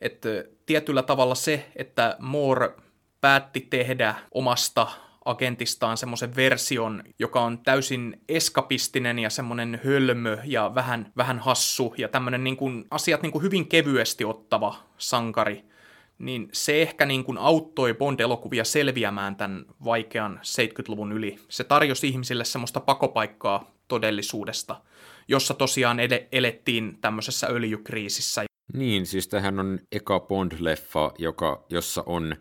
Että 0.00 0.28
tietyllä 0.66 1.02
tavalla 1.02 1.34
se, 1.34 1.66
että 1.76 2.16
Moore 2.18 2.74
päätti 3.20 3.60
tehdä 3.60 4.14
omasta 4.30 4.86
agentistaan 5.24 5.96
semmoisen 5.96 6.36
version, 6.36 7.02
joka 7.18 7.40
on 7.40 7.58
täysin 7.58 8.20
eskapistinen 8.28 9.18
ja 9.18 9.30
semmoinen 9.30 9.80
hölmö 9.84 10.38
ja 10.44 10.74
vähän, 10.74 11.12
vähän 11.16 11.38
hassu 11.38 11.94
ja 11.98 12.08
tämmöinen 12.08 12.44
niin 12.44 12.56
kuin, 12.56 12.84
asiat 12.90 13.22
niin 13.22 13.32
kuin 13.32 13.42
hyvin 13.42 13.68
kevyesti 13.68 14.24
ottava 14.24 14.74
sankari, 14.98 15.64
niin 16.18 16.48
se 16.52 16.82
ehkä 16.82 17.06
niin 17.06 17.24
kuin 17.24 17.38
auttoi 17.38 17.94
Bond-elokuvia 17.94 18.64
selviämään 18.64 19.36
tämän 19.36 19.64
vaikean 19.84 20.40
70-luvun 20.42 21.12
yli. 21.12 21.38
Se 21.48 21.64
tarjosi 21.64 22.08
ihmisille 22.08 22.44
semmoista 22.44 22.80
pakopaikkaa 22.80 23.70
todellisuudesta, 23.88 24.80
jossa 25.28 25.54
tosiaan 25.54 26.00
ed- 26.00 26.28
elettiin 26.32 26.98
tämmöisessä 27.00 27.46
öljykriisissä. 27.46 28.44
Niin, 28.72 29.06
siis 29.06 29.28
tähän 29.28 29.60
on 29.60 29.78
eka 29.92 30.18
Bond-leffa, 30.20 31.14
joka, 31.18 31.64
jossa 31.70 32.02
on 32.06 32.36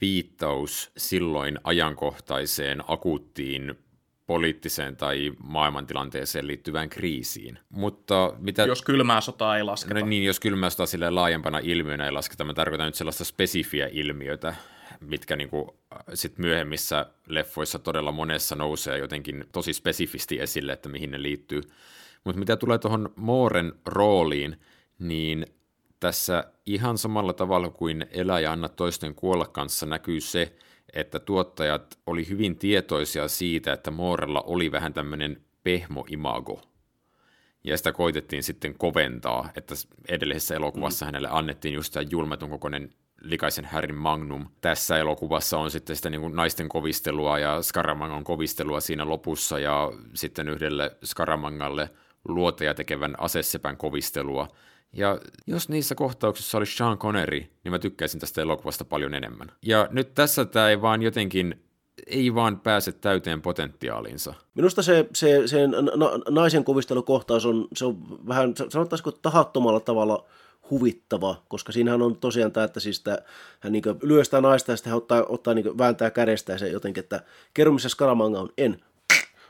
viittaus 0.00 0.92
silloin 0.96 1.58
ajankohtaiseen 1.64 2.82
akuuttiin 2.88 3.74
poliittiseen 4.26 4.96
tai 4.96 5.32
maailmantilanteeseen 5.42 6.46
liittyvään 6.46 6.88
kriisiin. 6.88 7.58
Mutta 7.68 8.32
mitä... 8.38 8.62
Jos 8.62 8.82
kylmää 8.82 9.20
sotaa 9.20 9.56
ei 9.56 9.62
lasketa. 9.62 10.00
No 10.00 10.06
niin, 10.06 10.24
jos 10.24 10.40
kylmää 10.40 10.70
sotaa 10.70 10.86
sille 10.86 11.10
laajempana 11.10 11.58
ilmiönä 11.58 12.04
ei 12.04 12.12
lasketa, 12.12 12.44
mä 12.44 12.54
tarkoitan 12.54 12.86
nyt 12.86 12.94
sellaista 12.94 13.24
spesifiä 13.24 13.88
ilmiötä, 13.92 14.54
mitkä 15.00 15.36
niin 15.36 15.48
kuin, 15.48 15.70
sit 16.14 16.38
myöhemmissä 16.38 17.06
leffoissa 17.28 17.78
todella 17.78 18.12
monessa 18.12 18.54
nousee 18.54 18.98
jotenkin 18.98 19.44
tosi 19.52 19.72
spesifisti 19.72 20.40
esille, 20.40 20.72
että 20.72 20.88
mihin 20.88 21.10
ne 21.10 21.22
liittyy. 21.22 21.60
Mutta 22.24 22.38
mitä 22.38 22.56
tulee 22.56 22.78
tuohon 22.78 23.12
Mooren 23.16 23.72
rooliin, 23.86 24.60
niin 24.98 25.46
tässä 26.00 26.44
ihan 26.66 26.98
samalla 26.98 27.32
tavalla 27.32 27.70
kuin 27.70 28.06
Elä 28.10 28.40
ja 28.40 28.52
anna 28.52 28.68
toisten 28.68 29.14
kuolla 29.14 29.46
kanssa 29.46 29.86
näkyy 29.86 30.20
se, 30.20 30.56
että 30.92 31.18
tuottajat 31.18 31.98
oli 32.06 32.28
hyvin 32.28 32.58
tietoisia 32.58 33.28
siitä, 33.28 33.72
että 33.72 33.90
Moorella 33.90 34.40
oli 34.40 34.72
vähän 34.72 34.92
tämmöinen 34.94 35.40
pehmo-imago. 35.62 36.62
Ja 37.64 37.76
sitä 37.76 37.92
koitettiin 37.92 38.42
sitten 38.42 38.78
koventaa, 38.78 39.48
että 39.56 39.74
edellisessä 40.08 40.54
elokuvassa 40.54 41.04
mm. 41.04 41.06
hänelle 41.06 41.28
annettiin 41.30 41.74
just 41.74 41.92
tämä 41.92 42.06
julmetun 42.10 42.50
kokoinen 42.50 42.90
likaisen 43.20 43.64
Härin 43.64 43.94
Magnum. 43.94 44.46
Tässä 44.60 44.98
elokuvassa 44.98 45.58
on 45.58 45.70
sitten 45.70 45.96
sitä 45.96 46.10
niin 46.10 46.20
kuin 46.20 46.36
naisten 46.36 46.68
kovistelua 46.68 47.38
ja 47.38 47.62
Skaramangan 47.62 48.24
kovistelua 48.24 48.80
siinä 48.80 49.08
lopussa 49.08 49.58
ja 49.58 49.92
sitten 50.14 50.48
yhdelle 50.48 50.96
Skaramangalle 51.04 51.90
luoteja 52.28 52.74
tekevän 52.74 53.14
asessepän 53.18 53.76
kovistelua. 53.76 54.48
Ja 54.96 55.18
jos 55.46 55.68
niissä 55.68 55.94
kohtauksissa 55.94 56.58
olisi 56.58 56.76
Sean 56.76 56.98
Connery, 56.98 57.40
niin 57.64 57.72
mä 57.72 57.78
tykkäisin 57.78 58.20
tästä 58.20 58.42
elokuvasta 58.42 58.84
paljon 58.84 59.14
enemmän. 59.14 59.52
Ja 59.62 59.88
nyt 59.90 60.14
tässä 60.14 60.44
tämä 60.44 60.68
ei 60.68 60.82
vaan 60.82 61.02
jotenkin 61.02 61.66
ei 62.06 62.34
vaan 62.34 62.60
pääse 62.60 62.92
täyteen 62.92 63.42
potentiaalinsa. 63.42 64.34
Minusta 64.54 64.82
se, 64.82 65.08
se, 65.14 65.42
se 65.46 65.66
na- 65.66 66.10
naisen 66.30 66.64
kovistelukohtaus 66.64 67.46
on, 67.46 67.68
se 67.74 67.84
on 67.84 68.26
vähän, 68.28 68.54
sanottaisiko 68.68 69.12
tahattomalla 69.12 69.80
tavalla 69.80 70.24
huvittava, 70.70 71.42
koska 71.48 71.72
siinähän 71.72 72.02
on 72.02 72.16
tosiaan 72.16 72.52
tämä, 72.52 72.64
että 72.64 72.80
siis 72.80 73.00
tämä, 73.00 73.18
hän 73.60 73.72
niin 73.72 73.82
lyö 74.02 74.24
sitä 74.24 74.40
naista 74.40 74.72
ja 74.72 74.76
sitten 74.76 74.90
hän 74.90 74.96
ottaa, 74.96 75.24
ottaa 75.28 75.54
niin 75.54 75.78
vääntää 75.78 76.10
kädestä 76.10 76.52
ja 76.52 76.58
se 76.58 76.68
jotenkin, 76.68 77.04
että 77.04 77.20
kerro 77.54 77.72
missä 77.72 77.88
on, 78.38 78.48
en. 78.58 78.82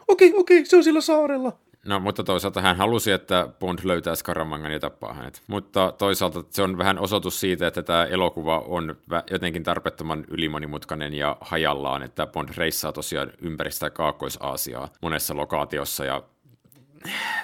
Okei, 0.09 0.33
okei, 0.37 0.67
se 0.67 0.77
on 0.77 0.85
sillä 0.85 1.01
saarella. 1.01 1.53
No, 1.87 2.01
mutta 2.01 2.25
toisaalta 2.25 2.61
hän 2.61 2.77
halusi, 2.77 3.13
että 3.13 3.49
Bond 3.61 3.79
löytää 3.85 4.15
Skaramangan 4.15 4.73
ja 4.73 4.81
tappaa 4.81 5.15
hänet. 5.15 5.43
Mutta 5.47 5.93
toisaalta 5.99 6.45
se 6.51 6.63
on 6.63 6.79
vähän 6.79 6.99
osoitus 6.99 7.41
siitä, 7.41 7.67
että 7.67 7.83
tämä 7.83 8.05
elokuva 8.05 8.59
on 8.59 8.97
jotenkin 9.31 9.63
tarpeettoman 9.63 10.25
ylimonimutkainen 10.29 11.15
ja 11.15 11.37
hajallaan, 11.41 12.03
että 12.03 12.27
Bond 12.27 12.49
reissaa 12.57 12.93
tosiaan 12.93 13.33
ympäri 13.41 13.71
sitä 13.71 13.91
Kaakkois-Aasiaa 13.91 14.89
monessa 15.03 15.37
lokaatiossa 15.37 16.05
ja 16.05 16.23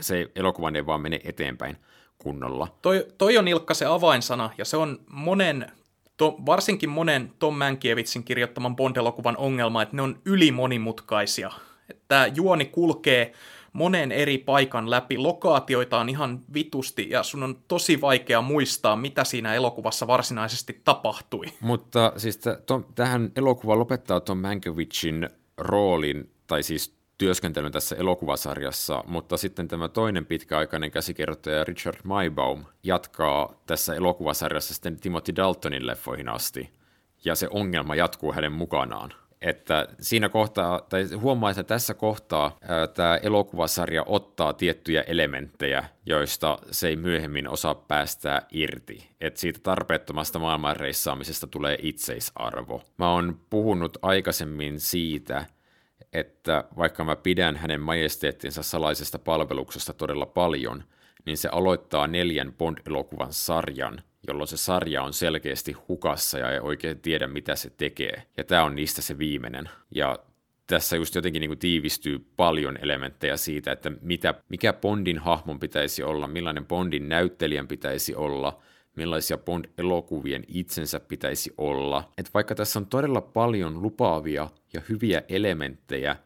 se 0.01 0.31
elokuva 0.37 0.71
ei 0.75 0.87
vaan 0.87 1.01
mene 1.01 1.21
eteenpäin 1.25 1.77
kunnolla. 2.19 2.69
Toi, 2.83 3.07
toi 3.19 3.39
on 3.39 3.49
Ilkka 3.49 3.75
se 3.75 3.87
avainsana 3.87 4.51
ja 4.59 4.65
se 4.65 4.77
on 4.77 4.99
monen 5.11 5.73
to, 6.17 6.37
varsinkin 6.47 6.91
monen 6.91 7.33
Tom 7.39 7.59
Mankiewiczin 7.59 8.25
kirjoittaman 8.25 8.77
Bond-elokuvan 8.77 9.37
ongelma, 9.37 9.83
että 9.83 9.97
ne 9.97 10.03
on 10.03 10.19
ylimonimutkaisia. 10.25 11.51
Että 11.91 12.31
juoni 12.35 12.65
kulkee 12.65 13.33
monen 13.73 14.13
eri 14.13 14.39
paikan 14.39 14.91
läpi. 14.91 15.19
Lokaatioita 15.19 16.01
on 16.01 16.09
ihan 16.09 16.41
vitusti 16.55 17.07
ja 17.11 17.23
sun 17.23 17.43
on 17.43 17.59
tosi 17.69 18.01
vaikea 18.01 18.43
muistaa, 18.43 18.97
mitä 18.97 19.25
siinä 19.25 19.55
elokuvassa 19.55 20.07
varsinaisesti 20.07 20.81
tapahtui. 20.85 21.47
Mutta 21.61 22.13
siis 22.17 22.39
t- 22.39 22.67
to, 22.67 22.87
tähän 22.95 23.33
elokuva 23.37 23.79
lopettaa 23.79 24.21
Tom 24.21 24.39
Mankiewiczin 24.39 25.29
roolin, 25.57 26.31
tai 26.47 26.63
siis 26.63 26.97
työskentelyn 27.19 27.73
tässä 27.73 27.97
elokuvasarjassa, 27.97 29.05
mutta 29.07 29.37
sitten 29.37 29.69
tämä 29.69 29.89
toinen 29.89 30.27
pitkäaikainen 30.27 30.91
käsikirjoittaja 30.91 31.65
Richard 31.65 31.97
Maybaum 32.05 32.65
jatkaa 32.83 33.55
tässä 33.67 33.95
elokuvasarjassa 33.95 34.75
sitten 34.75 35.01
Timothy 35.01 35.37
Daltonin 35.37 35.87
leffoihin 35.87 36.29
asti, 36.29 36.71
ja 37.25 37.35
se 37.35 37.49
ongelma 37.51 37.95
jatkuu 37.95 38.33
hänen 38.33 38.53
mukanaan 38.53 39.13
että 39.43 39.89
siinä 40.01 40.29
kohtaa, 40.29 40.81
tai 40.81 41.05
huomaa, 41.15 41.51
että 41.51 41.63
tässä 41.63 41.95
kohtaa 41.95 42.59
ää, 42.69 42.87
tämä 42.87 43.17
elokuvasarja 43.17 44.03
ottaa 44.07 44.53
tiettyjä 44.53 45.03
elementtejä, 45.03 45.85
joista 46.07 46.59
se 46.71 46.89
ei 46.89 46.97
myöhemmin 46.97 47.49
osaa 47.49 47.75
päästää 47.75 48.43
irti. 48.51 49.09
Että 49.21 49.41
siitä 49.41 49.61
tarpeettomasta 49.63 50.39
maailmanreissaamisesta 50.39 51.47
tulee 51.47 51.79
itseisarvo. 51.83 52.83
Mä 52.99 53.13
oon 53.13 53.41
puhunut 53.51 53.99
aikaisemmin 54.03 54.81
siitä, 54.81 55.47
että 56.13 56.65
vaikka 56.77 57.05
mä 57.05 57.17
pidän 57.17 57.57
hänen 57.57 57.81
majesteettinsa 57.81 58.63
salaisesta 58.63 59.19
palveluksesta 59.19 59.93
todella 59.93 60.27
paljon, 60.27 60.85
niin 61.27 61.37
se 61.37 61.49
aloittaa 61.53 62.07
neljän 62.07 62.53
Bond-elokuvan 62.53 63.33
sarjan– 63.33 64.03
jolloin 64.27 64.49
se 64.49 64.57
sarja 64.57 65.03
on 65.03 65.13
selkeästi 65.13 65.73
hukassa 65.73 66.39
ja 66.39 66.51
ei 66.51 66.61
oikein 66.61 67.01
tiedä, 67.01 67.27
mitä 67.27 67.57
se 67.57 67.71
tekee. 67.71 68.23
Ja 68.37 68.45
tämä 68.45 68.65
on 68.65 68.75
niistä 68.75 69.03
se 69.03 69.19
viimeinen. 69.19 69.71
Ja 69.95 70.19
tässä 70.67 70.97
just 70.97 71.15
jotenkin 71.15 71.41
niin 71.41 71.51
kuin 71.51 71.59
tiivistyy 71.59 72.27
paljon 72.37 72.79
elementtejä 72.83 73.37
siitä, 73.37 73.73
että 73.73 73.93
mitä, 74.01 74.35
mikä 74.49 74.73
Bondin 74.73 75.19
hahmon 75.19 75.61
pitäisi 75.61 76.03
olla, 76.03 76.27
millainen 76.27 76.67
Bondin 76.67 77.09
näyttelijän 77.09 77.69
pitäisi 77.69 78.15
olla, 78.15 78.61
millaisia 78.97 79.39
Bond-elokuvien 79.39 80.45
itsensä 80.49 81.01
pitäisi 81.01 81.55
olla. 81.59 82.13
Et 82.19 82.35
vaikka 82.35 82.55
tässä 82.55 82.79
on 82.79 82.87
todella 82.87 83.21
paljon 83.21 83.83
lupaavia 83.83 84.49
ja 84.73 84.83
hyviä 84.89 85.23
elementtejä, 85.29 86.17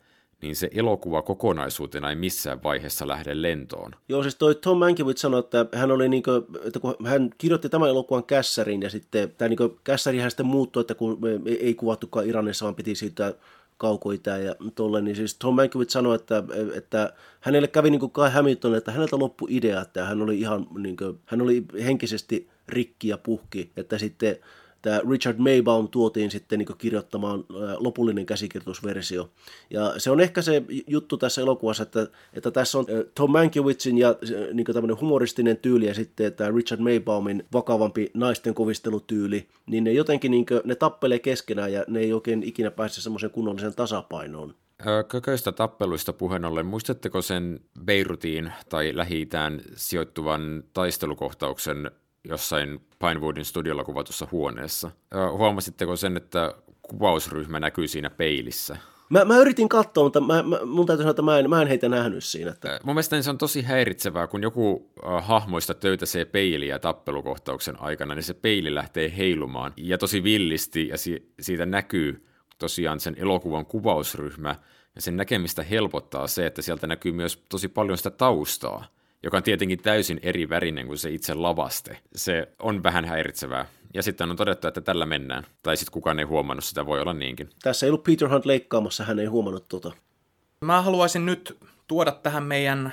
niin 0.42 0.56
se 0.56 0.70
elokuva 0.74 1.22
kokonaisuutena 1.22 2.10
ei 2.10 2.16
missään 2.16 2.62
vaiheessa 2.62 3.08
lähde 3.08 3.42
lentoon. 3.42 3.92
Joo, 4.08 4.22
siis 4.22 4.34
toi 4.34 4.54
Tom 4.54 4.78
Mankiewicz 4.78 5.20
sanoi, 5.20 5.40
että 5.40 5.66
hän 5.72 5.90
oli 5.90 6.08
niinku, 6.08 6.30
että 6.64 6.80
kun 6.80 6.94
hän 7.06 7.30
kirjoitti 7.38 7.68
tämän 7.68 7.88
elokuvan 7.88 8.24
kässärin 8.24 8.82
ja 8.82 8.90
sitten 8.90 9.32
tämä 9.38 9.48
niinku, 9.48 9.78
kässärihän 9.84 10.30
sitten 10.30 10.46
muuttui, 10.46 10.80
että 10.80 10.94
kun 10.94 11.18
ei 11.60 11.74
kuvattukaan 11.74 12.26
Iranissa, 12.26 12.64
vaan 12.64 12.74
piti 12.74 12.94
siitä 12.94 13.34
kaukoitään 13.78 14.44
ja 14.44 14.54
tolle, 14.74 15.02
niin 15.02 15.16
siis 15.16 15.34
Tom 15.34 15.54
Mankiewicz 15.54 15.90
sanoi, 15.90 16.14
että, 16.14 16.42
että 16.74 17.12
hänelle 17.40 17.68
kävi 17.68 17.90
niin 17.90 18.00
kuin 18.00 18.12
Kai 18.12 18.30
Hamilton, 18.30 18.74
että 18.74 18.92
häneltä 18.92 19.18
loppui 19.18 19.48
idea, 19.50 19.80
että 19.80 20.04
hän 20.04 20.22
oli 20.22 20.40
ihan 20.40 20.66
niin 20.78 20.96
kuin, 20.96 21.18
hän 21.26 21.42
oli 21.42 21.64
henkisesti 21.84 22.48
rikki 22.68 23.08
ja 23.08 23.18
puhki, 23.18 23.70
että 23.76 23.98
sitten 23.98 24.36
tämä 24.86 25.00
Richard 25.10 25.38
Maybaum 25.38 25.88
tuotiin 25.88 26.30
sitten 26.30 26.58
niin 26.58 26.78
kirjoittamaan 26.78 27.44
lopullinen 27.78 28.26
käsikirjoitusversio. 28.26 29.30
Ja 29.70 29.94
se 29.98 30.10
on 30.10 30.20
ehkä 30.20 30.42
se 30.42 30.62
juttu 30.86 31.16
tässä 31.16 31.40
elokuvassa, 31.40 31.82
että, 31.82 32.06
että 32.34 32.50
tässä 32.50 32.78
on 32.78 32.86
Tom 33.14 33.30
Mankiewiczin 33.30 33.98
ja 33.98 34.14
niin 34.52 34.66
tämmöinen 34.66 35.00
humoristinen 35.00 35.56
tyyli 35.56 35.86
ja 35.86 35.94
sitten 35.94 36.32
tämä 36.32 36.50
Richard 36.50 36.80
Maybaumin 36.80 37.44
vakavampi 37.52 38.10
naisten 38.14 38.54
kovistelutyyli, 38.54 39.48
niin 39.66 39.84
ne 39.84 39.92
jotenkin 39.92 40.30
niin 40.30 40.46
kuin, 40.46 40.60
ne 40.64 40.74
tappelee 40.74 41.18
keskenään 41.18 41.72
ja 41.72 41.84
ne 41.88 42.00
ei 42.00 42.12
oikein 42.12 42.42
ikinä 42.42 42.70
pääse 42.70 43.00
semmoisen 43.00 43.30
kunnollisen 43.30 43.74
tasapainoon. 43.74 44.54
Kököistä 45.08 45.52
tappeluista 45.52 46.12
puheen 46.12 46.44
ollen, 46.44 46.66
muistatteko 46.66 47.22
sen 47.22 47.60
Beirutiin 47.84 48.52
tai 48.68 48.96
lähi 48.96 49.28
sijoittuvan 49.76 50.64
taistelukohtauksen 50.72 51.90
jossain 52.28 52.80
Pinewoodin 52.98 53.44
studiolla 53.44 53.84
kuvatussa 53.84 54.28
huoneessa. 54.32 54.90
Huomasitteko 55.32 55.96
sen, 55.96 56.16
että 56.16 56.54
kuvausryhmä 56.82 57.60
näkyy 57.60 57.88
siinä 57.88 58.10
peilissä? 58.10 58.76
Mä, 59.10 59.24
mä 59.24 59.38
yritin 59.38 59.68
katsoa, 59.68 60.04
mutta 60.04 60.20
mä, 60.20 60.42
mä, 60.42 60.58
mun 60.64 60.86
täytyy 60.86 61.02
sanoa, 61.02 61.10
että 61.10 61.22
mä 61.22 61.38
en, 61.38 61.50
mä 61.50 61.62
en 61.62 61.68
heitä 61.68 61.88
nähnyt 61.88 62.24
siinä. 62.24 62.50
Että... 62.50 62.80
Mun 62.84 62.94
mielestä 62.94 63.22
se 63.22 63.30
on 63.30 63.38
tosi 63.38 63.62
häiritsevää, 63.62 64.26
kun 64.26 64.42
joku 64.42 64.90
äh, 65.06 65.26
hahmoista 65.26 65.74
töytäsee 65.74 66.24
peiliä 66.24 66.78
tappelukohtauksen 66.78 67.80
aikana, 67.80 68.14
niin 68.14 68.22
se 68.22 68.34
peili 68.34 68.74
lähtee 68.74 69.16
heilumaan 69.16 69.72
ja 69.76 69.98
tosi 69.98 70.22
villisti 70.22 70.88
ja 70.88 70.98
si- 70.98 71.32
siitä 71.40 71.66
näkyy 71.66 72.26
tosiaan 72.58 73.00
sen 73.00 73.16
elokuvan 73.18 73.66
kuvausryhmä 73.66 74.56
ja 74.94 75.02
sen 75.02 75.16
näkemistä 75.16 75.62
helpottaa 75.62 76.26
se, 76.26 76.46
että 76.46 76.62
sieltä 76.62 76.86
näkyy 76.86 77.12
myös 77.12 77.44
tosi 77.48 77.68
paljon 77.68 77.98
sitä 77.98 78.10
taustaa 78.10 78.95
joka 79.26 79.36
on 79.36 79.42
tietenkin 79.42 79.82
täysin 79.82 80.20
eri 80.22 80.48
värinen 80.48 80.86
kuin 80.86 80.98
se 80.98 81.10
itse 81.10 81.34
lavaste. 81.34 81.98
Se 82.16 82.48
on 82.58 82.82
vähän 82.82 83.04
häiritsevää. 83.04 83.66
Ja 83.94 84.02
sitten 84.02 84.30
on 84.30 84.36
todettu, 84.36 84.68
että 84.68 84.80
tällä 84.80 85.06
mennään. 85.06 85.46
Tai 85.62 85.76
sitten 85.76 85.92
kukaan 85.92 86.18
ei 86.18 86.24
huomannut 86.24 86.64
sitä, 86.64 86.86
voi 86.86 87.00
olla 87.00 87.14
niinkin. 87.14 87.50
Tässä 87.62 87.86
ei 87.86 87.90
ollut 87.90 88.04
Peter 88.04 88.28
Hunt 88.28 88.44
leikkaamassa, 88.46 89.04
hän 89.04 89.18
ei 89.18 89.26
huomannut 89.26 89.68
tuota. 89.68 89.92
Mä 90.60 90.82
haluaisin 90.82 91.26
nyt 91.26 91.58
tuoda 91.86 92.12
tähän 92.12 92.42
meidän 92.42 92.92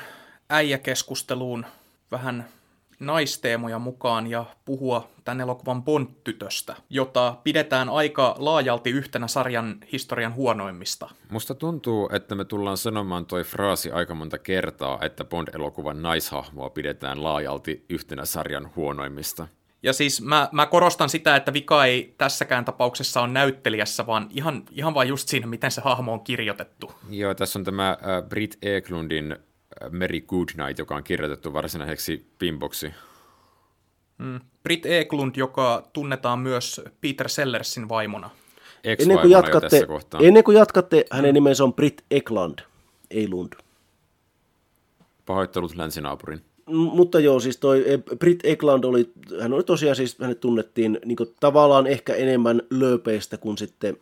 äijäkeskusteluun 0.49 1.65
vähän 2.11 2.45
naisteemoja 3.05 3.79
mukaan 3.79 4.27
ja 4.27 4.45
puhua 4.65 5.09
tämän 5.23 5.41
elokuvan 5.41 5.83
Bond-tytöstä, 5.83 6.75
jota 6.89 7.35
pidetään 7.43 7.89
aika 7.89 8.35
laajalti 8.39 8.89
yhtenä 8.89 9.27
sarjan 9.27 9.77
historian 9.91 10.35
huonoimmista. 10.35 11.09
Musta 11.29 11.55
tuntuu, 11.55 12.09
että 12.13 12.35
me 12.35 12.45
tullaan 12.45 12.77
sanomaan 12.77 13.25
toi 13.25 13.43
fraasi 13.43 13.91
aika 13.91 14.15
monta 14.15 14.37
kertaa, 14.37 14.99
että 15.01 15.23
Bond-elokuvan 15.23 16.01
naishahmoa 16.01 16.69
pidetään 16.69 17.23
laajalti 17.23 17.85
yhtenä 17.89 18.25
sarjan 18.25 18.69
huonoimmista. 18.75 19.47
Ja 19.83 19.93
siis 19.93 20.21
mä, 20.21 20.49
mä 20.51 20.65
korostan 20.65 21.09
sitä, 21.09 21.35
että 21.35 21.53
vika 21.53 21.85
ei 21.85 22.15
tässäkään 22.17 22.65
tapauksessa 22.65 23.21
on 23.21 23.33
näyttelijässä, 23.33 24.07
vaan 24.07 24.27
ihan, 24.29 24.63
ihan 24.71 24.93
vain 24.93 25.09
just 25.09 25.29
siinä, 25.29 25.47
miten 25.47 25.71
se 25.71 25.81
hahmo 25.81 26.13
on 26.13 26.23
kirjoitettu. 26.23 26.91
Joo, 27.09 27.33
tässä 27.33 27.59
on 27.59 27.65
tämä 27.65 27.89
äh, 27.89 28.29
Brit 28.29 28.57
Eklundin 28.61 29.35
Mary 29.91 30.21
Goodnight, 30.21 30.79
joka 30.79 30.95
on 30.95 31.03
kirjoitettu 31.03 31.53
varsinaiseksi 31.53 32.25
pimboksi. 32.39 32.93
Mm. 34.17 34.39
Brit 34.63 34.85
Eklund, 34.85 35.35
joka 35.35 35.89
tunnetaan 35.93 36.39
myös 36.39 36.81
Peter 37.01 37.29
Sellersin 37.29 37.89
vaimona. 37.89 38.29
Ennen 38.83 39.19
kuin, 39.19 39.31
jatkatte, 39.31 39.81
ennen 40.21 40.43
kuin 40.43 40.57
jatkatte, 40.57 41.05
hänen 41.11 41.33
nimensä 41.33 41.63
on 41.63 41.73
Brit 41.73 42.03
Ekland, 42.11 42.59
ei 43.11 43.29
Lund. 43.29 43.53
Pahoittelut 45.25 45.75
länsinaapurin. 45.75 46.41
M- 46.65 46.75
mutta 46.75 47.19
joo, 47.19 47.39
siis 47.39 47.57
toi 47.57 47.91
e, 47.91 47.97
Brit 47.97 48.39
Ekland 48.43 48.83
oli, 48.83 49.11
hän 49.41 49.53
oli 49.53 49.63
tosiaan 49.63 49.95
siis, 49.95 50.19
hänet 50.19 50.39
tunnettiin 50.39 50.99
niin 51.05 51.17
tavallaan 51.39 51.87
ehkä 51.87 52.13
enemmän 52.13 52.61
lööpeistä 52.69 53.37
kuin 53.37 53.57
sitten 53.57 53.97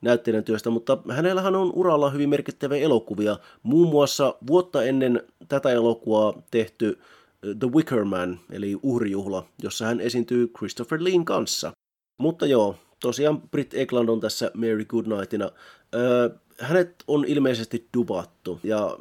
näyttelijän 0.00 0.44
työstä, 0.44 0.70
mutta 0.70 0.98
hänellähän 1.10 1.56
on 1.56 1.72
uralla 1.74 2.10
hyvin 2.10 2.28
merkittäviä 2.28 2.78
elokuvia. 2.78 3.38
Muun 3.62 3.88
muassa 3.88 4.34
vuotta 4.46 4.84
ennen 4.84 5.22
tätä 5.48 5.70
elokuvaa 5.70 6.42
tehty 6.50 6.90
uh, 6.90 7.56
The 7.58 7.68
Wicker 7.74 8.04
Man, 8.04 8.40
eli 8.50 8.76
uhrijuhla, 8.82 9.44
jossa 9.62 9.86
hän 9.86 10.00
esiintyy 10.00 10.48
Christopher 10.58 11.04
Leen 11.04 11.24
kanssa. 11.24 11.72
Mutta 12.18 12.46
joo, 12.46 12.76
tosiaan 13.00 13.40
Brit 13.40 13.74
Ekland 13.74 14.08
on 14.08 14.20
tässä 14.20 14.50
Mary 14.54 14.84
Goodnightina. 14.84 15.50
Öö, 15.94 16.28
hänet 16.60 17.04
on 17.06 17.24
ilmeisesti 17.24 17.88
dubattu. 17.96 18.60
Ja 18.62 18.96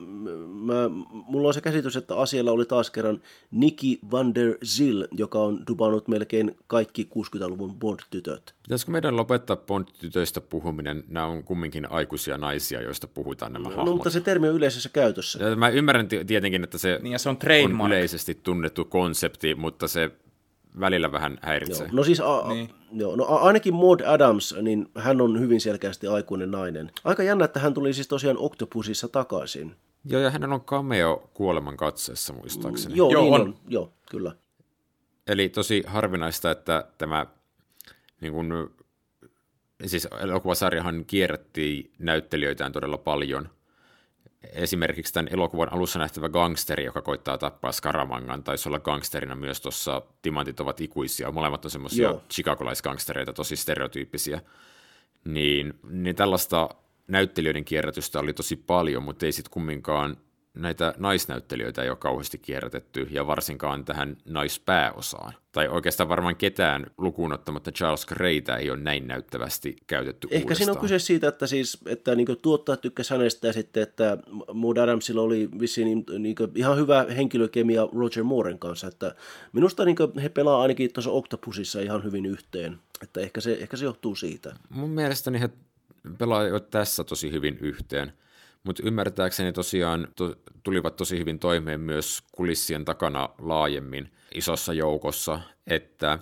mä, 0.48 0.90
mulla 1.12 1.48
on 1.48 1.54
se 1.54 1.62
käsitys, 1.62 1.96
että 1.96 2.18
asialla 2.18 2.52
oli 2.52 2.66
taas 2.66 2.90
kerran 2.90 3.22
Nikki 3.52 4.00
van 4.12 4.36
der 4.36 4.58
Zill, 4.66 5.04
joka 5.12 5.40
on 5.40 5.64
dubannut 5.68 6.08
melkein 6.08 6.58
kaikki 6.68 7.10
60-luvun 7.16 7.76
Bond-tytöt. 7.76 8.54
Pitäisikö 8.64 8.92
meidän 8.92 9.16
lopettaa 9.16 9.56
Bond-tytöistä 9.56 10.42
puhuminen? 10.42 11.04
Nämä 11.08 11.26
on 11.26 11.44
kumminkin 11.44 11.92
aikuisia 11.92 12.38
naisia, 12.38 12.82
joista 12.82 13.08
puhutaan 13.08 13.54
nämä 13.54 13.64
no, 13.64 13.70
hahmot. 13.70 13.86
No, 13.86 13.94
mutta 13.94 14.10
se 14.10 14.22
termi 14.22 14.50
on 14.50 14.56
yleisessä 14.56 14.90
käytössä. 14.90 15.44
Ja 15.44 15.56
mä 15.56 15.70
ymmärrän 15.70 16.08
tietenkin, 16.08 16.64
että 16.64 16.78
se, 16.78 17.00
niin 17.02 17.20
se 17.20 17.30
on, 17.30 17.38
on 17.82 17.88
yleisesti 17.88 18.40
tunnettu 18.44 18.86
konsepti, 18.86 19.56
mutta 19.56 19.88
se 19.88 20.12
välillä 20.80 21.12
vähän 21.12 21.38
häiritsee. 21.42 21.88
Joo. 21.88 21.96
No 21.96 22.04
siis 22.04 22.20
a- 22.20 22.48
niin. 22.48 22.70
joo, 22.94 23.16
no 23.16 23.26
ainakin 23.26 23.74
Maud 23.74 24.00
Adams, 24.02 24.56
niin 24.62 24.88
hän 24.98 25.22
on 25.22 25.40
hyvin 25.40 25.62
selkeästi 25.62 26.08
aikuinen 26.08 26.52
nainen. 26.52 26.92
Aika 27.04 27.24
jännä, 27.24 27.46
että 27.46 27.60
hän 27.60 27.74
tuli 27.74 27.94
siis 27.94 28.08
tosiaan 28.08 28.38
Octopusissa 28.38 29.08
takaisin. 29.08 29.76
Joo, 30.06 30.22
ja 30.22 30.30
hänellä 30.30 30.56
on 30.56 30.62
cameo 30.62 31.30
kuoleman 31.34 31.78
katseessa 31.78 32.34
muistaakseni. 32.34 32.94
Mm, 32.94 32.98
joo, 32.98 33.12
joo, 33.12 33.24
niin 33.24 33.34
on. 33.34 33.42
on. 33.42 33.56
Joo, 33.68 33.94
kyllä. 34.10 34.36
Eli 35.28 35.50
tosi 35.50 35.84
harvinaista, 35.88 36.52
että 36.52 36.88
tämä 36.98 37.26
niin 38.22 38.34
kun, 38.34 38.72
siis 39.86 40.08
elokuvasarjahan 40.22 41.06
kierrätti 41.06 41.92
näyttelijöitään 42.00 42.72
todella 42.72 42.98
paljon– 42.98 43.50
esimerkiksi 44.54 45.14
tämän 45.14 45.34
elokuvan 45.34 45.74
alussa 45.74 46.00
nähtävä 46.00 46.30
gangsteri, 46.30 46.86
joka 46.86 47.02
koittaa 47.02 47.38
tappaa 47.38 47.72
Skaramangan, 47.72 48.44
taisi 48.44 48.70
olla 48.70 48.80
gangsterina 48.80 49.36
myös 49.36 49.62
tuossa 49.62 50.02
Timantit 50.22 50.60
ovat 50.60 50.82
ikuisia. 50.82 51.32
Molemmat 51.32 51.66
on 51.66 51.72
semmoisia 51.72 52.16
chicagolaisgangstereita, 52.30 53.34
tosi 53.34 53.56
stereotyyppisiä. 53.56 54.42
Niin, 55.26 55.74
niin 55.90 56.16
tällaista 56.16 56.70
näyttelijöiden 57.08 57.66
kierrätystä 57.66 58.20
oli 58.20 58.34
tosi 58.34 58.56
paljon, 58.56 59.04
mutta 59.04 59.26
ei 59.26 59.32
sitten 59.32 59.52
kumminkaan 59.52 60.18
näitä 60.56 60.94
naisnäyttelijöitä 60.98 61.84
ei 61.84 61.90
ole 61.90 61.98
kauheasti 61.98 62.38
kierrätetty, 62.38 63.08
ja 63.12 63.28
varsinkaan 63.28 63.86
tähän 63.86 64.18
naispääosaan. 64.26 65.34
Tai 65.52 65.68
oikeastaan 65.68 66.10
varmaan 66.10 66.36
ketään 66.36 66.86
lukuun 66.98 67.34
ottamatta 67.34 67.72
Charles 67.72 68.06
Greytä 68.06 68.56
ei 68.56 68.70
ole 68.70 68.80
näin 68.80 69.08
näyttävästi 69.08 69.76
käytetty 69.88 70.28
Ehkä 70.32 70.46
uudestaan. 70.46 70.56
siinä 70.56 70.72
on 70.72 70.80
kyse 70.80 71.00
siitä, 71.00 71.28
että, 71.28 71.48
siis, 71.48 71.78
että 71.86 72.16
niin 72.16 72.28
tuottajat 72.42 72.82
tykkäsivät 72.82 73.20
hänestä 73.20 73.48
ja 73.48 73.54
sitten, 73.54 73.84
että 73.84 74.18
Maud 74.54 74.78
Adamsilla 74.78 75.22
oli 75.22 75.50
vissiin 75.60 75.86
niin, 75.86 76.06
niin 76.20 76.36
ihan 76.56 76.78
hyvä 76.78 77.06
henkilökemia 77.18 77.88
Roger 77.96 78.24
Mooren 78.24 78.60
kanssa. 78.60 78.88
Että 78.88 79.16
minusta 79.54 79.86
niin 79.86 79.98
he 80.24 80.30
pelaa 80.30 80.62
ainakin 80.62 80.94
tuossa 80.94 81.12
Octopusissa 81.12 81.82
ihan 81.82 82.04
hyvin 82.04 82.26
yhteen. 82.26 82.80
Että 83.04 83.22
ehkä 83.22 83.42
se, 83.42 83.54
ehkä 83.54 83.78
se 83.78 83.86
johtuu 83.86 84.16
siitä. 84.16 84.56
Mun 84.70 84.90
mielestäni 84.90 85.40
he 85.40 85.50
pelaa 86.18 86.44
jo 86.44 86.60
tässä 86.60 87.04
tosi 87.04 87.32
hyvin 87.32 87.58
yhteen. 87.62 88.14
Mutta 88.66 88.84
ymmärtääkseni 88.86 89.54
tosiaan 89.54 90.08
to, 90.16 90.36
tulivat 90.64 90.96
tosi 90.96 91.20
hyvin 91.20 91.40
toimeen 91.40 91.80
myös 91.80 92.24
kulissien 92.32 92.86
takana 92.86 93.30
laajemmin 93.40 94.12
isossa 94.36 94.74
joukossa, 94.74 95.40
että 95.68 96.20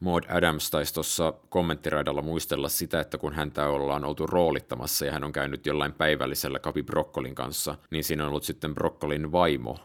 Maud 0.00 0.22
Adams 0.28 0.70
taisi 0.70 0.94
tuossa 0.94 1.34
kommenttiraidalla 1.48 2.22
muistella 2.22 2.68
sitä, 2.68 3.00
että 3.00 3.18
kun 3.18 3.32
häntä 3.32 3.68
ollaan 3.68 4.04
oltu 4.04 4.26
roolittamassa 4.26 5.04
ja 5.04 5.12
hän 5.12 5.24
on 5.24 5.32
käynyt 5.32 5.66
jollain 5.66 5.92
päivällisellä 5.92 6.58
Kapi 6.58 6.82
Brokkolin 6.82 7.34
kanssa, 7.34 7.74
niin 7.90 8.04
siinä 8.04 8.22
on 8.22 8.28
ollut 8.28 8.44
sitten 8.44 8.74
Brokkolin 8.74 9.32
vaimo, 9.32 9.78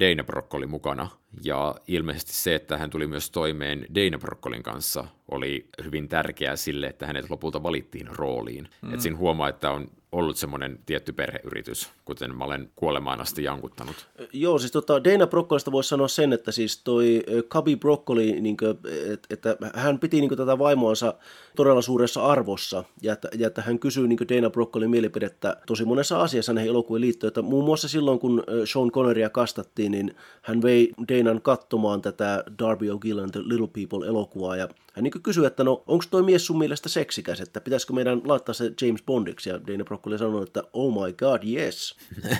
Dana 0.00 0.24
Brokkoli 0.24 0.66
mukana. 0.66 1.08
Ja 1.44 1.74
ilmeisesti 1.86 2.32
se, 2.32 2.54
että 2.54 2.78
hän 2.78 2.90
tuli 2.90 3.06
myös 3.06 3.30
toimeen 3.30 3.86
Dana 3.94 4.18
Brokkolin 4.18 4.62
kanssa, 4.62 5.04
oli 5.30 5.68
hyvin 5.84 6.08
tärkeää 6.08 6.56
sille, 6.56 6.86
että 6.86 7.06
hänet 7.06 7.30
lopulta 7.30 7.62
valittiin 7.62 8.08
rooliin. 8.16 8.68
Mm. 8.82 8.94
Et 8.94 9.00
siinä 9.00 9.18
huomaa, 9.18 9.48
että 9.48 9.70
on 9.70 9.90
ollut 10.14 10.36
semmoinen 10.36 10.78
tietty 10.86 11.12
perheyritys, 11.12 11.90
kuten 12.04 12.36
mä 12.36 12.44
olen 12.44 12.70
kuolemaan 12.76 13.20
asti 13.20 13.44
jankuttanut. 13.44 14.08
Joo, 14.32 14.58
siis 14.58 14.72
tota, 14.72 15.04
Dana 15.04 15.26
Broccolista 15.26 15.72
voisi 15.72 15.88
sanoa 15.88 16.08
sen, 16.08 16.32
että 16.32 16.52
siis 16.52 16.82
toi 16.82 17.22
Kabi 17.48 17.76
Broccoli, 17.76 18.40
niin 18.40 18.56
kuin, 18.56 18.70
että, 19.12 19.26
että 19.30 19.56
hän 19.74 19.98
piti 19.98 20.20
niin 20.20 20.28
kuin, 20.28 20.38
tätä 20.38 20.58
vaimoansa 20.58 21.14
todella 21.56 21.82
suuressa 21.82 22.26
arvossa, 22.26 22.84
ja 23.02 23.12
että, 23.12 23.28
ja 23.38 23.46
että 23.46 23.62
hän 23.62 23.78
kysyy 23.78 24.08
niin 24.08 24.18
Dana 24.28 24.50
Broccolin 24.50 24.90
mielipidettä 24.90 25.56
tosi 25.66 25.84
monessa 25.84 26.20
asiassa 26.20 26.52
näihin 26.52 26.70
elokuviin 26.70 27.00
liittyen, 27.00 27.28
että 27.28 27.42
muun 27.42 27.64
muassa 27.64 27.88
silloin, 27.88 28.18
kun 28.18 28.42
Sean 28.64 28.90
Conneria 28.90 29.30
kastattiin, 29.30 29.92
niin 29.92 30.14
hän 30.42 30.62
vei 30.62 30.92
Danan 31.08 31.42
katsomaan 31.42 32.02
tätä 32.02 32.44
Darby 32.58 32.88
O'Gillan 32.88 33.30
The 33.32 33.40
Little 33.44 33.68
People-elokuvaa, 33.68 34.56
ja 34.56 34.68
hän 34.92 35.02
niin 35.02 35.22
kysyi, 35.22 35.46
että 35.46 35.64
no, 35.64 35.82
onko 35.86 36.04
toi 36.10 36.22
mies 36.22 36.46
sun 36.46 36.58
mielestä 36.58 36.88
seksikäs, 36.88 37.40
että 37.40 37.60
pitäisikö 37.60 37.92
meidän 37.92 38.22
laittaa 38.24 38.54
se 38.54 38.72
James 38.82 39.02
Bondiksi, 39.02 39.50
ja 39.50 39.66
Dana 39.66 39.84
Broccoli 39.84 40.03
sanoi, 40.18 40.42
että 40.42 40.62
oh 40.72 41.04
my 41.04 41.12
god, 41.12 41.42
yes. 41.44 41.96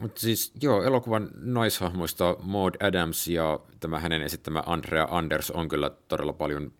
Mutta 0.00 0.20
siis 0.20 0.52
joo, 0.62 0.82
elokuvan 0.82 1.30
naishahmoista 1.34 2.36
Maud 2.42 2.74
Adams 2.80 3.28
ja 3.28 3.60
tämä 3.80 4.00
hänen 4.00 4.22
esittämä 4.22 4.62
Andrea 4.66 5.08
Anders 5.10 5.50
on 5.50 5.68
kyllä 5.68 5.90
todella 6.08 6.32
paljon 6.32 6.72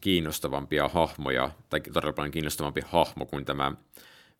kiinnostavampia 0.00 0.88
hahmoja, 0.88 1.50
tai 1.70 1.80
todella 1.80 2.12
paljon 2.12 2.30
kiinnostavampi 2.30 2.80
hahmo 2.86 3.26
kuin 3.26 3.44
tämä 3.44 3.72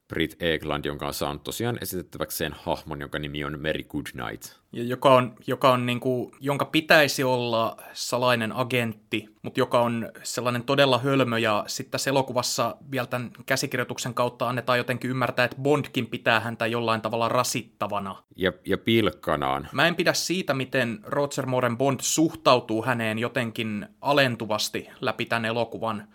Brit 0.08 0.36
Egeland, 0.42 0.84
jonka 0.84 1.06
on 1.06 1.14
saanut 1.14 1.42
tosiaan 1.42 1.78
esitettäväkseen 1.80 2.52
hahmon, 2.52 3.00
jonka 3.00 3.18
nimi 3.18 3.44
on 3.44 3.60
Mary 3.60 3.82
Goodnight. 3.82 4.44
Ja 4.72 4.82
joka 4.82 5.14
on, 5.14 5.34
joka 5.46 5.72
on 5.72 5.86
niin 5.86 6.00
kuin, 6.00 6.32
jonka 6.40 6.64
pitäisi 6.64 7.24
olla 7.24 7.76
salainen 7.92 8.52
agentti, 8.52 9.28
mutta 9.42 9.60
joka 9.60 9.80
on 9.80 10.12
sellainen 10.22 10.62
todella 10.62 10.98
hölmö, 10.98 11.38
ja 11.38 11.64
sitten 11.66 11.90
tässä 11.90 12.10
elokuvassa 12.10 12.76
vielä 12.90 13.06
tämän 13.06 13.30
käsikirjoituksen 13.46 14.14
kautta 14.14 14.48
annetaan 14.48 14.78
jotenkin 14.78 15.10
ymmärtää, 15.10 15.44
että 15.44 15.56
Bondkin 15.62 16.06
pitää 16.06 16.40
häntä 16.40 16.66
jollain 16.66 17.00
tavalla 17.00 17.28
rasittavana. 17.28 18.16
Ja, 18.36 18.52
ja 18.66 18.78
pilkkanaan. 18.78 19.68
Mä 19.72 19.86
en 19.86 19.96
pidä 19.96 20.12
siitä, 20.12 20.54
miten 20.54 20.98
Roger 21.02 21.46
Mooren 21.46 21.78
Bond 21.78 22.00
suhtautuu 22.02 22.82
häneen 22.82 23.18
jotenkin 23.18 23.86
alentuvasti 24.00 24.88
läpi 25.00 25.24
tämän 25.26 25.44
elokuvan 25.44 26.08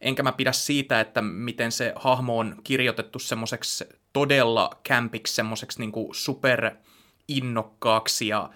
enkä 0.00 0.22
mä 0.22 0.32
pidä 0.32 0.52
siitä, 0.52 1.00
että 1.00 1.22
miten 1.22 1.72
se 1.72 1.92
hahmo 1.96 2.38
on 2.38 2.56
kirjoitettu 2.64 3.18
semmoiseksi 3.18 3.84
todella 4.12 4.70
kämpiksi, 4.82 5.34
semmoiseksi 5.34 5.80
niin 5.80 5.92
super 6.12 6.70
innokkaaksi 7.28 8.28
ja 8.28 8.50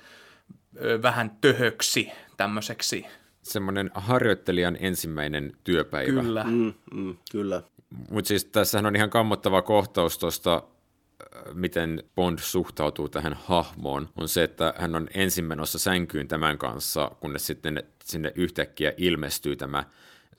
ö, 0.82 1.02
vähän 1.02 1.38
töhöksi 1.40 2.10
tämmöiseksi. 2.36 3.06
Semmoinen 3.42 3.90
harjoittelijan 3.94 4.76
ensimmäinen 4.80 5.52
työpäivä. 5.64 6.20
Kyllä. 6.20 6.44
Mm, 6.44 6.74
mm, 6.94 7.16
kyllä. 7.32 7.62
Mutta 8.10 8.28
siis 8.28 8.44
tässähän 8.44 8.86
on 8.86 8.96
ihan 8.96 9.10
kammottava 9.10 9.62
kohtaus 9.62 10.18
tuosta, 10.18 10.62
miten 11.52 12.02
Bond 12.14 12.38
suhtautuu 12.38 13.08
tähän 13.08 13.34
hahmoon, 13.44 14.08
on 14.16 14.28
se, 14.28 14.44
että 14.44 14.74
hän 14.76 14.94
on 14.94 15.08
ensin 15.14 15.44
menossa 15.44 15.78
sänkyyn 15.78 16.28
tämän 16.28 16.58
kanssa, 16.58 17.10
kunnes 17.20 17.46
sitten 17.46 17.82
sinne 18.04 18.32
yhtäkkiä 18.34 18.92
ilmestyy 18.96 19.56
tämä 19.56 19.84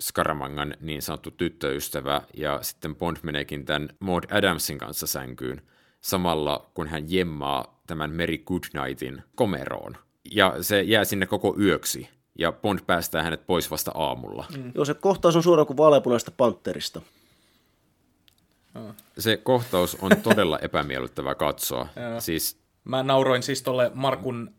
Skaramangan 0.01 0.73
niin 0.81 1.01
sanottu 1.01 1.31
tyttöystävä, 1.31 2.21
ja 2.33 2.59
sitten 2.61 2.95
Bond 2.95 3.17
meneekin 3.23 3.65
tämän 3.65 3.89
Maud 3.99 4.23
Adamsin 4.31 4.77
kanssa 4.77 5.07
sänkyyn, 5.07 5.61
samalla 6.01 6.69
kun 6.73 6.87
hän 6.87 7.11
jemmaa 7.11 7.81
tämän 7.87 8.11
Mary 8.11 8.37
Goodnightin 8.37 9.23
komeroon. 9.35 9.97
Ja 10.31 10.63
se 10.63 10.81
jää 10.81 11.03
sinne 11.03 11.25
koko 11.25 11.55
yöksi, 11.59 12.09
ja 12.39 12.51
Bond 12.51 12.79
päästää 12.87 13.23
hänet 13.23 13.47
pois 13.47 13.71
vasta 13.71 13.91
aamulla. 13.93 14.45
Mm. 14.57 14.71
Joo, 14.75 14.85
se 14.85 14.93
kohtaus 14.93 15.35
on 15.35 15.43
suoraan 15.43 15.67
kuin 15.67 15.77
vaaleanpunaista 15.77 16.31
panterista. 16.31 17.01
Se 19.17 19.37
kohtaus 19.37 19.97
on 20.01 20.11
todella 20.23 20.59
epämiellyttävä 20.59 21.35
katsoa. 21.35 21.87
siis, 22.19 22.65
Mä 22.83 23.03
nauroin 23.03 23.43
siis 23.43 23.61
tolle 23.61 23.91
Markun 23.93 24.53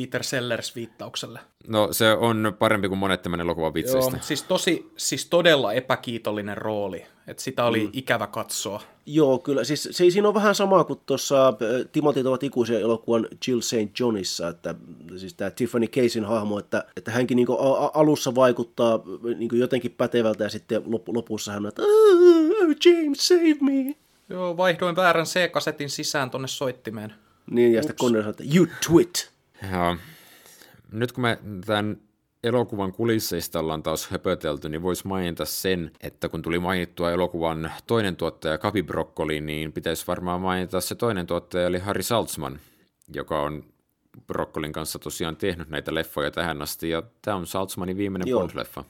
Peter 0.00 0.22
Sellers-viittaukselle. 0.22 1.38
no 1.68 1.88
se 1.92 2.12
on 2.12 2.56
parempi 2.58 2.88
kuin 2.88 2.98
monet 2.98 3.22
tämän 3.22 3.40
elokuvan 3.40 3.66
Joo, 3.68 3.74
vitseistä. 3.74 4.10
mutta 4.10 4.26
siis, 4.26 4.42
tosi, 4.42 4.92
siis 4.96 5.26
todella 5.26 5.72
epäkiitollinen 5.72 6.56
rooli. 6.56 7.06
Että 7.26 7.42
sitä 7.42 7.64
oli 7.64 7.84
mm. 7.84 7.90
ikävä 7.92 8.26
katsoa. 8.26 8.82
Joo, 9.06 9.38
kyllä. 9.38 9.64
Siis 9.64 9.88
se, 9.90 10.10
siinä 10.10 10.28
on 10.28 10.34
vähän 10.34 10.54
sama 10.54 10.84
kuin 10.84 11.00
tuossa 11.06 11.48
äh, 11.48 11.54
Timotit 11.92 12.26
ovat 12.26 12.42
ikuisia 12.42 12.80
elokuvan 12.80 13.28
Jill 13.48 13.60
St. 13.60 14.00
Johnissa, 14.00 14.48
että 14.48 14.74
siis 15.16 15.34
tämä 15.34 15.50
Tiffany 15.50 15.86
Casein 15.86 16.24
hahmo, 16.24 16.58
että, 16.58 16.84
että 16.96 17.10
hänkin 17.10 17.36
niin 17.36 17.48
alussa 17.94 18.34
vaikuttaa 18.34 19.00
niin 19.38 19.50
jotenkin 19.52 19.90
pätevältä 19.90 20.44
ja 20.44 20.50
sitten 20.50 20.82
lop, 20.86 21.08
lopussa 21.08 21.52
hän 21.52 21.64
on, 21.64 21.68
että 21.68 21.82
oh, 21.82 22.74
James, 22.84 23.28
save 23.28 23.56
me. 23.60 23.96
Joo, 24.28 24.56
vaihdoin 24.56 24.96
väärän 24.96 25.26
C-kasetin 25.26 25.90
sisään 25.90 26.30
tonne 26.30 26.48
soittimeen. 26.48 27.14
Niin, 27.50 27.72
ja 27.72 27.82
sitten 27.82 27.96
Connery 27.96 28.22
sanoo, 28.22 28.30
että 28.30 28.56
you 28.56 28.66
twit. 28.88 29.35
Ja 29.72 29.96
nyt 30.92 31.12
kun 31.12 31.22
me 31.22 31.38
tämän 31.66 32.00
elokuvan 32.44 32.92
kulisseista 32.92 33.60
ollaan 33.60 33.82
taas 33.82 34.08
höpötelty, 34.08 34.68
niin 34.68 34.82
voisi 34.82 35.06
mainita 35.06 35.44
sen, 35.44 35.90
että 36.00 36.28
kun 36.28 36.42
tuli 36.42 36.58
mainittua 36.58 37.12
elokuvan 37.12 37.72
toinen 37.86 38.16
tuottaja 38.16 38.58
Kapi 38.58 38.82
Broccoli, 38.82 39.40
niin 39.40 39.72
pitäisi 39.72 40.06
varmaan 40.06 40.40
mainita 40.40 40.80
se 40.80 40.94
toinen 40.94 41.26
tuottaja, 41.26 41.66
eli 41.66 41.78
Harry 41.78 42.02
Saltzman, 42.02 42.60
joka 43.14 43.42
on 43.42 43.64
Broccolin 44.26 44.72
kanssa 44.72 44.98
tosiaan 44.98 45.36
tehnyt 45.36 45.68
näitä 45.68 45.94
leffoja 45.94 46.30
tähän 46.30 46.62
asti, 46.62 46.90
ja 46.90 47.02
tämä 47.22 47.36
on 47.36 47.46
Saltzmanin 47.46 47.96
viimeinen 47.96 48.28
Joo. 48.28 48.46
Bond-leffa. 48.46 48.84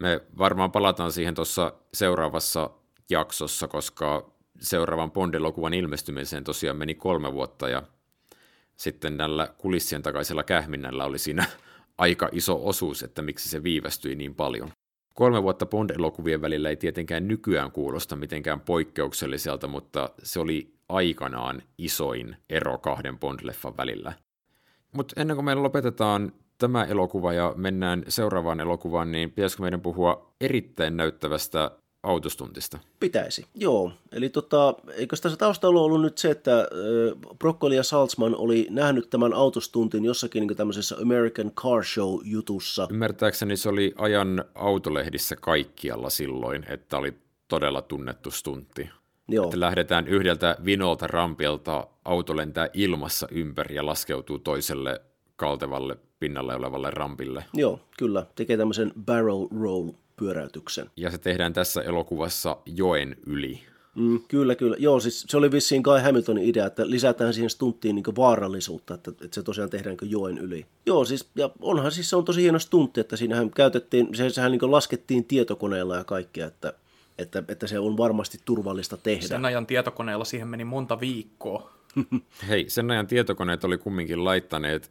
Me 0.00 0.20
varmaan 0.38 0.72
palataan 0.72 1.12
siihen 1.12 1.34
tuossa 1.34 1.72
seuraavassa 1.94 2.70
jaksossa, 3.10 3.68
koska 3.68 4.32
seuraavan 4.60 5.12
Bond-elokuvan 5.12 5.74
ilmestymiseen 5.74 6.44
tosiaan 6.44 6.76
meni 6.76 6.94
kolme 6.94 7.32
vuotta, 7.32 7.68
ja 7.68 7.82
sitten 8.82 9.16
tällä 9.16 9.48
kulissien 9.58 10.02
takaisella 10.02 10.42
kähminnällä 10.42 11.04
oli 11.04 11.18
siinä 11.18 11.44
aika 11.98 12.28
iso 12.32 12.66
osuus, 12.66 13.02
että 13.02 13.22
miksi 13.22 13.48
se 13.48 13.62
viivästyi 13.62 14.14
niin 14.14 14.34
paljon. 14.34 14.70
Kolme 15.14 15.42
vuotta 15.42 15.66
Bond-elokuvien 15.66 16.40
välillä 16.40 16.68
ei 16.68 16.76
tietenkään 16.76 17.28
nykyään 17.28 17.72
kuulosta 17.72 18.16
mitenkään 18.16 18.60
poikkeukselliselta, 18.60 19.68
mutta 19.68 20.10
se 20.22 20.40
oli 20.40 20.74
aikanaan 20.88 21.62
isoin 21.78 22.36
ero 22.50 22.78
kahden 22.78 23.18
Bond-leffan 23.18 23.76
välillä. 23.76 24.12
Mutta 24.92 25.20
ennen 25.20 25.36
kuin 25.36 25.44
me 25.44 25.54
lopetetaan 25.54 26.32
tämä 26.58 26.84
elokuva 26.84 27.32
ja 27.32 27.54
mennään 27.56 28.04
seuraavaan 28.08 28.60
elokuvaan, 28.60 29.12
niin 29.12 29.30
pitäisikö 29.30 29.62
meidän 29.62 29.80
puhua 29.80 30.34
erittäin 30.40 30.96
näyttävästä 30.96 31.70
autostuntista? 32.02 32.78
Pitäisi, 33.00 33.46
joo. 33.54 33.92
Eli 34.12 34.28
tota, 34.28 34.74
eikö 34.94 35.16
tässä 35.16 35.38
taustalla 35.38 35.80
ollut 35.80 36.02
nyt 36.02 36.18
se, 36.18 36.30
että 36.30 36.68
Broccoli 37.38 37.76
ja 37.76 37.82
Salzman 37.82 38.36
oli 38.36 38.66
nähnyt 38.70 39.10
tämän 39.10 39.34
autostuntin 39.34 40.04
jossakin 40.04 40.46
niin 40.46 40.56
tämmöisessä 40.56 40.96
American 41.02 41.50
Car 41.52 41.84
Show-jutussa. 41.84 42.88
Ymmärtääkseni 42.90 43.56
se 43.56 43.68
oli 43.68 43.94
ajan 43.98 44.44
autolehdissä 44.54 45.36
kaikkialla 45.36 46.10
silloin, 46.10 46.66
että 46.68 46.98
oli 46.98 47.14
todella 47.48 47.82
tunnettu 47.82 48.30
stuntti. 48.30 48.90
Joo, 49.28 49.44
Että 49.44 49.60
lähdetään 49.60 50.08
yhdeltä 50.08 50.56
vinolta 50.64 51.06
rampilta, 51.06 51.86
auto 52.04 52.36
lentää 52.36 52.68
ilmassa 52.74 53.28
ympäri 53.30 53.74
ja 53.74 53.86
laskeutuu 53.86 54.38
toiselle 54.38 55.00
kaltevalle 55.36 55.98
pinnalle 56.20 56.54
olevalle 56.54 56.90
rampille. 56.90 57.44
joo, 57.54 57.80
kyllä. 57.98 58.26
Tekee 58.34 58.56
tämmöisen 58.56 58.92
barrel 59.04 59.48
roll 59.60 59.90
pyöräytyksen. 60.22 60.90
Ja 60.96 61.10
se 61.10 61.18
tehdään 61.18 61.52
tässä 61.52 61.82
elokuvassa 61.82 62.56
joen 62.66 63.16
yli. 63.26 63.60
Mm, 63.94 64.20
kyllä, 64.28 64.54
kyllä. 64.54 64.76
Joo, 64.78 65.00
siis 65.00 65.24
se 65.28 65.36
oli 65.36 65.52
vissiin 65.52 65.82
Guy 65.82 66.00
Hamiltonin 66.00 66.44
idea, 66.44 66.66
että 66.66 66.90
lisätään 66.90 67.34
siihen 67.34 67.50
stunttiin 67.50 67.94
niin 67.94 68.16
vaarallisuutta, 68.16 68.94
että, 68.94 69.10
että 69.10 69.34
se 69.34 69.42
tosiaan 69.42 69.70
tehdään 69.70 69.96
niin 70.00 70.10
joen 70.10 70.38
yli. 70.38 70.66
Joo, 70.86 71.04
siis, 71.04 71.30
ja 71.34 71.50
onhan 71.60 71.92
siis 71.92 72.10
se 72.10 72.16
on 72.16 72.24
tosi 72.24 72.42
hieno 72.42 72.58
stuntti, 72.58 73.00
että 73.00 73.16
siinähän 73.16 73.50
käytettiin, 73.50 74.08
se, 74.14 74.30
sehän 74.30 74.52
niin 74.52 74.70
laskettiin 74.70 75.24
tietokoneella 75.24 75.96
ja 75.96 76.04
kaikkea, 76.04 76.46
että, 76.46 76.72
että, 77.18 77.42
että 77.48 77.66
se 77.66 77.78
on 77.78 77.96
varmasti 77.96 78.38
turvallista 78.44 78.96
tehdä. 78.96 79.26
Sen 79.26 79.44
ajan 79.44 79.66
tietokoneella 79.66 80.24
siihen 80.24 80.48
meni 80.48 80.64
monta 80.64 81.00
viikkoa. 81.00 81.72
Hei, 82.48 82.64
sen 82.68 82.90
ajan 82.90 83.06
tietokoneet 83.06 83.64
oli 83.64 83.78
kumminkin 83.78 84.24
laittaneet 84.24 84.90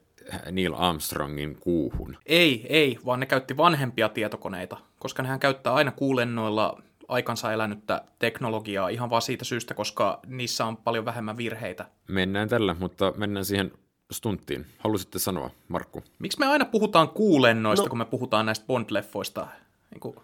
Neil 0.52 0.74
Armstrongin 0.78 1.58
kuuhun. 1.60 2.18
Ei, 2.26 2.66
ei, 2.70 2.98
vaan 3.06 3.20
ne 3.20 3.26
käytti 3.26 3.58
vanhempia 3.58 4.10
tietokoneita, 4.10 4.78
koska 5.00 5.24
nehän 5.24 5.40
käyttää 5.40 5.74
aina 5.74 5.92
kuulennoilla 5.92 6.82
aikansa 7.08 7.54
elänyttä 7.54 8.02
teknologiaa 8.20 8.90
ihan 8.90 9.10
vaan 9.10 9.22
siitä 9.22 9.46
syystä, 9.46 9.74
koska 9.74 10.20
niissä 10.28 10.66
on 10.66 10.78
paljon 10.78 11.06
vähemmän 11.06 11.38
virheitä. 11.38 11.86
Mennään 12.08 12.50
tällä, 12.50 12.76
mutta 12.80 13.14
mennään 13.18 13.46
siihen 13.46 13.72
stunttiin. 14.12 14.66
Halusitte 14.78 15.20
sanoa, 15.20 15.50
Markku? 15.68 16.04
Miksi 16.20 16.40
me 16.40 16.46
aina 16.46 16.66
puhutaan 16.66 17.10
kuulennoista, 17.10 17.86
no. 17.86 17.90
kun 17.90 17.98
me 17.98 18.06
puhutaan 18.06 18.46
näistä 18.46 18.66
Bond-leffoista? 18.66 19.46
Niin 19.92 20.00
kuin, 20.00 20.16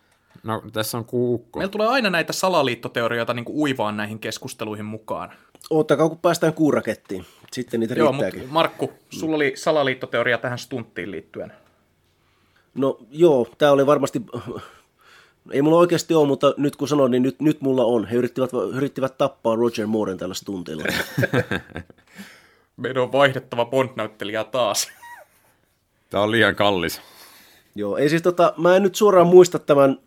No, 0.44 0.62
tässä 0.74 0.98
on 0.98 1.06
kuukko. 1.06 1.60
meillä 1.60 1.72
tulee 1.72 1.88
aina 1.88 2.10
näitä 2.10 2.34
salaliittoteorioita 2.34 3.34
niin 3.34 3.46
kuin 3.46 3.58
uivaan 3.58 3.98
näihin 3.98 4.20
keskusteluihin 4.20 4.86
mukaan. 4.86 5.30
Ottakaa, 5.70 6.10
kun 6.10 6.18
päästään 6.20 6.54
kuurakettiin. 6.54 7.26
Sitten 7.52 7.80
niitä 7.80 7.94
Joo, 7.94 8.12
mutta 8.12 8.26
riittääkin. 8.26 8.54
Markku, 8.54 8.94
sulla 9.10 9.36
oli 9.36 9.54
salaliittoteoria 9.56 10.38
tähän 10.38 10.60
stunttiin 10.60 11.12
liittyen. 11.12 11.54
No 12.76 12.98
joo, 13.12 13.48
tämä 13.58 13.72
oli 13.72 13.86
varmasti... 13.86 14.22
Ei 15.52 15.62
mulla 15.62 15.78
oikeasti 15.78 16.14
ole, 16.14 16.28
mutta 16.28 16.54
nyt 16.58 16.76
kun 16.76 16.88
sanoin, 16.88 17.12
niin 17.12 17.24
nyt, 17.24 17.42
nyt 17.42 17.62
mulla 17.62 17.86
on. 17.86 18.08
He 18.08 18.16
yrittivät, 18.16 18.50
yrittivät 18.74 19.18
tappaa 19.18 19.56
Roger 19.56 19.88
Mooren 19.88 20.18
tällä 20.18 20.34
stuntilla. 20.34 20.84
Meidän 22.78 23.04
on 23.04 23.12
vaihdettava 23.12 23.66
Bond-näyttelijä 23.66 24.44
taas. 24.44 24.92
Tämä 26.10 26.24
on 26.24 26.32
liian 26.32 26.56
kallis. 26.56 27.02
Joo, 27.78 27.98
ei 27.98 28.10
siis 28.10 28.22
tota, 28.22 28.54
mä 28.58 28.76
en 28.76 28.84
nyt 28.84 28.96
suoraan 28.96 29.28
muista 29.28 29.60
tämän, 29.60 29.98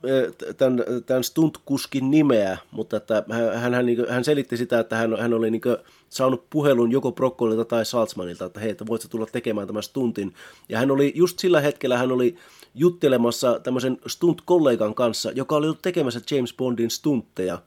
tämän, 0.57 0.85
tämän 1.07 1.25
stuntkuskin 1.25 2.11
nimeä, 2.11 2.59
mutta 2.71 2.97
että 2.97 3.25
hän, 3.31 3.55
hän, 3.55 3.75
hän, 3.75 3.87
niin 3.87 4.09
hän 4.09 4.25
selitti 4.25 4.57
sitä, 4.57 4.81
että 4.81 4.97
hän, 4.97 5.19
hän 5.19 5.35
oli 5.35 5.51
niin 5.51 5.63
saanut 6.09 6.45
puhelun 6.51 6.93
joko 6.93 7.13
Broccolilta 7.13 7.65
tai 7.65 7.85
Salzmanilta, 7.85 8.45
että 8.45 8.61
hei, 8.61 8.71
että 8.71 8.87
voit 8.87 9.03
sä 9.03 9.09
tulla 9.09 9.27
tekemään 9.27 9.67
tämän 9.67 9.83
stuntin. 9.83 10.35
Ja 10.69 10.79
hän 10.79 10.91
oli, 10.91 11.13
just 11.15 11.39
sillä 11.39 11.61
hetkellä 11.61 11.99
hän 11.99 12.13
oli 12.13 12.37
juttelemassa 12.75 13.61
tämmöisen 13.63 13.99
stunt-kollegan 14.07 14.95
kanssa, 14.95 15.31
joka 15.31 15.57
oli 15.57 15.67
ollut 15.67 15.83
tekemässä 15.83 16.21
James 16.31 16.55
Bondin 16.55 16.91
stuntteja. 16.91 17.59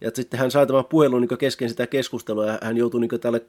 Ja 0.00 0.10
sitten 0.14 0.40
hän 0.40 0.50
sai 0.50 0.66
tämän 0.66 0.84
puhelun 0.84 1.20
niin 1.20 1.38
kesken 1.38 1.68
sitä 1.68 1.86
keskustelua 1.86 2.46
ja 2.46 2.58
hän 2.62 2.76
joutui 2.76 3.00
niin 3.00 3.20
tälle 3.20 3.42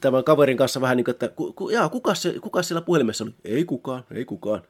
tämän 0.00 0.24
kaverin 0.24 0.56
kanssa 0.56 0.80
vähän 0.80 0.96
niin 0.96 1.04
kuin, 1.04 1.12
että 1.12 1.28
ku, 1.28 1.52
ku, 1.52 1.70
jaa, 1.70 1.88
kuka, 1.88 2.14
se, 2.14 2.34
kuka 2.40 2.62
siellä 2.62 2.82
puhelimessa 2.82 3.24
oli? 3.24 3.32
Ei 3.44 3.64
kukaan, 3.64 4.04
ei 4.10 4.24
kukaan. 4.24 4.62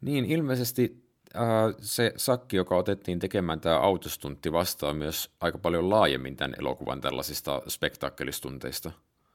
Niin, 0.00 0.24
ilmeisesti 0.24 1.04
äh, 1.36 1.42
se 1.80 2.12
sakki, 2.16 2.56
joka 2.56 2.76
otettiin 2.76 3.18
tekemään 3.18 3.60
tämä 3.60 3.78
autostuntti, 3.78 4.52
vastaa 4.52 4.92
myös 4.92 5.30
aika 5.40 5.58
paljon 5.58 5.90
laajemmin 5.90 6.36
tämän 6.36 6.54
elokuvan 6.58 7.00
tällaisista 7.00 7.62
spektaakkelitunteista. 7.68 8.92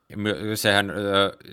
Ja 0.09 0.17
my- 0.17 0.55
Sehän, 0.55 0.89
äh, 0.89 0.95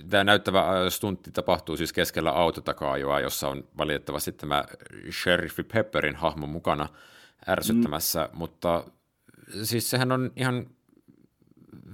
tämä 0.09 0.23
näyttävä 0.23 0.59
äh, 0.59 0.89
stuntti 0.89 1.31
tapahtuu 1.31 1.77
siis 1.77 1.93
keskellä 1.93 2.31
autotakaajoa, 2.31 3.19
jossa 3.19 3.49
on 3.49 3.67
valitettavasti 3.77 4.31
tämä 4.31 4.65
Sheriffi 5.21 5.63
Pepperin 5.63 6.15
hahmo 6.15 6.47
mukana 6.47 6.89
ärsyttämässä, 7.47 8.29
mm. 8.31 8.37
mutta 8.37 8.83
siis 9.63 9.89
sehän 9.89 10.11
on 10.11 10.31
ihan 10.35 10.67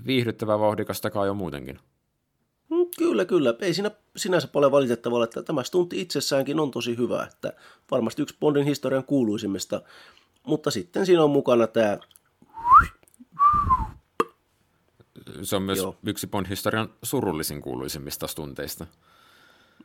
viihdyttävä 0.06 0.60
vauhdikas 0.60 1.02
takaa 1.02 1.26
jo 1.26 1.34
muutenkin. 1.34 1.80
Mm, 2.70 2.86
Kyllä, 2.98 3.26
Kyllä. 3.26 3.54
Ei 3.62 3.74
siinä 3.74 3.92
sinänsä 4.16 4.48
paljon 4.48 4.72
valitettavaa, 4.72 5.24
että 5.24 5.44
tämä 5.44 5.64
stunti 5.64 6.02
itsessäänkin 6.02 6.60
on 6.60 6.72
tosi 6.72 6.98
hyvä, 6.98 7.28
että 7.32 7.54
varmasti 7.92 8.22
yksi 8.22 8.36
Bondin 8.40 8.66
historian 8.66 9.04
kuuluisimmista, 9.04 9.82
mutta 10.44 10.72
sitten 10.72 11.06
siinä 11.06 11.24
on 11.24 11.30
mukana 11.30 11.68
tämä 11.68 11.98
se 15.42 15.56
on 15.56 15.62
myös 15.62 15.78
Joo. 15.78 15.96
yksi 16.06 16.28
Bond-historian 16.28 16.90
surullisin 17.04 17.62
kuuluisimmista 17.62 18.28
stunteista. 18.28 18.88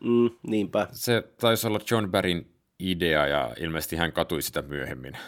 Mm, 0.00 0.30
niinpä. 0.42 0.88
Se 0.92 1.24
taisi 1.40 1.66
olla 1.66 1.80
John 1.90 2.10
Barryn 2.10 2.46
idea 2.78 3.26
ja 3.26 3.54
ilmeisesti 3.60 3.96
hän 3.96 4.12
katui 4.12 4.42
sitä 4.42 4.62
myöhemmin. 4.62 5.18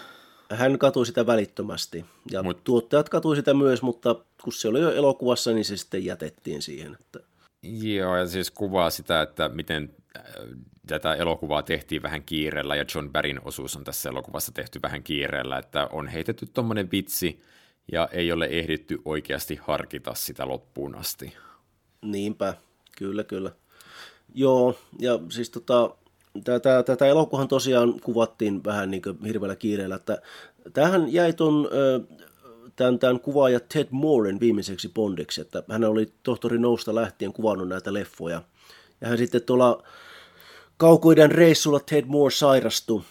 Hän 0.51 0.79
katui 0.79 1.07
sitä 1.07 1.27
välittömästi 1.27 2.05
ja 2.31 2.43
Mut, 2.43 2.65
tuottajat 2.65 3.09
katui 3.09 3.37
sitä 3.37 3.55
myös, 3.55 3.83
mutta 3.83 4.15
kun 4.43 4.53
se 4.53 4.69
oli 4.69 4.81
jo 4.81 4.93
elokuvassa, 4.93 5.53
niin 5.53 5.65
se 5.65 5.77
sitten 5.77 6.05
jätettiin 6.05 6.63
siihen. 6.63 6.97
Että... 7.01 7.34
Joo, 7.65 8.17
ja 8.17 8.27
siis 8.27 8.51
kuvaa 8.51 8.91
sitä, 8.91 9.23
että 9.23 9.49
miten 9.49 9.95
äh, 10.17 10.25
tätä 10.87 11.15
elokuvaa 11.15 11.63
tehtiin 11.63 12.03
vähän 12.03 12.23
kiireellä, 12.23 12.77
ja 12.77 12.85
John 12.95 13.11
Barryn 13.11 13.41
osuus 13.45 13.77
on 13.77 13.85
tässä 13.85 14.09
elokuvassa 14.09 14.53
tehty 14.53 14.81
vähän 14.83 15.03
kiireellä, 15.03 15.59
että 15.59 15.89
on 15.93 16.09
heitetty 16.09 16.47
tuommoinen 16.47 16.91
vitsi, 16.91 17.43
ja 17.93 18.09
ei 18.13 18.33
ole 18.33 18.47
ehditty 18.47 18.99
oikeasti 19.05 19.59
harkita 19.63 20.15
sitä 20.15 20.49
loppuun 20.49 20.95
asti. 20.95 21.37
Niinpä, 22.03 22.55
kyllä, 22.99 23.25
kyllä. 23.25 23.51
Joo, 24.35 24.79
ja 24.99 25.19
siis 25.29 25.51
tota, 25.51 25.91
tätä, 26.45 26.83
tätä 26.83 27.07
elokuvan 27.07 27.49
tosiaan 27.49 28.01
kuvattiin 28.01 28.65
vähän 28.65 28.91
niin 28.91 29.03
hirveällä 29.27 29.57
kiireellä, 29.57 29.95
että 29.95 30.23
tähän 30.73 31.13
jäi 31.13 31.33
ton, 31.33 31.69
tämän, 32.77 32.99
tämän 32.99 33.21
kuvaaja 33.21 33.61
Ted 33.61 33.89
Mooren 33.91 34.41
viimeiseksi 34.41 34.89
Bondiksi, 34.89 35.41
että 35.41 35.63
hän 35.69 35.85
oli 35.85 36.13
tohtori 36.23 36.59
Nousta 36.59 36.95
lähtien 36.95 37.33
kuvannut 37.33 37.69
näitä 37.69 37.93
leffoja. 37.93 38.43
Ja 39.01 39.09
hän 39.09 39.19
sitten 39.19 39.43
tuolla 39.43 39.83
kaukoiden 40.77 41.33
reissulla 41.33 41.81
Ted 41.81 42.05
Moore 42.07 42.35
sairastui. 42.35 43.03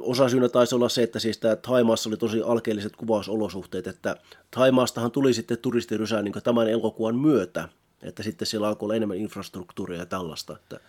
Osasyynä 0.00 0.48
taisi 0.48 0.74
olla 0.74 0.88
se, 0.88 1.02
että 1.02 1.18
siis 1.18 1.38
tämä 1.38 1.56
Taimaassa 1.56 2.10
oli 2.10 2.16
tosi 2.16 2.42
alkeelliset 2.42 2.96
kuvausolosuhteet, 2.96 3.86
että 3.86 4.16
Taimaastahan 4.50 5.10
tuli 5.10 5.34
sitten 5.34 5.58
turistirysää 5.58 6.22
niin 6.22 6.34
tämän 6.44 6.68
elokuvan 6.68 7.16
myötä, 7.16 7.68
että 8.02 8.22
sitten 8.22 8.46
siellä 8.46 8.68
alkoi 8.68 8.86
olla 8.86 8.94
enemmän 8.94 9.16
infrastruktuuria 9.16 9.98
ja 9.98 10.06
tällaista. 10.06 10.56
Että, 10.56 10.80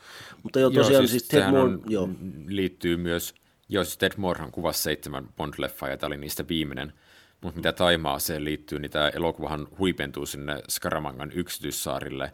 mutta 0.44 0.60
jo 0.60 0.70
tosiaan 0.70 0.94
joo, 0.94 1.08
siis, 1.08 1.12
siis 1.12 1.28
Ted 1.28 1.52
Moore... 1.52 1.64
On, 1.64 1.82
joo. 1.88 2.10
liittyy 2.48 2.98
myös, 2.98 3.36
joo 3.70 3.84
siis 3.84 3.98
Ted 3.98 4.12
Moorehan 4.18 4.52
kuvasi 4.52 4.84
seitsemän 4.84 5.26
Bond-leffaa 5.26 5.90
ja 5.90 5.98
tämä 5.98 6.08
oli 6.08 6.18
niistä 6.18 6.48
viimeinen, 6.48 6.94
mutta 7.42 7.58
mitä 7.58 7.74
Taimaaseen 7.74 8.44
liittyy, 8.44 8.80
niin 8.80 8.92
tämä 8.92 9.10
elokuvahan 9.10 9.68
huipentuu 9.80 10.26
sinne 10.26 10.62
Skaramangan 10.70 11.32
yksityissaarille, 11.32 12.34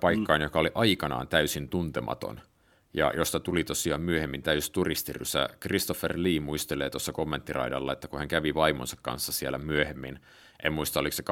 paikkaan, 0.00 0.40
mm. 0.40 0.42
joka 0.42 0.58
oli 0.58 0.70
aikanaan 0.74 1.28
täysin 1.28 1.68
tuntematon– 1.68 2.40
ja 2.94 3.12
josta 3.16 3.40
tuli 3.40 3.64
tosiaan 3.64 4.00
myöhemmin 4.00 4.42
täys 4.42 4.70
turistirysä. 4.70 5.48
Christopher 5.60 6.12
Lee 6.16 6.40
muistelee 6.40 6.90
tuossa 6.90 7.12
kommenttiraidalla, 7.12 7.92
että 7.92 8.08
kun 8.08 8.18
hän 8.18 8.28
kävi 8.28 8.54
vaimonsa 8.54 8.96
kanssa 9.02 9.32
siellä 9.32 9.58
myöhemmin, 9.58 10.20
en 10.62 10.72
muista 10.72 11.00
oliko 11.00 11.16
se 11.16 11.22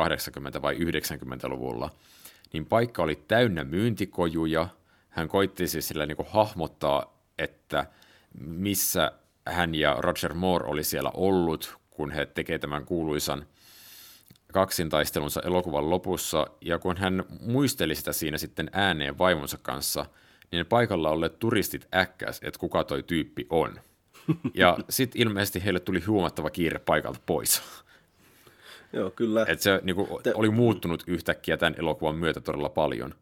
80- 0.58 0.62
vai 0.62 0.74
90-luvulla, 0.74 1.90
niin 2.52 2.66
paikka 2.66 3.02
oli 3.02 3.16
täynnä 3.28 3.64
myyntikojuja. 3.64 4.68
Hän 5.08 5.28
koitti 5.28 5.68
siis 5.68 5.88
sillä 5.88 6.06
niin 6.06 6.16
hahmottaa, 6.28 7.22
että 7.38 7.86
missä 8.40 9.12
hän 9.46 9.74
ja 9.74 9.96
Roger 9.98 10.34
Moore 10.34 10.66
oli 10.66 10.84
siellä 10.84 11.10
ollut, 11.14 11.78
kun 12.00 12.10
he 12.10 12.26
tekevät 12.26 12.60
tämän 12.60 12.84
kuuluisan 12.84 13.46
kaksintaistelunsa 14.52 15.40
elokuvan 15.44 15.90
lopussa, 15.90 16.46
ja 16.60 16.78
kun 16.78 16.96
hän 16.96 17.24
muisteli 17.40 17.94
sitä 17.94 18.12
siinä 18.12 18.38
sitten 18.38 18.70
ääneen 18.72 19.18
vaimonsa 19.18 19.58
kanssa– 19.62 20.06
niin 20.52 20.66
paikalla 20.66 21.10
olleet 21.10 21.38
turistit 21.38 21.88
äkkäs, 21.94 22.40
että 22.42 22.60
kuka 22.60 22.84
toi 22.84 23.02
tyyppi 23.02 23.46
on. 23.50 23.80
Ja 24.54 24.78
sitten 24.88 25.22
ilmeisesti 25.22 25.64
heille 25.64 25.80
tuli 25.80 26.00
huomattava 26.00 26.50
kiire 26.50 26.78
paikalta 26.78 27.20
pois. 27.26 27.62
Joo, 28.92 29.10
kyllä. 29.10 29.44
Et 29.48 29.60
se 29.60 29.80
niin 29.82 29.96
kuin, 29.96 30.08
oli 30.34 30.50
muuttunut 30.50 31.04
yhtäkkiä 31.06 31.56
tämän 31.56 31.74
elokuvan 31.78 32.14
myötä 32.14 32.40
todella 32.40 32.68
paljon. 32.68 33.14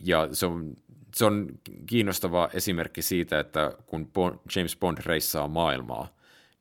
Ja 0.00 0.28
se 0.32 0.46
on, 0.46 0.76
se 1.14 1.24
on 1.24 1.48
kiinnostava 1.86 2.48
esimerkki 2.52 3.02
siitä, 3.02 3.40
että 3.40 3.72
kun 3.86 4.10
James 4.56 4.76
Bond 4.76 4.98
reissaa 5.06 5.48
maailmaa, 5.48 6.13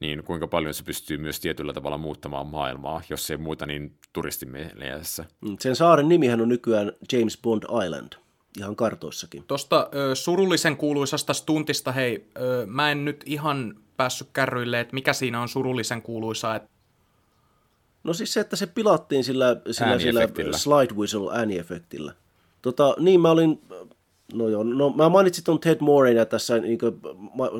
niin 0.03 0.23
kuinka 0.23 0.47
paljon 0.47 0.73
se 0.73 0.83
pystyy 0.83 1.17
myös 1.17 1.39
tietyllä 1.39 1.73
tavalla 1.73 1.97
muuttamaan 1.97 2.47
maailmaa, 2.47 3.01
jos 3.09 3.31
ei 3.31 3.37
muuta 3.37 3.65
niin 3.65 3.95
turistimielessä. 4.13 5.25
Sen 5.59 5.75
saaren 5.75 6.09
nimihän 6.09 6.41
on 6.41 6.49
nykyään 6.49 6.91
James 7.11 7.37
Bond 7.41 7.63
Island 7.85 8.13
ihan 8.57 8.75
kartoissakin. 8.75 9.43
Tuosta 9.47 9.89
ö, 9.95 10.15
surullisen 10.15 10.77
kuuluisasta 10.77 11.33
stuntista, 11.33 11.91
hei, 11.91 12.27
ö, 12.37 12.65
mä 12.65 12.91
en 12.91 13.05
nyt 13.05 13.23
ihan 13.25 13.75
päässyt 13.97 14.27
kärryille, 14.33 14.79
että 14.79 14.93
mikä 14.93 15.13
siinä 15.13 15.41
on 15.41 15.49
surullisen 15.49 16.01
kuuluisa. 16.01 16.55
Et... 16.55 16.63
No 18.03 18.13
siis 18.13 18.33
se, 18.33 18.39
että 18.39 18.55
se 18.55 18.67
pilattiin 18.67 19.23
sillä, 19.23 19.61
sillä, 19.71 19.99
sillä 19.99 20.57
slide 20.57 20.93
whistle 20.93 21.37
ääniefektillä. 21.37 22.13
Tota, 22.61 22.95
niin 22.99 23.21
mä 23.21 23.31
olin, 23.31 23.61
no 24.33 24.47
joo, 24.47 24.63
no 24.63 24.89
mä 24.89 25.09
mainitsin 25.09 25.43
tuon 25.43 25.59
Ted 25.59 25.77
Moren 25.79 26.15
ja 26.15 26.25
tässä, 26.25 26.59
niin 26.59 26.79
kuin, 26.79 26.99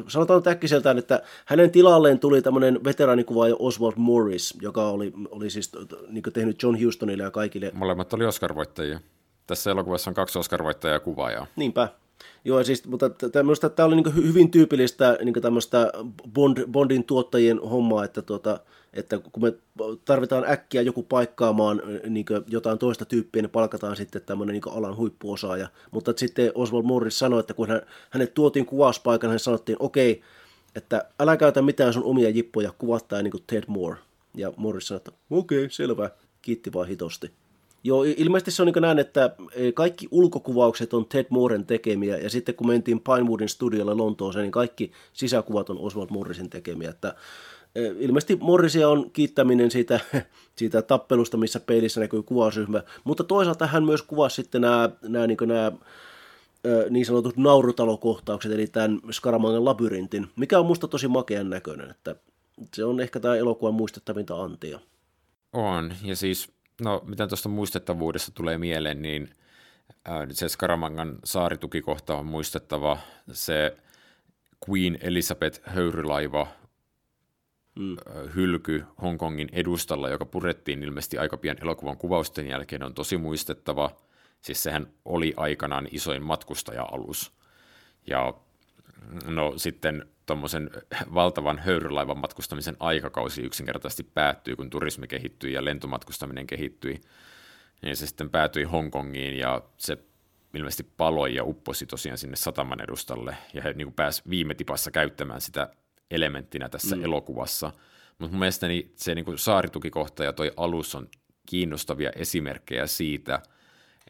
sanotaan 0.08 0.44
äkkiseltään, 0.48 0.98
että 0.98 1.22
hänen 1.46 1.72
tilalleen 1.72 2.20
tuli 2.20 2.42
tämmöinen 2.42 2.84
veteraanikuvaaja 2.84 3.56
Oswald 3.60 3.94
Morris, 3.96 4.54
joka 4.62 4.90
oli, 4.90 5.14
oli 5.30 5.50
siis 5.50 5.72
niin 6.10 6.24
tehnyt 6.34 6.64
John 6.64 6.82
Houstonille 6.84 7.24
ja 7.24 7.32
kaikille. 7.32 7.72
Molemmat 7.74 8.14
oli 8.14 8.26
Oscar-voittajia. 8.26 9.00
Tässä 9.48 9.72
elokuvassa 9.72 10.10
on 10.12 10.16
kaksi 10.16 10.40
Oscar-voittajaa 10.40 11.00
kuvaajaa. 11.00 11.48
Niinpä. 11.56 11.88
Joo, 12.46 12.64
siis, 12.64 12.88
mutta 12.88 13.10
minusta 13.44 13.70
tämä 13.70 13.88
oli 13.88 13.96
niin 13.96 14.16
hyvin 14.16 14.52
tyypillistä 14.52 15.18
niin 15.24 15.42
tämmöistä 15.42 15.92
Bond, 16.34 16.68
Bondin 16.72 17.04
tuottajien 17.04 17.60
hommaa, 17.60 18.04
että, 18.04 18.22
tuota, 18.22 18.60
että 18.94 19.20
kun 19.32 19.44
me 19.44 19.54
tarvitaan 20.06 20.50
äkkiä 20.50 20.82
joku 20.82 21.04
paikkaamaan 21.04 21.82
niin 22.10 22.26
jotain 22.48 22.78
toista 22.78 23.06
tyyppiä, 23.06 23.42
niin 23.42 23.50
palkataan 23.50 23.96
sitten 23.96 24.22
tämmöinen 24.26 24.54
niin 24.54 24.74
alan 24.76 24.98
huippuosaaja. 24.98 25.68
Mutta 25.92 26.14
sitten 26.16 26.52
Oswald 26.56 26.84
Morris 26.84 27.20
sanoi, 27.20 27.40
että 27.40 27.54
kun 27.54 27.68
hän, 27.68 27.82
hänet 28.10 28.34
tuotiin 28.34 28.66
kuvauspaikan, 28.66 29.30
hän 29.30 29.40
sanottiin, 29.40 29.78
okei, 29.80 30.22
että 30.76 31.06
älä 31.20 31.38
käytä 31.38 31.62
mitään 31.62 31.94
sun 31.94 32.04
omia 32.04 32.30
jippoja, 32.30 32.74
kuvattaa 32.78 33.22
niin 33.22 33.32
kuin 33.32 33.44
Ted 33.48 33.64
Moore. 33.68 34.00
Ja 34.36 34.54
Morris 34.58 34.88
sanoi, 34.88 34.98
että 34.98 35.12
okei, 35.30 35.58
okay, 35.58 35.70
selvä, 35.70 36.10
kiitti 36.42 36.74
vaan 36.74 36.88
hitosti. 36.88 37.32
Joo, 37.84 38.04
ilmeisesti 38.04 38.52
se 38.52 38.62
on 38.62 38.66
niin 38.66 38.82
näin, 38.82 39.00
että 39.00 39.36
e, 39.52 39.72
kaikki 39.72 40.08
ulkokuvaukset 40.12 40.94
on 40.94 41.06
Ted 41.06 41.26
Mooren 41.30 41.66
tekemiä, 41.66 42.18
ja 42.18 42.30
sitten 42.30 42.56
kun 42.56 42.68
mentiin 42.68 43.00
Pinewoodin 43.00 43.50
studiolle 43.50 43.94
Lontooseen, 43.94 44.44
niin 44.44 44.52
kaikki 44.52 44.92
sisäkuvat 45.14 45.70
on 45.70 45.80
Oswald 45.80 46.08
Morrisin 46.10 46.50
tekemiä. 46.50 46.90
Että 46.90 47.16
ilmeisesti 47.76 48.36
Morrisia 48.36 48.90
on 48.90 49.12
kiittäminen 49.12 49.72
siitä, 49.72 50.00
siitä 50.58 50.82
tappelusta, 50.82 51.38
missä 51.38 51.60
peilissä 51.60 52.02
näkyy 52.02 52.24
kuvausryhmä, 52.24 52.84
mutta 53.04 53.24
toisaalta 53.24 53.68
hän 53.68 53.84
myös 53.84 54.02
kuvasi 54.02 54.36
sitten 54.36 54.62
nämä, 54.62 54.90
nämä, 55.02 55.28
niin 55.28 55.38
nämä 55.46 55.72
niin 56.90 57.06
sanotut 57.06 57.38
naurutalokohtaukset, 57.38 58.52
eli 58.52 58.68
tämän 58.68 59.00
Skaramangan 59.12 59.66
labyrintin, 59.66 60.28
mikä 60.36 60.60
on 60.60 60.66
musta 60.66 60.88
tosi 60.88 61.08
makean 61.08 61.50
näköinen, 61.50 61.90
että 61.90 62.16
se 62.74 62.86
on 62.86 63.00
ehkä 63.00 63.20
tämä 63.20 63.36
elokuvan 63.36 63.74
muistettavinta 63.74 64.44
antia. 64.44 64.80
On, 65.54 65.94
ja 66.04 66.16
siis 66.16 66.54
No, 66.82 67.02
mitä 67.06 67.28
tuosta 67.28 67.50
muistettavuudesta 67.50 68.32
tulee 68.32 68.58
mieleen, 68.58 69.02
niin 69.02 69.30
se 70.32 70.50
Skaramangan 70.50 71.20
saaritukikohta 71.24 72.18
on 72.18 72.26
muistettava. 72.26 72.98
Se 73.32 73.78
Queen 74.70 74.98
Elizabeth 75.02 75.62
höyrylaiva 75.64 76.48
mm. 77.76 77.98
hylky 78.36 78.86
Hongkongin 79.02 79.50
edustalla, 79.52 80.10
joka 80.10 80.26
purettiin 80.26 80.84
ilmeisesti 80.84 81.18
aika 81.18 81.38
pian 81.38 81.58
elokuvan 81.62 81.98
kuvausten 81.98 82.48
jälkeen, 82.48 82.84
on 82.84 82.94
tosi 82.94 83.18
muistettava. 83.18 83.92
Siis 84.42 84.64
sehän 84.64 84.88
oli 85.06 85.34
aikanaan 85.38 85.88
isoin 85.92 86.24
matkustaja-alus. 86.24 87.32
Ja 88.08 88.34
no 89.26 89.54
sitten 89.58 90.06
tuommoisen 90.26 90.70
valtavan 91.14 91.60
höyrylaivan 91.60 92.18
matkustamisen 92.18 92.76
aikakausi 92.80 93.42
yksinkertaisesti 93.42 94.04
päättyi, 94.04 94.56
kun 94.56 94.70
turismi 94.70 95.08
kehittyi 95.08 95.54
ja 95.54 95.66
lentomatkustaminen 95.66 96.48
kehittyi. 96.48 97.02
Niin 97.82 97.98
se 97.98 98.08
sitten 98.08 98.30
päätyi 98.30 98.64
Hongkongiin 98.64 99.38
ja 99.38 99.62
se 99.78 99.98
ilmeisesti 100.54 100.84
paloi 100.98 101.36
ja 101.36 101.44
upposi 101.44 101.86
tosiaan 101.86 102.18
sinne 102.18 102.36
sataman 102.36 102.82
edustalle. 102.82 103.38
Ja 103.54 103.62
he 103.62 103.74
niin 103.74 103.94
pääsivät 103.94 104.30
viime 104.30 104.54
tipassa 104.54 104.92
käyttämään 104.92 105.42
sitä 105.42 105.70
elementtinä 106.14 106.70
tässä 106.70 106.96
mm. 106.96 107.04
elokuvassa. 107.04 107.72
Mutta 108.20 108.32
mun 108.34 108.40
mielestäni 108.40 108.92
se 108.96 109.16
niin 109.16 109.26
kuin 109.26 109.38
saaritukikohta 109.38 110.24
ja 110.24 110.34
toi 110.34 110.52
alus 110.58 110.96
on 110.96 111.08
kiinnostavia 111.50 112.12
esimerkkejä 112.16 112.88
siitä, 112.88 113.42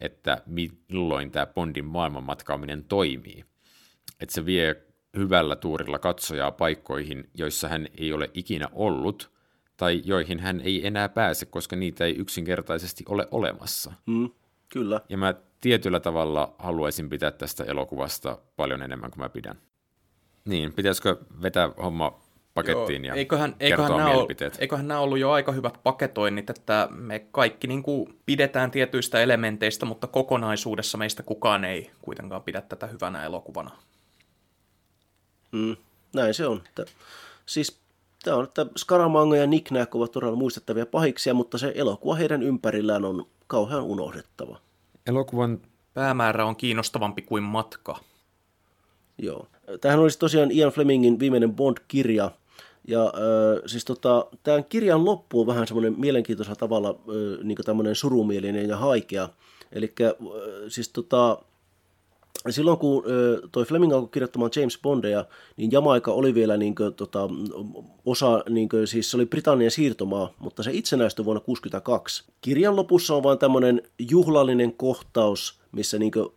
että 0.01 0.41
milloin 0.45 1.31
tämä 1.31 1.45
Bondin 1.45 1.85
maailmanmatkaaminen 1.85 2.83
toimii. 2.83 3.45
Että 4.19 4.33
se 4.33 4.45
vie 4.45 4.75
hyvällä 5.17 5.55
tuurilla 5.55 5.99
katsojaa 5.99 6.51
paikkoihin, 6.51 7.29
joissa 7.33 7.67
hän 7.67 7.87
ei 7.97 8.13
ole 8.13 8.31
ikinä 8.33 8.69
ollut, 8.71 9.31
tai 9.77 10.01
joihin 10.05 10.39
hän 10.39 10.61
ei 10.61 10.87
enää 10.87 11.09
pääse, 11.09 11.45
koska 11.45 11.75
niitä 11.75 12.05
ei 12.05 12.15
yksinkertaisesti 12.15 13.03
ole 13.09 13.27
olemassa. 13.31 13.93
Mm, 14.05 14.29
kyllä. 14.69 15.01
Ja 15.09 15.17
mä 15.17 15.33
tietyllä 15.61 15.99
tavalla 15.99 16.55
haluaisin 16.59 17.09
pitää 17.09 17.31
tästä 17.31 17.63
elokuvasta 17.63 18.37
paljon 18.55 18.81
enemmän 18.81 19.11
kuin 19.11 19.19
mä 19.19 19.29
pidän. 19.29 19.57
Niin, 20.45 20.73
pitäisikö 20.73 21.17
vetää 21.41 21.69
homma 21.83 22.19
pakettiin 22.53 23.05
Joo, 23.05 23.15
ja 23.15 23.19
eiköhän, 23.19 23.55
kertoa 23.59 23.85
eiköhän, 23.85 23.97
nämä 23.97 24.09
mielipiteet? 24.09 24.53
Ollut, 24.53 24.61
eiköhän 24.61 24.87
nämä 24.87 24.99
ollut 24.99 25.19
jo 25.19 25.31
aika 25.31 25.51
hyvät 25.51 25.79
paketoinnit, 25.83 26.49
että 26.49 26.87
me 26.91 27.19
kaikki 27.31 27.67
niin 27.67 27.83
kuin 27.83 28.19
pidetään 28.25 28.71
tietyistä 28.71 29.21
elementeistä, 29.21 29.85
mutta 29.85 30.07
kokonaisuudessa 30.07 30.97
meistä 30.97 31.23
kukaan 31.23 31.65
ei 31.65 31.91
kuitenkaan 32.01 32.43
pidä 32.43 32.61
tätä 32.61 32.87
hyvänä 32.87 33.23
elokuvana. 33.23 33.71
Mm, 35.51 35.75
näin 36.13 36.33
se 36.33 36.47
on. 36.47 36.61
Että, 36.69 36.85
siis 37.45 37.79
tämä 38.23 38.37
on, 38.37 38.43
että 38.43 38.65
Scaramanga 38.77 39.35
ja 39.35 39.47
Nicknack 39.47 39.95
ovat 39.95 40.11
todella 40.11 40.35
muistettavia 40.35 40.85
pahiksia, 40.85 41.33
mutta 41.33 41.57
se 41.57 41.71
elokuva 41.75 42.15
heidän 42.15 42.43
ympärillään 42.43 43.05
on 43.05 43.25
kauhean 43.47 43.83
unohdettava. 43.83 44.59
Elokuvan 45.07 45.59
Päämäärä 45.93 46.45
on 46.45 46.55
kiinnostavampi 46.55 47.21
kuin 47.21 47.43
matka. 47.43 47.99
Joo. 49.17 49.47
Tämähän 49.81 49.99
olisi 49.99 50.19
tosiaan 50.19 50.51
Ian 50.51 50.71
Flemingin 50.71 51.19
viimeinen 51.19 51.53
Bond-kirja. 51.53 52.31
Ja 52.87 53.03
äh, 53.03 53.61
siis 53.65 53.85
tota, 53.85 54.25
tämän 54.43 54.65
kirjan 54.65 55.05
loppu 55.05 55.41
on 55.41 55.47
vähän 55.47 55.67
semmoinen 55.67 55.99
mielenkiintoisella 55.99 56.55
tavalla 56.55 56.89
äh, 56.89 57.43
niin 57.43 57.57
tämmöinen 57.65 57.95
surumielinen 57.95 58.69
ja 58.69 58.77
haikea. 58.77 59.29
Eli 59.71 59.93
äh, 60.01 60.13
siis 60.67 60.89
tota, 60.89 61.39
silloin 62.49 62.77
kun 62.77 63.03
toi 63.51 63.65
Fleming 63.65 63.93
alkoi 63.93 64.09
kirjoittamaan 64.11 64.51
James 64.55 64.79
Bondeja, 64.81 65.25
niin 65.57 65.71
Jamaika 65.71 66.11
oli 66.11 66.33
vielä 66.33 66.57
niin 66.57 66.75
kuin, 66.75 66.93
tota, 66.93 67.29
osa, 68.05 68.43
niin 68.49 68.69
kuin, 68.69 68.87
siis 68.87 69.11
se 69.11 69.17
oli 69.17 69.25
Britannian 69.25 69.71
siirtomaa, 69.71 70.33
mutta 70.39 70.63
se 70.63 70.71
itsenäistyi 70.73 71.25
vuonna 71.25 71.39
1962. 71.39 72.23
Kirjan 72.41 72.75
lopussa 72.75 73.15
on 73.15 73.23
vain 73.23 73.39
tämmöinen 73.39 73.81
juhlallinen 73.99 74.73
kohtaus, 74.73 75.59
missä 75.71 75.99
niin 75.99 76.11
kuin, 76.11 76.29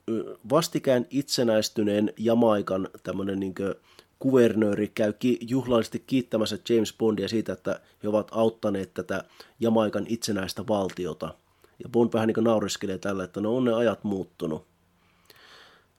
vastikään 0.51 1.07
itsenäistyneen 1.11 2.13
Jamaikan 2.19 2.89
tämmöinen 3.03 3.41
niin 3.41 3.55
kuin, 3.55 3.75
kuvernööri 4.19 4.89
käy 4.89 5.13
ki- 5.13 5.39
juhlallisesti 5.41 6.05
kiittämässä 6.07 6.59
James 6.69 6.95
Bondia 6.99 7.29
siitä, 7.29 7.53
että 7.53 7.81
he 8.03 8.09
ovat 8.09 8.29
auttaneet 8.31 8.95
tätä 8.95 9.25
Jamaikan 9.61 10.07
itsenäistä 10.09 10.65
valtiota. 10.69 11.35
Ja 11.83 11.89
Bond 11.89 12.11
vähän 12.13 12.27
niin 12.29 12.45
nauriskelee 12.45 12.99
tällä, 12.99 13.25
että 13.25 13.41
no 13.41 13.57
on 13.57 13.65
ne 13.65 13.75
ajat 13.75 14.05
muuttunut. 14.05 14.65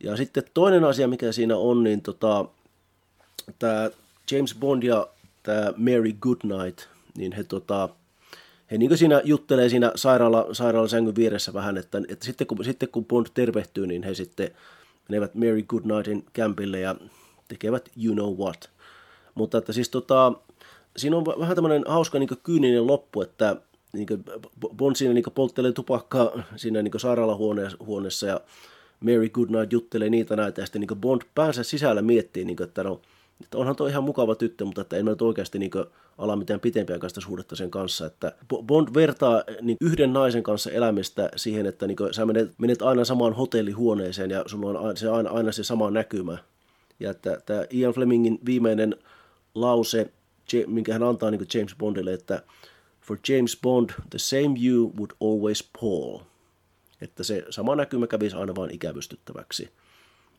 Ja 0.04 0.18
sitten 0.18 0.44
toinen 0.54 0.84
asia, 0.84 1.08
mikä 1.08 1.32
siinä 1.32 1.58
on, 1.58 1.84
niin 1.84 2.02
tota, 2.02 2.46
tämä 3.60 3.90
James 4.32 4.56
Bond 4.56 4.84
ja 4.84 5.08
tämä 5.44 5.74
Mary 5.78 6.14
Goodnight, 6.22 6.88
niin 7.18 7.32
he, 7.32 7.44
tota, 7.44 7.90
he 8.72 8.78
niin 8.78 8.98
siinä 8.98 9.22
juttelee 9.24 9.70
siinä 9.70 9.92
sairaala, 9.96 10.54
sairaalasängyn 10.54 11.16
vieressä 11.16 11.54
vähän, 11.54 11.78
että, 11.78 12.02
että 12.08 12.26
sitten, 12.26 12.48
kun, 12.48 12.66
sitten 12.66 12.90
kun 12.90 13.06
Bond 13.06 13.28
tervehtyy, 13.34 13.88
niin 13.88 14.04
he 14.04 14.14
sitten 14.14 14.52
menevät 15.10 15.36
Mary 15.36 15.62
Goodnightin 15.62 16.26
kämpille 16.34 16.80
ja 16.80 16.96
tekevät 17.48 17.90
you 18.04 18.14
know 18.14 18.38
what. 18.38 18.70
Mutta 19.36 19.58
että 19.58 19.74
siis 19.74 19.90
tota, 19.90 20.34
siinä 20.98 21.18
on 21.18 21.26
vähän 21.26 21.56
tämmöinen 21.56 21.84
hauska 21.88 22.20
niin 22.20 22.30
kyyninen 22.44 22.88
loppu, 22.88 23.22
että 23.22 23.56
niin 23.94 24.08
Bond 24.76 24.96
siinä 24.96 25.14
niin 25.14 25.24
polttelee 25.36 25.72
tupakkaa 25.72 26.32
siinä 26.56 26.82
niin 26.82 27.00
sairaalahuoneessa 27.00 28.28
ja 28.28 28.42
Mary 29.00 29.30
Goodnight 29.30 29.74
juttelee 29.74 30.10
niitä 30.10 30.36
näitä, 30.36 30.62
ja 30.62 30.66
sitten 30.66 30.82
niin 30.82 31.02
Bond 31.02 31.22
päänsä 31.36 31.64
sisällä 31.64 32.02
miettii, 32.02 32.46
niin 32.46 32.58
kuin, 32.58 32.68
että, 32.68 32.84
no, 32.84 33.02
että 33.44 33.58
onhan 33.58 33.76
tuo 33.76 33.88
ihan 33.88 34.04
mukava 34.04 34.36
tyttö, 34.36 34.66
mutta 34.66 34.82
että 34.82 34.98
en 34.98 35.06
mä 35.06 35.12
nyt 35.12 35.22
oikeasti 35.22 35.60
niin 35.60 35.72
ala 36.18 36.36
mitään 36.36 36.60
pitempiaikaista 36.60 37.22
suhdetta 37.22 37.56
sen 37.56 37.72
kanssa. 37.72 38.06
Että 38.06 38.36
Bond 38.64 38.88
vertaa 38.94 39.44
niin 39.62 39.78
yhden 39.82 40.14
naisen 40.14 40.44
kanssa 40.44 40.72
elämistä 40.72 41.30
siihen, 41.36 41.66
että 41.66 41.88
niin 41.88 41.98
sä 42.12 42.26
menet, 42.26 42.52
menet 42.58 42.82
aina 42.82 43.06
samaan 43.06 43.34
hotellihuoneeseen 43.34 44.30
ja 44.30 44.44
sulla 44.46 44.80
on 44.80 44.98
se 44.98 45.10
aina, 45.10 45.30
aina 45.30 45.52
se 45.52 45.64
sama 45.64 45.92
näkymä. 45.92 46.38
Ja 47.00 47.12
että 47.12 47.42
tämä 47.46 47.64
Ian 47.74 47.94
Flemingin 47.94 48.40
viimeinen 48.46 48.96
lause, 49.56 50.12
minkä 50.68 50.94
hän 50.94 51.04
antaa 51.04 51.32
niin 51.32 51.48
James 51.54 51.76
Bondille, 51.76 52.14
että 52.14 52.42
For 53.02 53.18
James 53.30 53.58
Bond, 53.64 53.90
the 54.10 54.20
same 54.20 54.56
you 54.64 54.94
would 54.98 55.12
always 55.22 55.70
Paul. 55.82 56.20
Että 57.02 57.24
se 57.24 57.46
sama 57.50 57.76
näkymä 57.76 58.08
kävisi 58.08 58.36
aina 58.36 58.56
vain 58.56 58.76
ikävystyttäväksi. 58.76 59.74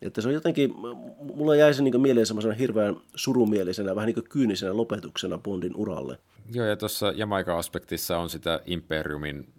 Että 0.03 0.21
se 0.21 0.29
on 0.29 0.35
jotenkin, 0.35 0.75
mulla 1.21 1.57
jäi 1.57 1.75
se 1.75 1.83
niin 1.83 2.01
mieleen 2.01 2.27
semmoisena 2.27 2.55
hirveän 2.55 2.97
surumielisenä, 3.15 3.95
vähän 3.95 4.07
niin 4.07 4.29
kyynisenä 4.29 4.77
lopetuksena 4.77 5.39
Bondin 5.39 5.77
uralle. 5.77 6.19
Joo, 6.53 6.67
ja 6.67 6.77
tuossa 6.77 7.13
Jamaika-aspektissa 7.17 8.19
on 8.19 8.31
sitä 8.31 8.61
Imperiumin 8.67 9.53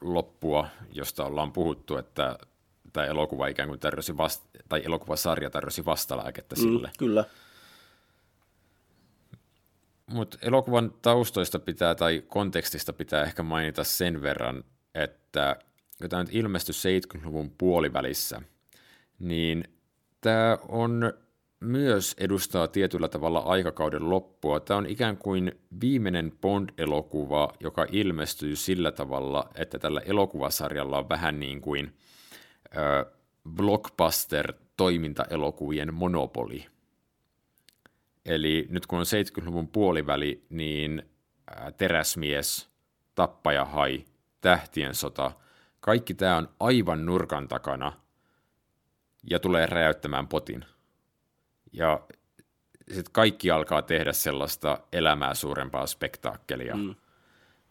loppua, 0.00 0.68
josta 0.92 1.24
ollaan 1.24 1.52
puhuttu, 1.52 1.96
että 1.96 2.38
tämä 2.92 3.06
elokuva 3.06 3.46
ikään 3.46 3.68
kuin 3.68 3.80
tarjosi 3.80 4.16
vast- 4.16 4.44
tai 4.68 4.82
elokuvasarja 4.84 5.50
tarjosi 5.50 5.84
vastalääkettä 5.84 6.54
mm, 6.54 6.62
sille. 6.62 6.88
Mm, 6.88 6.92
kyllä. 6.98 7.24
Mutta 10.06 10.38
elokuvan 10.42 10.94
taustoista 11.02 11.58
pitää 11.58 11.94
tai 11.94 12.22
kontekstista 12.28 12.92
pitää 12.92 13.22
ehkä 13.22 13.42
mainita 13.42 13.84
sen 13.84 14.22
verran, 14.22 14.64
että 14.94 15.56
tämä 16.08 16.22
nyt 16.22 16.34
ilmestyi 16.34 17.00
70-luvun 17.00 17.50
puolivälissä, 17.58 18.42
niin 19.18 19.64
tämä 20.20 20.58
on 20.68 21.12
myös 21.62 22.14
edustaa 22.18 22.68
tietyllä 22.68 23.08
tavalla 23.08 23.38
aikakauden 23.38 24.10
loppua. 24.10 24.60
Tämä 24.60 24.78
on 24.78 24.86
ikään 24.86 25.16
kuin 25.16 25.52
viimeinen 25.80 26.32
Bond-elokuva, 26.40 27.52
joka 27.60 27.86
ilmestyy 27.92 28.56
sillä 28.56 28.92
tavalla, 28.92 29.50
että 29.54 29.78
tällä 29.78 30.00
elokuvasarjalla 30.00 30.98
on 30.98 31.08
vähän 31.08 31.40
niin 31.40 31.60
kuin 31.60 31.94
ö, 32.76 33.06
blockbuster-toimintaelokuvien 33.56 35.94
monopoli. 35.94 36.66
Eli 38.26 38.66
nyt 38.70 38.86
kun 38.86 38.98
on 38.98 39.04
70-luvun 39.04 39.68
puoliväli, 39.68 40.46
niin 40.50 41.02
Teräsmies, 41.76 42.68
Tappajahai, 43.14 44.04
Tähtien 44.40 44.94
sota– 44.94 45.32
kaikki 45.82 46.14
tämä 46.14 46.36
on 46.36 46.48
aivan 46.60 47.06
nurkan 47.06 47.48
takana 47.48 47.92
ja 49.30 49.38
tulee 49.38 49.66
räjäyttämään 49.66 50.28
potin. 50.28 50.64
Ja 51.72 52.00
sitten 52.88 53.12
kaikki 53.12 53.50
alkaa 53.50 53.82
tehdä 53.82 54.12
sellaista 54.12 54.78
elämää 54.92 55.34
suurempaa 55.34 55.86
spektaakkelia. 55.86 56.76
Mm. 56.76 56.94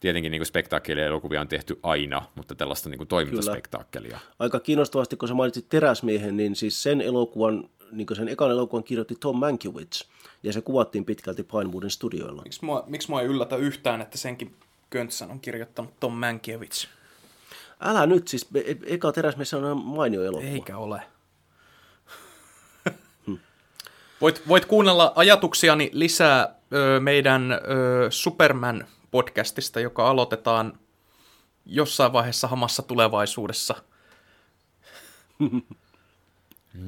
Tietenkin 0.00 0.32
niin 0.32 0.46
spektaakkelia 0.46 1.06
elokuvia 1.06 1.40
on 1.40 1.48
tehty 1.48 1.78
aina, 1.82 2.22
mutta 2.34 2.54
tällaista 2.54 2.88
niin 2.88 3.08
toimintaspektaakkelia. 3.08 4.18
Aika 4.38 4.60
kiinnostavasti, 4.60 5.16
kun 5.16 5.28
sä 5.28 5.34
mainitsit 5.34 5.68
Teräsmiehen, 5.68 6.36
niin 6.36 6.56
siis 6.56 6.82
sen 6.82 7.00
elokuvan, 7.00 7.70
niin 7.92 8.06
sen 8.16 8.28
ekan 8.28 8.50
elokuvan 8.50 8.84
kirjoitti 8.84 9.14
Tom 9.20 9.38
Mankiewicz, 9.38 10.04
ja 10.42 10.52
se 10.52 10.60
kuvattiin 10.60 11.04
pitkälti 11.04 11.42
Pinewoodin 11.42 11.90
studioilla. 11.90 12.42
Miksi 12.42 12.64
mua, 12.64 12.84
miksi 12.86 13.10
mua 13.10 13.20
ei 13.20 13.26
yllätä 13.26 13.56
yhtään, 13.56 14.00
että 14.00 14.18
senkin 14.18 14.56
Köntsän 14.90 15.30
on 15.30 15.40
kirjoittanut 15.40 16.00
Tom 16.00 16.12
Mankiewicz? 16.12 16.88
Älä 17.84 18.06
nyt, 18.06 18.28
siis 18.28 18.48
e- 18.54 18.58
e- 18.70 18.76
eka 18.94 19.12
teräsmies 19.12 19.54
on 19.54 19.76
mainio 19.84 20.24
elokuva. 20.24 20.50
Eikä 20.50 20.78
ole. 20.78 21.02
voit, 24.20 24.48
voit 24.48 24.64
kuunnella 24.64 25.12
ajatuksiani 25.16 25.90
lisää 25.92 26.54
ö, 26.72 27.00
meidän 27.00 27.52
ö, 27.52 27.58
Superman-podcastista, 28.10 29.80
joka 29.80 30.08
aloitetaan 30.08 30.78
jossain 31.66 32.12
vaiheessa 32.12 32.48
hamassa 32.48 32.82
tulevaisuudessa. 32.82 33.74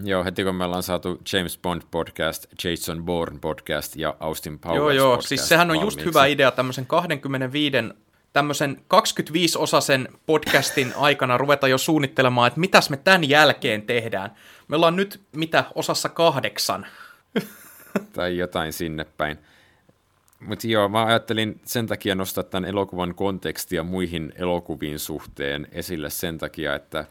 Joo, 0.04 0.24
heti 0.24 0.44
kun 0.44 0.54
me 0.54 0.64
ollaan 0.64 0.82
saatu 0.82 1.20
James 1.32 1.58
Bond 1.58 1.82
podcast, 1.90 2.46
Jason 2.64 3.04
Bourne 3.04 3.38
podcast 3.40 3.96
ja 3.96 4.16
Austin 4.20 4.58
Powers 4.58 4.76
Joo, 4.76 4.90
joo, 4.90 5.10
podcast 5.10 5.28
siis 5.28 5.48
sehän 5.48 5.70
on 5.70 5.76
valmiiksi. 5.76 5.98
just 6.00 6.06
hyvä 6.06 6.26
idea 6.26 6.50
tämmöisen 6.50 6.86
25 6.86 7.76
tämmöisen 8.34 8.76
25-osasen 8.94 10.08
podcastin 10.26 10.92
aikana 10.96 11.38
ruveta 11.38 11.68
jo 11.68 11.78
suunnittelemaan, 11.78 12.46
että 12.48 12.60
mitäs 12.60 12.90
me 12.90 12.96
tämän 12.96 13.28
jälkeen 13.28 13.82
tehdään. 13.82 14.34
Me 14.68 14.76
ollaan 14.76 14.96
nyt 14.96 15.20
mitä 15.36 15.64
osassa 15.74 16.08
kahdeksan. 16.08 16.86
Tai 18.12 18.38
jotain 18.38 18.72
sinne 18.72 19.06
päin. 19.16 19.38
Mutta 20.40 20.66
joo, 20.66 20.88
mä 20.88 21.04
ajattelin 21.04 21.60
sen 21.64 21.86
takia 21.86 22.14
nostaa 22.14 22.44
tämän 22.44 22.70
elokuvan 22.70 23.14
kontekstia 23.14 23.82
muihin 23.82 24.32
elokuviin 24.36 24.98
suhteen 24.98 25.68
esille 25.72 26.10
sen 26.10 26.38
takia, 26.38 26.74
että 26.74 27.04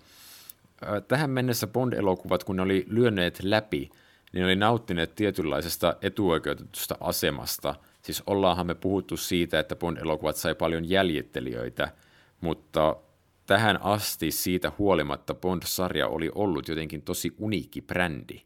tähän 1.08 1.30
mennessä 1.30 1.68
Bond-elokuvat, 1.68 2.44
kun 2.44 2.56
ne 2.56 2.62
oli 2.62 2.86
lyöneet 2.88 3.40
läpi, 3.44 3.90
niin 4.34 4.40
ne 4.42 4.46
oli 4.46 4.56
nauttineet 4.56 5.16
tietynlaisesta 5.16 5.96
etuoikeutetusta 6.02 6.98
asemasta– 7.00 7.76
Siis 8.04 8.24
ollaanhan 8.28 8.68
me 8.68 8.76
puhuttu 8.76 9.18
siitä, 9.18 9.60
että 9.60 9.76
Bond-elokuvat 9.76 10.36
sai 10.36 10.56
paljon 10.56 10.90
jäljittelijöitä, 10.90 11.92
mutta 12.42 12.96
tähän 13.46 13.82
asti 13.82 14.32
siitä 14.32 14.72
huolimatta 14.78 15.34
Bond-sarja 15.34 16.08
oli 16.08 16.32
ollut 16.36 16.68
jotenkin 16.68 17.02
tosi 17.02 17.36
uniikki 17.38 17.82
brändi. 17.82 18.42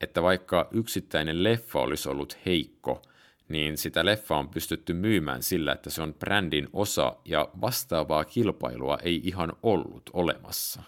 Että 0.00 0.22
vaikka 0.22 0.68
yksittäinen 0.70 1.44
leffa 1.44 1.80
olisi 1.80 2.08
ollut 2.08 2.38
heikko, 2.46 3.02
niin 3.48 3.78
sitä 3.78 4.04
leffa 4.04 4.36
on 4.36 4.48
pystytty 4.48 4.92
myymään 4.92 5.42
sillä, 5.42 5.72
että 5.72 5.90
se 5.90 6.02
on 6.02 6.14
brändin 6.14 6.68
osa 6.72 7.16
ja 7.24 7.48
vastaavaa 7.60 8.24
kilpailua 8.24 8.98
ei 9.02 9.20
ihan 9.24 9.52
ollut 9.62 10.10
olemassa. 10.12 10.82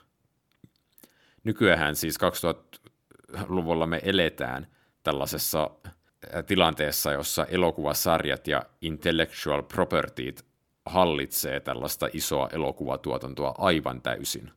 nykyään 1.44 1.96
siis 1.96 2.18
2000-luvulla 2.20 3.86
me 3.86 4.00
eletään 4.04 4.66
tällaisessa 5.02 5.70
tilanteessa, 6.46 7.12
jossa 7.12 7.44
elokuvasarjat 7.44 8.48
ja 8.48 8.62
intellectual 8.80 9.62
propertyt 9.62 10.44
hallitsee 10.86 11.60
tällaista 11.60 12.08
isoa 12.12 12.48
elokuvatuotantoa 12.52 13.54
aivan 13.58 14.02
täysin. 14.02 14.50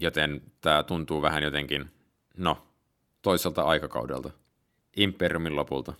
Joten 0.00 0.42
tämä 0.60 0.82
tuntuu 0.82 1.22
vähän 1.22 1.42
jotenkin, 1.42 1.90
no, 2.36 2.66
toiselta 3.22 3.62
aikakaudelta. 3.62 4.30
Imperiumin 4.96 5.56
lopulta. 5.56 5.92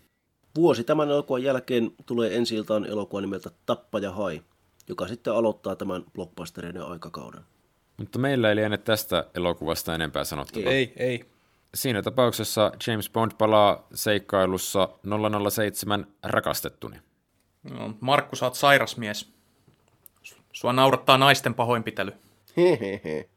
Vuosi 0.56 0.84
tämän 0.84 1.08
elokuvan 1.08 1.42
jälkeen 1.42 1.90
tulee 2.06 2.36
ensi 2.36 2.54
iltaan 2.54 2.86
elokuva 2.86 3.20
nimeltä 3.20 3.50
Tappaja 3.66 4.12
Hai, 4.12 4.42
joka 4.88 5.08
sitten 5.08 5.32
aloittaa 5.32 5.76
tämän 5.76 6.04
blockbusterin 6.14 6.82
aikakauden. 6.82 7.40
Mutta 7.96 8.18
meillä 8.18 8.48
ei 8.48 8.56
liene 8.56 8.78
tästä 8.78 9.26
elokuvasta 9.34 9.94
enempää 9.94 10.24
sanottavaa. 10.24 10.72
Ei, 10.72 10.92
ei. 10.96 11.24
Siinä 11.74 12.02
tapauksessa 12.02 12.72
James 12.86 13.10
Bond 13.10 13.32
palaa 13.38 13.86
seikkailussa 13.94 14.88
007 15.50 16.06
rakastettuni. 16.22 16.96
No, 17.70 17.94
Markku, 18.00 18.36
sä 18.36 18.46
oot 18.46 18.54
sairas 18.54 18.96
mies. 18.96 19.32
Sua 20.52 20.72
naurattaa 20.72 21.18
naisten 21.18 21.54
pahoinpitely. 21.54 22.12
Hehehe. 22.56 23.28